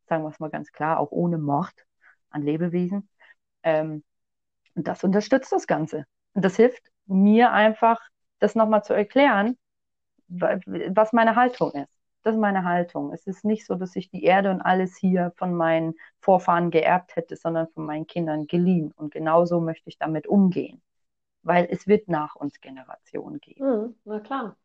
sagen 0.06 0.22
wir 0.22 0.28
es 0.28 0.38
mal 0.38 0.50
ganz 0.50 0.70
klar, 0.70 1.00
auch 1.00 1.10
ohne 1.10 1.38
Mord 1.38 1.74
an 2.28 2.42
Lebewesen. 2.42 3.08
Ähm, 3.62 4.04
und 4.74 4.86
das 4.86 5.02
unterstützt 5.02 5.50
das 5.52 5.66
Ganze. 5.66 6.04
Und 6.34 6.44
das 6.44 6.56
hilft 6.56 6.82
mir 7.06 7.52
einfach, 7.52 8.00
das 8.38 8.54
nochmal 8.54 8.84
zu 8.84 8.92
erklären, 8.92 9.56
was 10.28 11.12
meine 11.14 11.36
Haltung 11.36 11.72
ist. 11.72 12.01
Das 12.22 12.34
ist 12.34 12.40
meine 12.40 12.64
Haltung. 12.64 13.12
Es 13.12 13.26
ist 13.26 13.44
nicht 13.44 13.66
so, 13.66 13.74
dass 13.74 13.96
ich 13.96 14.10
die 14.10 14.24
Erde 14.24 14.50
und 14.50 14.60
alles 14.60 14.96
hier 14.96 15.32
von 15.36 15.54
meinen 15.54 15.94
Vorfahren 16.20 16.70
geerbt 16.70 17.16
hätte, 17.16 17.36
sondern 17.36 17.68
von 17.68 17.84
meinen 17.84 18.06
Kindern 18.06 18.46
geliehen. 18.46 18.92
Und 18.96 19.12
genauso 19.12 19.60
möchte 19.60 19.88
ich 19.88 19.98
damit 19.98 20.26
umgehen. 20.26 20.80
Weil 21.42 21.66
es 21.70 21.88
wird 21.88 22.08
nach 22.08 22.36
uns 22.36 22.60
Generationen 22.60 23.40
geben. 23.40 23.64
Mhm, 23.64 23.94
na 24.04 24.20
klar. 24.20 24.56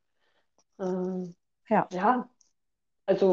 Ähm, 0.79 1.35
ja. 1.69 1.87
Ja, 1.91 2.29
also 3.07 3.31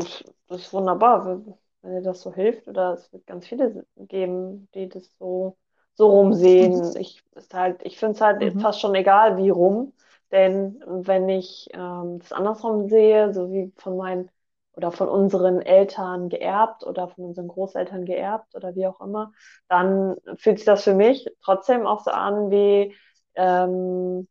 das 0.48 0.62
ist 0.62 0.72
wunderbar, 0.72 1.26
wenn, 1.26 1.54
wenn 1.82 1.94
dir 1.96 2.02
das 2.02 2.22
so 2.22 2.32
hilft. 2.32 2.66
Oder 2.66 2.94
es 2.94 3.12
wird 3.12 3.26
ganz 3.26 3.46
viele 3.46 3.84
geben, 3.96 4.68
die 4.74 4.88
das 4.88 5.14
so 5.18 5.56
so 5.94 6.08
rumsehen. 6.08 6.82
Ich, 6.98 7.22
halt, 7.52 7.80
ich 7.82 7.98
finde 7.98 8.14
es 8.14 8.20
halt 8.20 8.54
mhm. 8.54 8.60
fast 8.60 8.80
schon 8.80 8.94
egal, 8.94 9.36
wie 9.36 9.50
rum. 9.50 9.92
Denn 10.34 10.82
wenn 10.84 11.28
ich 11.28 11.68
ähm, 11.74 12.18
das 12.18 12.32
andersrum 12.32 12.88
sehe, 12.88 13.32
so 13.32 13.52
wie 13.52 13.72
von 13.76 13.96
meinen 13.96 14.30
oder 14.72 14.90
von 14.90 15.08
unseren 15.08 15.62
Eltern 15.62 16.28
geerbt 16.28 16.84
oder 16.84 17.06
von 17.06 17.26
unseren 17.26 17.46
Großeltern 17.46 18.04
geerbt 18.04 18.56
oder 18.56 18.74
wie 18.74 18.88
auch 18.88 19.00
immer, 19.00 19.32
dann 19.68 20.16
fühlt 20.36 20.58
sich 20.58 20.66
das 20.66 20.82
für 20.82 20.94
mich 20.94 21.28
trotzdem 21.44 21.86
auch 21.86 22.00
so 22.00 22.10
an 22.10 22.50
wie, 22.50 22.96
ähm, 23.36 24.26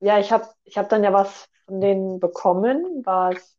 ja, 0.00 0.18
ich 0.18 0.32
habe 0.32 0.48
ich 0.64 0.76
hab 0.78 0.88
dann 0.88 1.04
ja 1.04 1.12
was 1.12 1.48
von 1.66 1.80
denen 1.80 2.18
bekommen, 2.18 3.02
was 3.04 3.56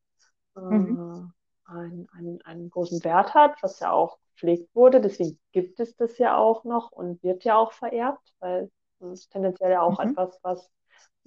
äh, 0.57 0.59
mhm. 0.59 1.31
einen, 1.63 2.09
einen, 2.11 2.41
einen 2.41 2.69
großen 2.69 3.01
Wert 3.05 3.33
hat, 3.33 3.63
was 3.63 3.79
ja 3.79 3.93
auch 3.93 4.17
gepflegt 4.31 4.75
wurde. 4.75 4.99
Deswegen 4.99 5.39
gibt 5.53 5.79
es 5.79 5.95
das 5.95 6.17
ja 6.17 6.35
auch 6.35 6.65
noch 6.65 6.91
und 6.91 7.23
wird 7.23 7.45
ja 7.45 7.57
auch 7.57 7.71
vererbt, 7.71 8.33
weil 8.39 8.69
es 8.99 9.21
ist 9.21 9.31
tendenziell 9.31 9.71
ja 9.71 9.81
auch 9.83 10.03
mhm. 10.03 10.09
etwas, 10.09 10.37
was 10.41 10.69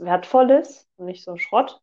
wertvoll 0.00 0.50
ist 0.50 0.88
und 0.96 1.06
nicht 1.06 1.24
so 1.24 1.36
Schrott. 1.36 1.80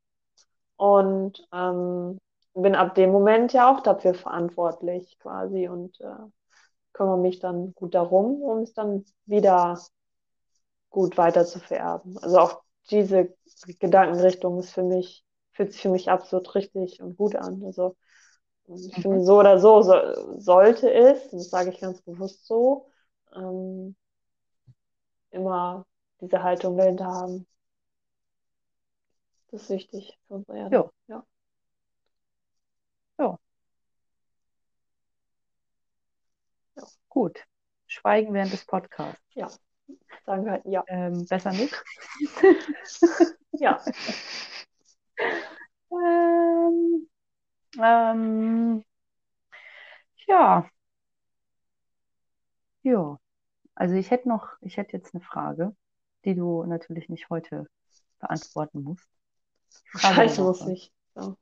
Und 0.75 1.47
ähm, 1.51 2.19
bin 2.53 2.75
ab 2.75 2.95
dem 2.95 3.11
Moment 3.11 3.53
ja 3.53 3.71
auch 3.71 3.81
dafür 3.81 4.13
verantwortlich 4.13 5.17
quasi 5.19 5.67
und 5.67 5.99
äh, 6.01 6.29
kümmere 6.93 7.17
mich 7.17 7.39
dann 7.39 7.73
gut 7.73 7.93
darum, 7.93 8.41
um 8.41 8.59
es 8.59 8.73
dann 8.73 9.05
wieder 9.25 9.79
gut 10.89 11.17
weiter 11.17 11.45
zu 11.45 11.59
vererben. 11.59 12.17
Also 12.19 12.39
auch 12.39 12.61
diese 12.89 13.33
Gedankenrichtung 13.79 14.59
ist 14.59 14.71
für 14.71 14.83
mich, 14.83 15.23
fühlt 15.51 15.73
sich 15.73 15.81
für 15.81 15.89
mich 15.89 16.09
absolut 16.09 16.55
richtig 16.55 17.01
und 17.01 17.17
gut 17.17 17.35
an. 17.35 17.61
Also 17.65 17.95
ich 18.67 18.97
mhm. 18.97 19.01
finde, 19.01 19.23
so 19.23 19.39
oder 19.39 19.59
so, 19.59 19.81
so 19.81 19.93
sollte 20.39 20.91
es, 20.91 21.29
das 21.29 21.49
sage 21.49 21.69
ich 21.69 21.79
ganz 21.79 22.01
bewusst 22.01 22.45
so, 22.47 22.87
ähm, 23.35 23.95
immer 25.29 25.85
diese 26.21 26.41
Haltung 26.41 26.77
dahinter 26.77 27.05
haben. 27.05 27.47
Das 29.49 29.63
ist 29.63 29.69
wichtig 29.69 30.17
für 30.27 30.35
unsere 30.35 30.57
Erde. 30.57 30.75
Jo. 30.75 30.91
Ja. 31.07 31.25
Ja. 33.17 33.37
ja. 36.75 36.83
Gut. 37.09 37.45
Schweigen 37.87 38.33
während 38.33 38.51
des 38.51 38.65
Podcasts. 38.65 39.21
Ja. 39.33 39.49
Sagen 40.25 40.45
wir 40.45 40.51
halt 40.53 40.65
ja. 40.65 40.83
Ähm, 40.87 41.25
besser 41.25 41.51
nicht. 41.51 41.73
ja. 43.53 43.81
ähm, 45.91 47.07
ähm, 47.79 48.83
ja. 50.27 50.69
Ja. 52.83 53.19
Also 53.75 53.95
ich 53.95 54.11
hätte 54.11 54.29
noch, 54.29 54.49
ich 54.61 54.77
hätte 54.77 54.97
jetzt 54.97 55.13
eine 55.13 55.23
Frage, 55.23 55.75
die 56.25 56.35
du 56.35 56.63
natürlich 56.65 57.09
nicht 57.09 57.29
heute 57.29 57.67
beantworten 58.19 58.83
musst. 58.83 59.07
Scheiße 59.95 60.41
muss 60.41 60.65
ich. 60.67 60.91
So. 61.15 61.37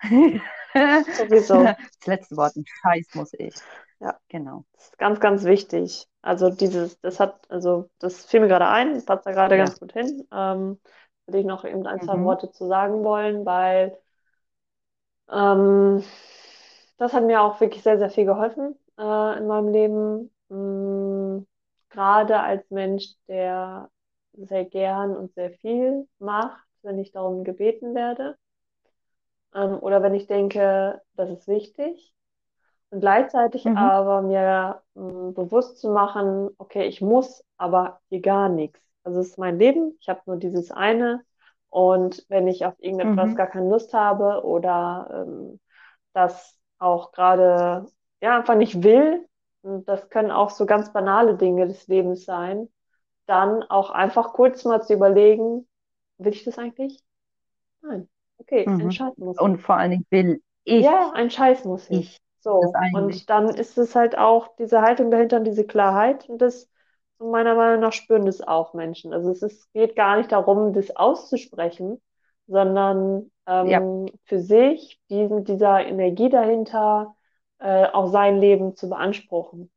Sowieso. 0.74 1.64
Das 1.64 2.06
letzte 2.06 2.36
Wort, 2.36 2.56
ein 2.56 2.64
Scheiß 2.66 3.14
muss 3.14 3.32
ich. 3.34 3.54
Ja, 4.00 4.18
genau. 4.28 4.64
Das 4.74 4.84
ist 4.84 4.98
ganz, 4.98 5.20
ganz 5.20 5.44
wichtig. 5.44 6.06
Also 6.22 6.50
dieses, 6.50 7.00
das 7.00 7.18
hat, 7.18 7.50
also 7.50 7.90
das 7.98 8.24
fiel 8.24 8.40
mir 8.40 8.48
gerade 8.48 8.68
ein, 8.68 9.04
passt 9.04 9.26
da 9.26 9.32
gerade 9.32 9.56
ja. 9.56 9.64
ganz 9.64 9.80
gut 9.80 9.92
hin. 9.92 10.26
Ähm, 10.32 10.78
würde 11.26 11.40
ich 11.40 11.46
noch 11.46 11.64
eben 11.64 11.86
ein, 11.86 12.00
zwei 12.00 12.16
mhm. 12.16 12.24
Worte 12.24 12.50
zu 12.52 12.66
sagen 12.66 13.04
wollen, 13.04 13.44
weil 13.44 13.98
ähm, 15.30 16.02
das 16.96 17.12
hat 17.12 17.24
mir 17.24 17.42
auch 17.42 17.60
wirklich 17.60 17.82
sehr, 17.82 17.98
sehr 17.98 18.10
viel 18.10 18.24
geholfen 18.24 18.78
äh, 18.98 19.38
in 19.38 19.46
meinem 19.46 19.68
Leben. 19.68 20.30
Mhm, 20.48 21.46
gerade 21.90 22.40
als 22.40 22.70
Mensch, 22.70 23.14
der 23.26 23.90
sehr 24.32 24.64
gern 24.64 25.16
und 25.16 25.34
sehr 25.34 25.50
viel 25.50 26.08
macht, 26.18 26.67
wenn 26.88 26.98
ich 27.00 27.12
darum 27.12 27.44
gebeten 27.44 27.94
werde. 27.94 28.38
Ähm, 29.54 29.78
oder 29.80 30.02
wenn 30.02 30.14
ich 30.14 30.26
denke, 30.26 31.00
das 31.14 31.30
ist 31.30 31.48
wichtig. 31.48 32.12
Und 32.90 33.00
gleichzeitig 33.00 33.66
Mhm. 33.66 33.76
aber 33.76 34.22
mir 34.22 34.82
mh, 34.94 35.32
bewusst 35.32 35.78
zu 35.80 35.90
machen, 35.90 36.50
okay, 36.58 36.86
ich 36.88 37.00
muss 37.02 37.44
aber 37.58 38.00
hier 38.10 38.22
gar 38.22 38.48
nichts. 38.48 38.80
Also 39.04 39.20
es 39.20 39.28
ist 39.30 39.38
mein 39.38 39.58
Leben, 39.58 39.96
ich 40.00 40.08
habe 40.08 40.22
nur 40.26 40.36
dieses 40.38 40.70
eine. 40.72 41.24
Und 41.70 42.24
wenn 42.30 42.48
ich 42.48 42.66
auf 42.66 42.74
irgendetwas 42.80 43.34
Mhm. 43.34 43.36
gar 43.36 43.48
keine 43.48 43.70
Lust 43.70 43.94
habe 43.94 44.44
oder 44.44 45.24
ähm, 45.28 45.60
das 46.14 46.58
auch 46.78 47.12
gerade 47.12 47.86
ja 48.22 48.38
einfach 48.38 48.56
nicht 48.56 48.82
will, 48.84 49.26
das 49.62 50.10
können 50.10 50.30
auch 50.32 50.50
so 50.50 50.66
ganz 50.66 50.92
banale 50.92 51.36
Dinge 51.36 51.68
des 51.68 51.88
Lebens 51.88 52.24
sein, 52.26 52.68
dann 53.26 53.64
auch 53.64 53.90
einfach 53.90 54.34
kurz 54.34 54.64
mal 54.66 54.82
zu 54.82 54.94
überlegen, 54.94 55.67
will 56.18 56.32
ich 56.34 56.44
das 56.44 56.58
eigentlich? 56.58 57.02
Nein. 57.82 58.08
Okay, 58.38 58.74
ein 58.80 58.90
Mhm. 58.90 58.92
Scheiß 58.92 59.16
muss 59.18 59.38
Und 59.38 59.58
vor 59.60 59.76
allen 59.76 59.90
Dingen 59.92 60.06
will 60.10 60.42
ich, 60.64 60.88
Ja, 60.88 61.10
ein 61.12 61.30
Scheiß 61.30 61.64
muss 61.64 61.90
ich 61.90 62.20
das 62.60 62.70
So, 62.70 62.80
und 62.90 63.28
dann 63.30 63.54
ist 63.54 63.78
es 63.78 63.94
halt 63.94 64.16
auch 64.16 64.54
diese 64.56 64.80
Haltung 64.82 65.10
dahinter 65.10 65.38
und 65.38 65.44
diese 65.44 65.66
Klarheit 65.66 66.28
und 66.28 66.38
das 66.38 66.68
meiner 67.18 67.54
Meinung 67.56 67.80
nach 67.80 67.92
spüren 67.92 68.26
das 68.26 68.40
auch 68.40 68.74
Menschen. 68.74 69.12
Also 69.12 69.30
es 69.30 69.42
ist, 69.42 69.72
geht 69.72 69.96
gar 69.96 70.16
nicht 70.18 70.30
darum, 70.32 70.72
das 70.72 70.94
auszusprechen, 70.94 72.00
sondern 72.46 73.30
Ja, 73.60 73.82
ähm, 73.86 74.06
für 74.24 74.38
sich 74.40 75.00
diesen, 75.10 75.44
dieser 75.44 75.84
Energie 75.84 76.28
dahinter 76.28 77.16
äh, 77.58 77.86
auch 77.86 78.06
sein 78.12 78.38
Leben 78.38 78.76
zu 78.76 78.88
beanspruchen 78.88 79.70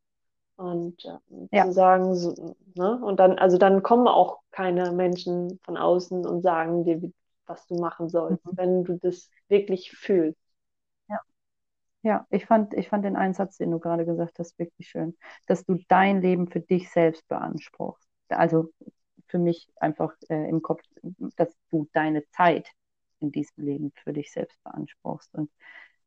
und 0.61 1.03
äh, 1.05 1.47
ja. 1.51 1.65
zu 1.65 1.73
sagen, 1.73 2.15
so, 2.15 2.55
ne? 2.75 2.99
Und 3.03 3.19
dann, 3.19 3.37
also 3.39 3.57
dann 3.57 3.83
kommen 3.83 4.07
auch 4.07 4.39
keine 4.51 4.91
Menschen 4.91 5.59
von 5.63 5.77
außen 5.77 6.25
und 6.25 6.41
sagen 6.41 6.83
dir, 6.85 7.01
was 7.45 7.65
du 7.67 7.75
machen 7.75 8.09
sollst, 8.09 8.45
Mhm. 8.45 8.57
wenn 8.57 8.83
du 8.83 8.97
das 8.99 9.29
wirklich 9.49 9.91
fühlst. 9.91 10.39
Ja, 11.09 11.19
ja. 12.03 12.27
Ich 12.31 12.45
fand, 12.45 12.73
ich 12.73 12.89
fand 12.89 13.05
den 13.05 13.15
Einsatz, 13.15 13.57
den 13.57 13.71
du 13.71 13.79
gerade 13.79 14.05
gesagt 14.05 14.39
hast, 14.39 14.57
wirklich 14.59 14.89
schön, 14.89 15.17
dass 15.47 15.65
du 15.65 15.77
dein 15.87 16.21
Leben 16.21 16.49
für 16.49 16.61
dich 16.61 16.91
selbst 16.91 17.27
beanspruchst. 17.27 18.07
Also 18.29 18.71
für 19.27 19.39
mich 19.39 19.69
einfach 19.77 20.13
äh, 20.29 20.49
im 20.49 20.61
Kopf, 20.61 20.83
dass 21.37 21.55
du 21.71 21.87
deine 21.93 22.27
Zeit 22.31 22.69
in 23.19 23.31
diesem 23.31 23.65
Leben 23.65 23.91
für 24.03 24.13
dich 24.13 24.31
selbst 24.31 24.61
beanspruchst 24.63 25.33
und 25.35 25.51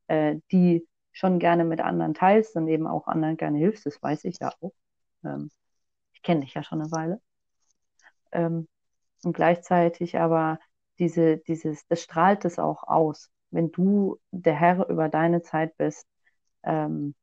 äh, 0.08 0.36
die 0.52 0.86
schon 1.14 1.38
gerne 1.38 1.64
mit 1.64 1.80
anderen 1.80 2.12
teilst 2.12 2.56
und 2.56 2.68
eben 2.68 2.86
auch 2.86 3.06
anderen 3.06 3.38
gerne 3.38 3.56
hilfst. 3.56 3.86
Das 3.86 4.02
weiß 4.02 4.24
ich 4.24 4.38
ja 4.40 4.52
auch. 4.60 4.72
Ähm, 5.24 5.50
ich 6.12 6.22
kenne 6.22 6.40
dich 6.40 6.52
ja 6.54 6.62
schon 6.62 6.82
eine 6.82 6.90
Weile. 6.90 7.20
Ähm, 8.32 8.68
und 9.22 9.32
gleichzeitig 9.32 10.18
aber 10.18 10.58
diese, 10.98 11.38
dieses, 11.38 11.86
das 11.86 12.02
strahlt 12.02 12.44
es 12.44 12.58
auch 12.58 12.82
aus, 12.82 13.30
wenn 13.50 13.70
du 13.70 14.18
der 14.32 14.54
Herr 14.54 14.88
über 14.88 15.08
deine 15.08 15.42
Zeit 15.42 15.76
bist. 15.76 16.06
Ähm, 16.64 17.14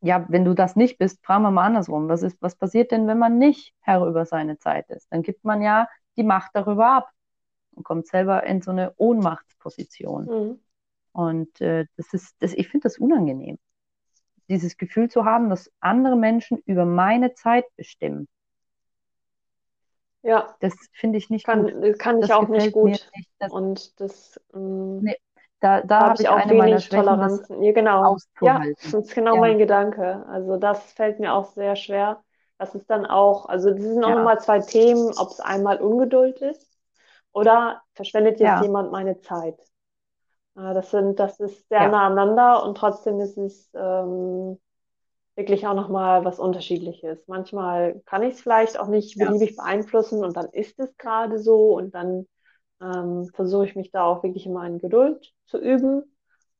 ja, 0.00 0.24
wenn 0.28 0.44
du 0.44 0.54
das 0.54 0.76
nicht 0.76 0.98
bist, 0.98 1.24
fragen 1.24 1.42
wir 1.42 1.50
mal 1.50 1.64
andersrum. 1.64 2.08
Was 2.08 2.22
ist, 2.22 2.40
was 2.40 2.54
passiert 2.54 2.92
denn, 2.92 3.08
wenn 3.08 3.18
man 3.18 3.38
nicht 3.38 3.74
Herr 3.80 4.06
über 4.06 4.26
seine 4.26 4.58
Zeit 4.58 4.88
ist? 4.90 5.10
Dann 5.10 5.22
gibt 5.22 5.44
man 5.44 5.62
ja 5.62 5.88
die 6.16 6.22
Macht 6.22 6.50
darüber 6.54 6.88
ab 6.88 7.10
und 7.72 7.84
kommt 7.84 8.06
selber 8.06 8.44
in 8.44 8.60
so 8.60 8.70
eine 8.70 8.92
Ohnmachtsposition. 8.96 10.24
Mhm. 10.26 10.60
Und 11.12 11.60
äh, 11.60 11.86
das 11.96 12.12
ist, 12.14 12.36
das, 12.40 12.54
ich 12.54 12.68
finde 12.68 12.84
das 12.84 12.98
unangenehm, 12.98 13.58
dieses 14.48 14.76
Gefühl 14.78 15.10
zu 15.10 15.24
haben, 15.26 15.50
dass 15.50 15.72
andere 15.80 16.16
Menschen 16.16 16.58
über 16.66 16.86
meine 16.86 17.34
Zeit 17.34 17.64
bestimmen. 17.76 18.28
Ja, 20.22 20.58
Das 20.60 20.74
finde 20.92 21.18
ich 21.18 21.30
nicht 21.30 21.46
kann, 21.46 21.64
gut. 21.64 21.98
kann 21.98 22.18
ich 22.20 22.32
Das 22.32 22.32
auch 22.32 22.48
nicht 22.48 22.72
gut. 22.72 22.90
nicht. 23.14 23.30
Das, 23.38 23.52
Und 23.52 24.00
das, 24.00 24.40
ähm, 24.54 25.00
nee, 25.00 25.16
da, 25.60 25.82
da 25.82 26.00
habe 26.08 26.22
ich 26.22 26.28
auch 26.28 26.36
eine 26.44 26.52
wenig 26.64 26.88
Toleranz. 26.88 27.48
Ja, 27.48 27.72
genau. 27.72 28.16
Ja, 28.40 28.60
das 28.82 28.94
ist 28.94 29.14
genau 29.14 29.34
Ja, 29.34 29.40
mein 29.40 29.58
Gedanke. 29.58 30.24
Also 30.28 30.56
das 30.56 30.92
fällt 30.92 31.20
mir 31.20 31.32
auch 31.34 31.46
sehr 31.52 31.76
schwer. 31.76 32.22
Das 32.58 32.74
ist 32.74 32.90
dann 32.90 33.06
auch, 33.06 33.46
also 33.46 33.70
das 33.70 33.80
sind 33.82 34.04
auch 34.04 34.10
ja, 34.10 34.14
nochmal 34.14 34.40
zwei 34.40 34.60
Themen, 34.60 35.12
ob 35.16 35.30
es 35.30 35.40
einmal 35.40 35.80
Ungeduld 35.80 36.40
ist 36.42 36.78
oder 37.32 37.82
verschwendet 37.94 38.40
jetzt 38.40 38.60
ja, 38.60 38.60
jemand 38.60 38.92
meine 38.92 39.20
Zeit. 39.20 39.58
Äh, 40.58 40.74
Das 40.74 40.92
sind, 40.92 41.20
das 41.20 41.40
ist 41.40 41.68
sehr 41.70 41.86
ja, 41.86 41.88
nah 41.88 42.08
aneinander 42.08 42.64
und 42.64 42.76
trotzdem 42.78 43.20
ist 43.20 43.38
es 43.38 43.70
ähm, 43.74 44.58
wirklich 45.36 45.66
auch 45.66 45.74
nochmal 45.74 46.24
was 46.24 46.38
Unterschiedliches. 46.40 47.26
Manchmal 47.28 48.00
kann 48.06 48.22
ich 48.22 48.34
es 48.36 48.42
vielleicht 48.42 48.78
auch 48.80 48.88
nicht 48.88 49.18
ja. 49.18 49.26
beliebig 49.26 49.56
beeinflussen 49.56 50.24
und 50.24 50.36
dann 50.36 50.48
ist 50.50 50.78
es 50.80 50.96
gerade 50.98 51.38
so 51.40 51.76
und 51.76 51.94
dann 51.94 52.28
ähm, 52.82 53.30
versuche 53.34 53.66
ich 53.66 53.76
mich 53.76 53.90
da 53.92 54.04
auch 54.04 54.22
wirklich 54.24 54.46
immer 54.46 54.66
in 54.66 54.78
Geduld 54.78 55.34
zu 55.46 55.58
üben. 55.58 56.04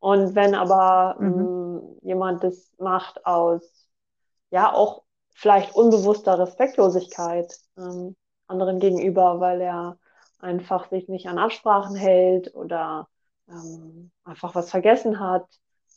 Und 0.01 0.35
wenn 0.37 0.55
aber 0.55 1.19
Mhm. 1.21 1.49
ähm, 1.81 1.99
jemand 2.03 2.45
das 2.45 2.73
macht 2.79 3.27
aus, 3.27 3.89
ja, 4.51 4.73
auch 4.73 5.03
vielleicht 5.35 5.75
unbewusster 5.75 6.39
Respektlosigkeit 6.39 7.55
ähm, 7.77 8.17
anderen 8.47 8.81
gegenüber, 8.81 9.41
weil 9.41 9.61
er 9.61 9.99
einfach 10.39 10.89
sich 10.91 11.09
nicht 11.09 11.29
an 11.29 11.39
Absprachen 11.39 11.97
hält 11.97 12.55
oder 12.55 13.09
ähm, 13.49 14.11
einfach 14.25 14.55
was 14.55 14.71
vergessen 14.71 15.21
hat 15.21 15.47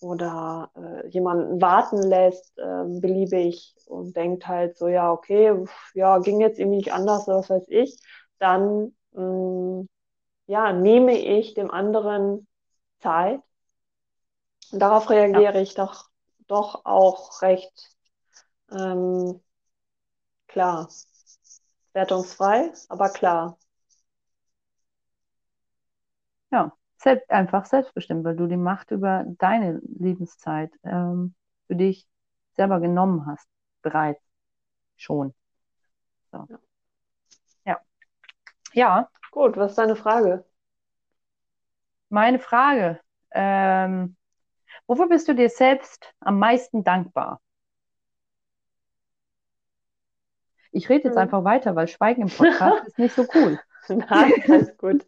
oder 0.01 0.71
äh, 0.75 1.07
jemanden 1.09 1.61
warten 1.61 2.01
lässt, 2.01 2.57
ähm, 2.59 3.01
beliebig 3.01 3.75
und 3.87 4.15
denkt 4.15 4.47
halt 4.47 4.77
so, 4.77 4.87
ja, 4.87 5.11
okay, 5.11 5.53
pf, 5.65 5.95
ja, 5.95 6.17
ging 6.19 6.41
jetzt 6.41 6.59
irgendwie 6.59 6.77
nicht 6.77 6.93
anders 6.93 7.27
oder 7.27 7.37
was 7.39 7.49
weiß 7.49 7.65
ich, 7.69 7.97
dann 8.39 8.93
mh, 9.13 9.85
ja, 10.47 10.73
nehme 10.73 11.17
ich 11.19 11.53
dem 11.55 11.71
anderen 11.71 12.47
Zeit. 13.01 13.41
Und 14.71 14.79
darauf 14.79 15.09
Ja, 15.31 15.41
reagiere 15.41 15.61
ich 15.61 15.75
doch, 15.75 16.09
doch 16.47 16.83
auch 16.85 17.41
recht 17.41 17.95
ähm, 18.71 19.41
klar. 20.47 20.87
Wertungsfrei, 21.93 22.73
aber 22.89 23.07
klar. 23.11 23.57
ja. 26.51 26.71
Selbst, 27.01 27.29
einfach 27.31 27.65
selbstbestimmt, 27.65 28.23
weil 28.23 28.35
du 28.35 28.47
die 28.47 28.57
Macht 28.57 28.91
über 28.91 29.25
deine 29.39 29.81
Lebenszeit 29.97 30.71
ähm, 30.83 31.33
für 31.67 31.75
dich 31.75 32.07
selber 32.55 32.79
genommen 32.79 33.25
hast, 33.25 33.47
bereits 33.81 34.21
schon. 34.97 35.33
So. 36.31 36.47
Ja. 37.65 37.79
Ja. 38.73 39.09
Gut, 39.31 39.57
was 39.57 39.71
ist 39.71 39.77
deine 39.77 39.95
Frage? 39.95 40.45
meine 42.11 42.39
Frage. 42.39 42.99
Ähm, 43.31 44.15
wofür 44.85 45.07
bist 45.07 45.27
du 45.27 45.33
dir 45.33 45.49
selbst 45.49 46.13
am 46.19 46.37
meisten 46.37 46.83
dankbar? 46.83 47.41
Ich 50.71 50.89
rede 50.89 51.05
jetzt 51.05 51.15
Hm. 51.15 51.23
einfach 51.23 51.43
weiter, 51.43 51.75
weil 51.75 51.87
Schweigen 51.87 52.23
im 52.23 52.29
Podcast 52.29 52.85
ist 52.87 52.99
nicht 52.99 53.15
so 53.15 53.27
cool. 53.33 53.59
Nein, 53.89 54.33
alles 54.47 54.77
gut. 54.77 55.05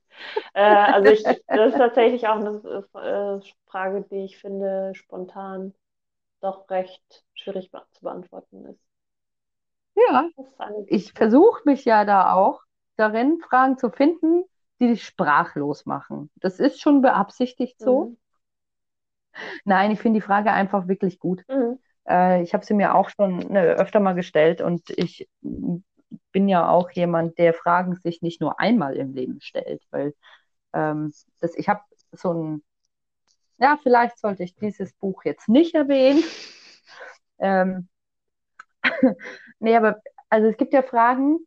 Äh, 0.53 0.61
also 0.61 1.11
ich, 1.11 1.23
das 1.23 1.73
ist 1.73 1.77
tatsächlich 1.77 2.27
auch 2.27 2.35
eine 2.35 2.61
äh, 2.95 3.39
Frage, 3.67 4.05
die 4.09 4.25
ich 4.25 4.37
finde 4.37 4.93
spontan 4.95 5.73
doch 6.41 6.69
recht 6.69 7.25
schwierig 7.33 7.71
zu 7.91 8.01
beantworten 8.01 8.65
ist. 8.65 8.79
Ja, 9.95 10.25
ist 10.37 10.87
ich 10.87 11.13
versuche 11.13 11.61
mich 11.65 11.85
ja 11.85 12.03
da 12.05 12.33
auch 12.33 12.61
darin, 12.97 13.39
Fragen 13.47 13.77
zu 13.77 13.89
finden, 13.89 14.43
die 14.79 14.87
dich 14.87 15.05
sprachlos 15.05 15.85
machen. 15.85 16.29
Das 16.35 16.59
ist 16.59 16.81
schon 16.81 17.01
beabsichtigt 17.01 17.79
so. 17.79 18.05
Mhm. 18.05 18.17
Nein, 19.65 19.91
ich 19.91 19.99
finde 19.99 20.19
die 20.19 20.25
Frage 20.25 20.51
einfach 20.51 20.87
wirklich 20.87 21.19
gut. 21.19 21.43
Mhm. 21.47 21.79
Äh, 22.07 22.43
ich 22.43 22.53
habe 22.53 22.65
sie 22.65 22.73
mir 22.73 22.95
auch 22.95 23.09
schon 23.09 23.37
ne, 23.37 23.61
öfter 23.61 23.99
mal 23.99 24.13
gestellt 24.13 24.61
und 24.61 24.89
ich 24.89 25.29
bin 26.31 26.49
ja 26.49 26.69
auch 26.69 26.91
jemand, 26.91 27.37
der 27.37 27.53
Fragen 27.53 27.95
sich 27.95 28.21
nicht 28.21 28.41
nur 28.41 28.59
einmal 28.59 28.95
im 28.95 29.13
Leben 29.13 29.41
stellt, 29.41 29.83
weil 29.91 30.13
ähm, 30.73 31.13
das, 31.39 31.55
ich 31.55 31.69
habe 31.69 31.81
so 32.11 32.33
ein, 32.33 32.63
ja, 33.57 33.77
vielleicht 33.81 34.19
sollte 34.19 34.43
ich 34.43 34.55
dieses 34.55 34.93
Buch 34.93 35.23
jetzt 35.25 35.49
nicht 35.49 35.75
erwähnen. 35.75 36.23
Ähm, 37.39 37.89
nee, 39.59 39.75
aber 39.75 40.01
also 40.29 40.47
es 40.49 40.57
gibt 40.57 40.73
ja 40.73 40.81
Fragen, 40.81 41.39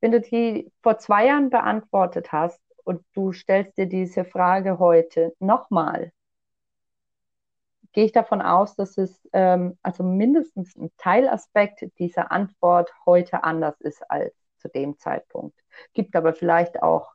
wenn 0.00 0.12
du 0.12 0.20
die 0.20 0.72
vor 0.82 0.98
zwei 0.98 1.26
Jahren 1.26 1.50
beantwortet 1.50 2.32
hast 2.32 2.60
und 2.84 3.04
du 3.14 3.32
stellst 3.32 3.76
dir 3.78 3.86
diese 3.86 4.24
Frage 4.24 4.78
heute 4.78 5.34
nochmal, 5.40 6.12
gehe 7.92 8.04
ich 8.04 8.12
davon 8.12 8.42
aus, 8.42 8.76
dass 8.76 8.98
es 8.98 9.28
ähm, 9.32 9.78
also 9.82 10.02
mindestens 10.02 10.76
ein 10.76 10.90
Teilaspekt 10.98 11.86
dieser 11.98 12.30
Antwort 12.30 12.92
heute 13.06 13.44
anders 13.44 13.80
ist 13.80 14.08
als 14.10 14.34
zu 14.58 14.68
dem 14.68 14.98
Zeitpunkt. 14.98 15.58
Gibt 15.94 16.16
aber 16.16 16.34
vielleicht 16.34 16.82
auch 16.82 17.12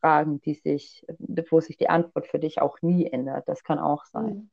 Fragen, 0.00 0.40
die 0.40 0.54
sich, 0.54 1.06
wo 1.50 1.60
sich 1.60 1.76
die 1.76 1.88
Antwort 1.88 2.26
für 2.26 2.38
dich 2.38 2.60
auch 2.60 2.80
nie 2.82 3.06
ändert. 3.06 3.48
Das 3.48 3.62
kann 3.62 3.78
auch 3.78 4.04
sein. 4.06 4.34
Mhm. 4.34 4.50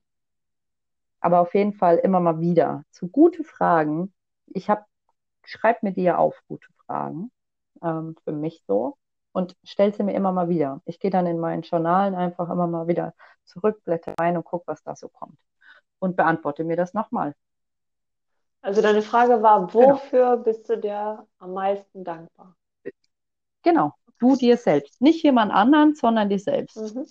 Aber 1.21 1.39
auf 1.41 1.53
jeden 1.53 1.73
Fall 1.73 1.97
immer 1.97 2.19
mal 2.19 2.39
wieder 2.39 2.83
zu 2.91 3.09
gute 3.09 3.43
Fragen. 3.43 4.13
Ich 4.47 4.69
habe, 4.69 4.85
schreib 5.43 5.83
mir 5.83 5.91
die 5.91 6.03
ja 6.03 6.17
auf, 6.17 6.41
gute 6.47 6.71
Fragen. 6.85 7.31
ähm, 7.81 8.15
für 8.23 8.31
mich 8.31 8.63
so 8.67 8.97
und 9.31 9.55
stelle 9.63 9.93
sie 9.93 10.03
mir 10.03 10.13
immer 10.13 10.31
mal 10.31 10.49
wieder. 10.49 10.81
Ich 10.85 10.99
gehe 10.99 11.11
dann 11.11 11.27
in 11.27 11.39
meinen 11.39 11.61
Journalen 11.61 12.15
einfach 12.15 12.49
immer 12.49 12.67
mal 12.67 12.87
wieder 12.87 13.13
zurück, 13.45 13.83
blätter 13.83 14.13
rein 14.19 14.37
und 14.37 14.43
gucke, 14.43 14.67
was 14.67 14.83
da 14.83 14.95
so 14.95 15.09
kommt 15.09 15.37
und 15.99 16.15
beantworte 16.15 16.63
mir 16.63 16.77
das 16.77 16.93
nochmal. 16.93 17.35
Also 18.61 18.81
deine 18.81 19.01
Frage 19.01 19.41
war, 19.41 19.67
genau. 19.67 19.73
wofür 19.73 20.31
genau. 20.31 20.43
bist 20.43 20.69
du 20.69 20.77
dir 20.77 21.25
am 21.37 21.53
meisten 21.53 22.03
dankbar? 22.03 22.55
Genau, 23.63 23.93
du 24.19 24.35
dir 24.35 24.57
selbst. 24.57 25.01
Nicht 25.01 25.23
jemand 25.23 25.51
anderen, 25.51 25.95
sondern 25.95 26.29
dir 26.29 26.39
selbst. 26.39 26.77
Mhm. 26.77 27.05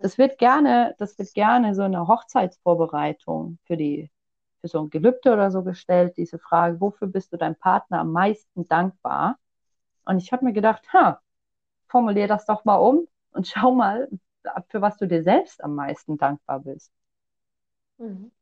Das 0.00 0.16
wird 0.16 0.38
gerne, 0.38 0.94
das 0.98 1.18
wird 1.18 1.34
gerne 1.34 1.74
so 1.74 1.82
eine 1.82 2.06
Hochzeitsvorbereitung 2.06 3.58
für 3.64 3.76
die, 3.76 4.10
für 4.60 4.68
so 4.68 4.80
ein 4.80 4.90
Gelübde 4.90 5.32
oder 5.32 5.50
so 5.50 5.64
gestellt, 5.64 6.16
diese 6.16 6.38
Frage, 6.38 6.80
wofür 6.80 7.08
bist 7.08 7.32
du 7.32 7.36
deinem 7.36 7.56
Partner 7.56 8.00
am 8.00 8.12
meisten 8.12 8.66
dankbar? 8.68 9.38
Und 10.08 10.22
ich 10.22 10.32
habe 10.32 10.46
mir 10.46 10.54
gedacht, 10.54 10.90
ha, 10.94 11.20
formulier 11.86 12.28
das 12.28 12.46
doch 12.46 12.64
mal 12.64 12.76
um 12.76 13.06
und 13.32 13.46
schau 13.48 13.72
mal, 13.72 14.08
für 14.68 14.80
was 14.80 14.96
du 14.96 15.06
dir 15.06 15.22
selbst 15.22 15.62
am 15.62 15.74
meisten 15.74 16.16
dankbar 16.16 16.60
bist. 16.60 16.90
Mhm. 17.98 18.32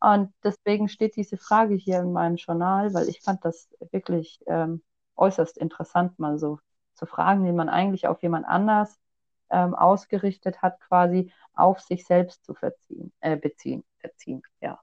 Und 0.00 0.34
deswegen 0.42 0.88
steht 0.88 1.16
diese 1.16 1.38
Frage 1.38 1.76
hier 1.76 2.00
in 2.00 2.12
meinem 2.12 2.36
Journal, 2.36 2.92
weil 2.92 3.08
ich 3.08 3.22
fand 3.22 3.42
das 3.42 3.70
wirklich 3.90 4.38
ähm, 4.46 4.82
äußerst 5.16 5.56
interessant, 5.56 6.18
mal 6.18 6.38
so 6.38 6.58
zu 6.92 7.06
fragen, 7.06 7.46
wie 7.46 7.52
man 7.52 7.70
eigentlich 7.70 8.06
auf 8.06 8.22
jemand 8.22 8.46
anders 8.46 9.00
ähm, 9.48 9.74
ausgerichtet 9.74 10.60
hat, 10.60 10.78
quasi 10.80 11.32
auf 11.54 11.80
sich 11.80 12.04
selbst 12.04 12.44
zu 12.44 12.52
verziehen, 12.52 13.14
äh, 13.20 13.36
beziehen, 13.38 13.82
verziehen, 13.98 14.42
ja. 14.60 14.78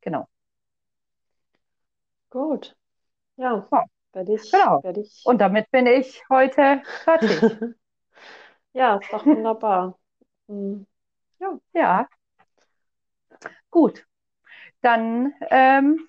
Genau. 0.00 0.26
Gut. 2.30 2.76
Ja, 3.36 3.68
ja. 3.70 3.84
Werde 4.16 4.32
ich, 4.32 4.50
genau. 4.50 4.82
Werde 4.82 5.02
ich... 5.02 5.22
Und 5.26 5.42
damit 5.42 5.70
bin 5.70 5.86
ich 5.86 6.24
heute 6.30 6.80
fertig. 7.04 7.38
ja, 8.72 8.96
ist 8.96 9.12
doch 9.12 9.26
wunderbar. 9.26 9.98
Hm. 10.48 10.86
Ja. 11.38 11.58
ja. 11.74 12.08
Gut. 13.70 14.06
Dann 14.80 15.34
ähm, 15.50 16.08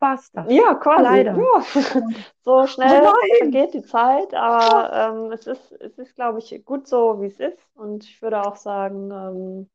war's 0.00 0.32
das. 0.32 0.50
Ja, 0.50 0.74
quasi. 0.74 1.04
Leider. 1.04 1.36
Ja. 1.36 2.02
So 2.42 2.66
schnell 2.66 3.02
oh 3.04 3.14
vergeht 3.38 3.74
die 3.74 3.82
Zeit, 3.82 4.34
aber 4.34 4.92
ähm, 4.92 5.32
es 5.32 5.46
ist, 5.46 5.72
es 5.72 5.96
ist, 5.98 6.14
glaube 6.16 6.40
ich, 6.40 6.64
gut 6.64 6.88
so, 6.88 7.20
wie 7.20 7.26
es 7.26 7.38
ist. 7.38 7.70
Und 7.74 8.02
ich 8.04 8.20
würde 8.20 8.42
auch 8.42 8.56
sagen, 8.56 9.12
ähm, 9.12 9.70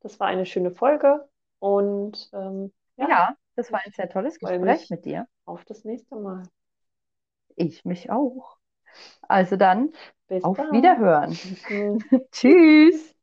das 0.00 0.18
war 0.18 0.28
eine 0.28 0.46
schöne 0.46 0.70
Folge. 0.70 1.28
Und 1.58 2.30
ähm, 2.32 2.72
ja, 2.96 3.08
ja, 3.08 3.36
das 3.56 3.70
war 3.70 3.80
ein 3.84 3.92
sehr 3.92 4.08
tolles 4.08 4.38
Gespräch 4.38 4.88
mit 4.88 5.04
dir. 5.04 5.26
Auf 5.50 5.64
das 5.64 5.84
nächste 5.84 6.14
Mal. 6.14 6.44
Ich 7.56 7.84
mich 7.84 8.10
auch. 8.10 8.58
Also 9.22 9.56
dann, 9.56 9.92
Bis 10.28 10.42
auf 10.42 10.56
dann. 10.56 10.72
Wiederhören. 10.72 11.38
Tschüss. 12.32 13.14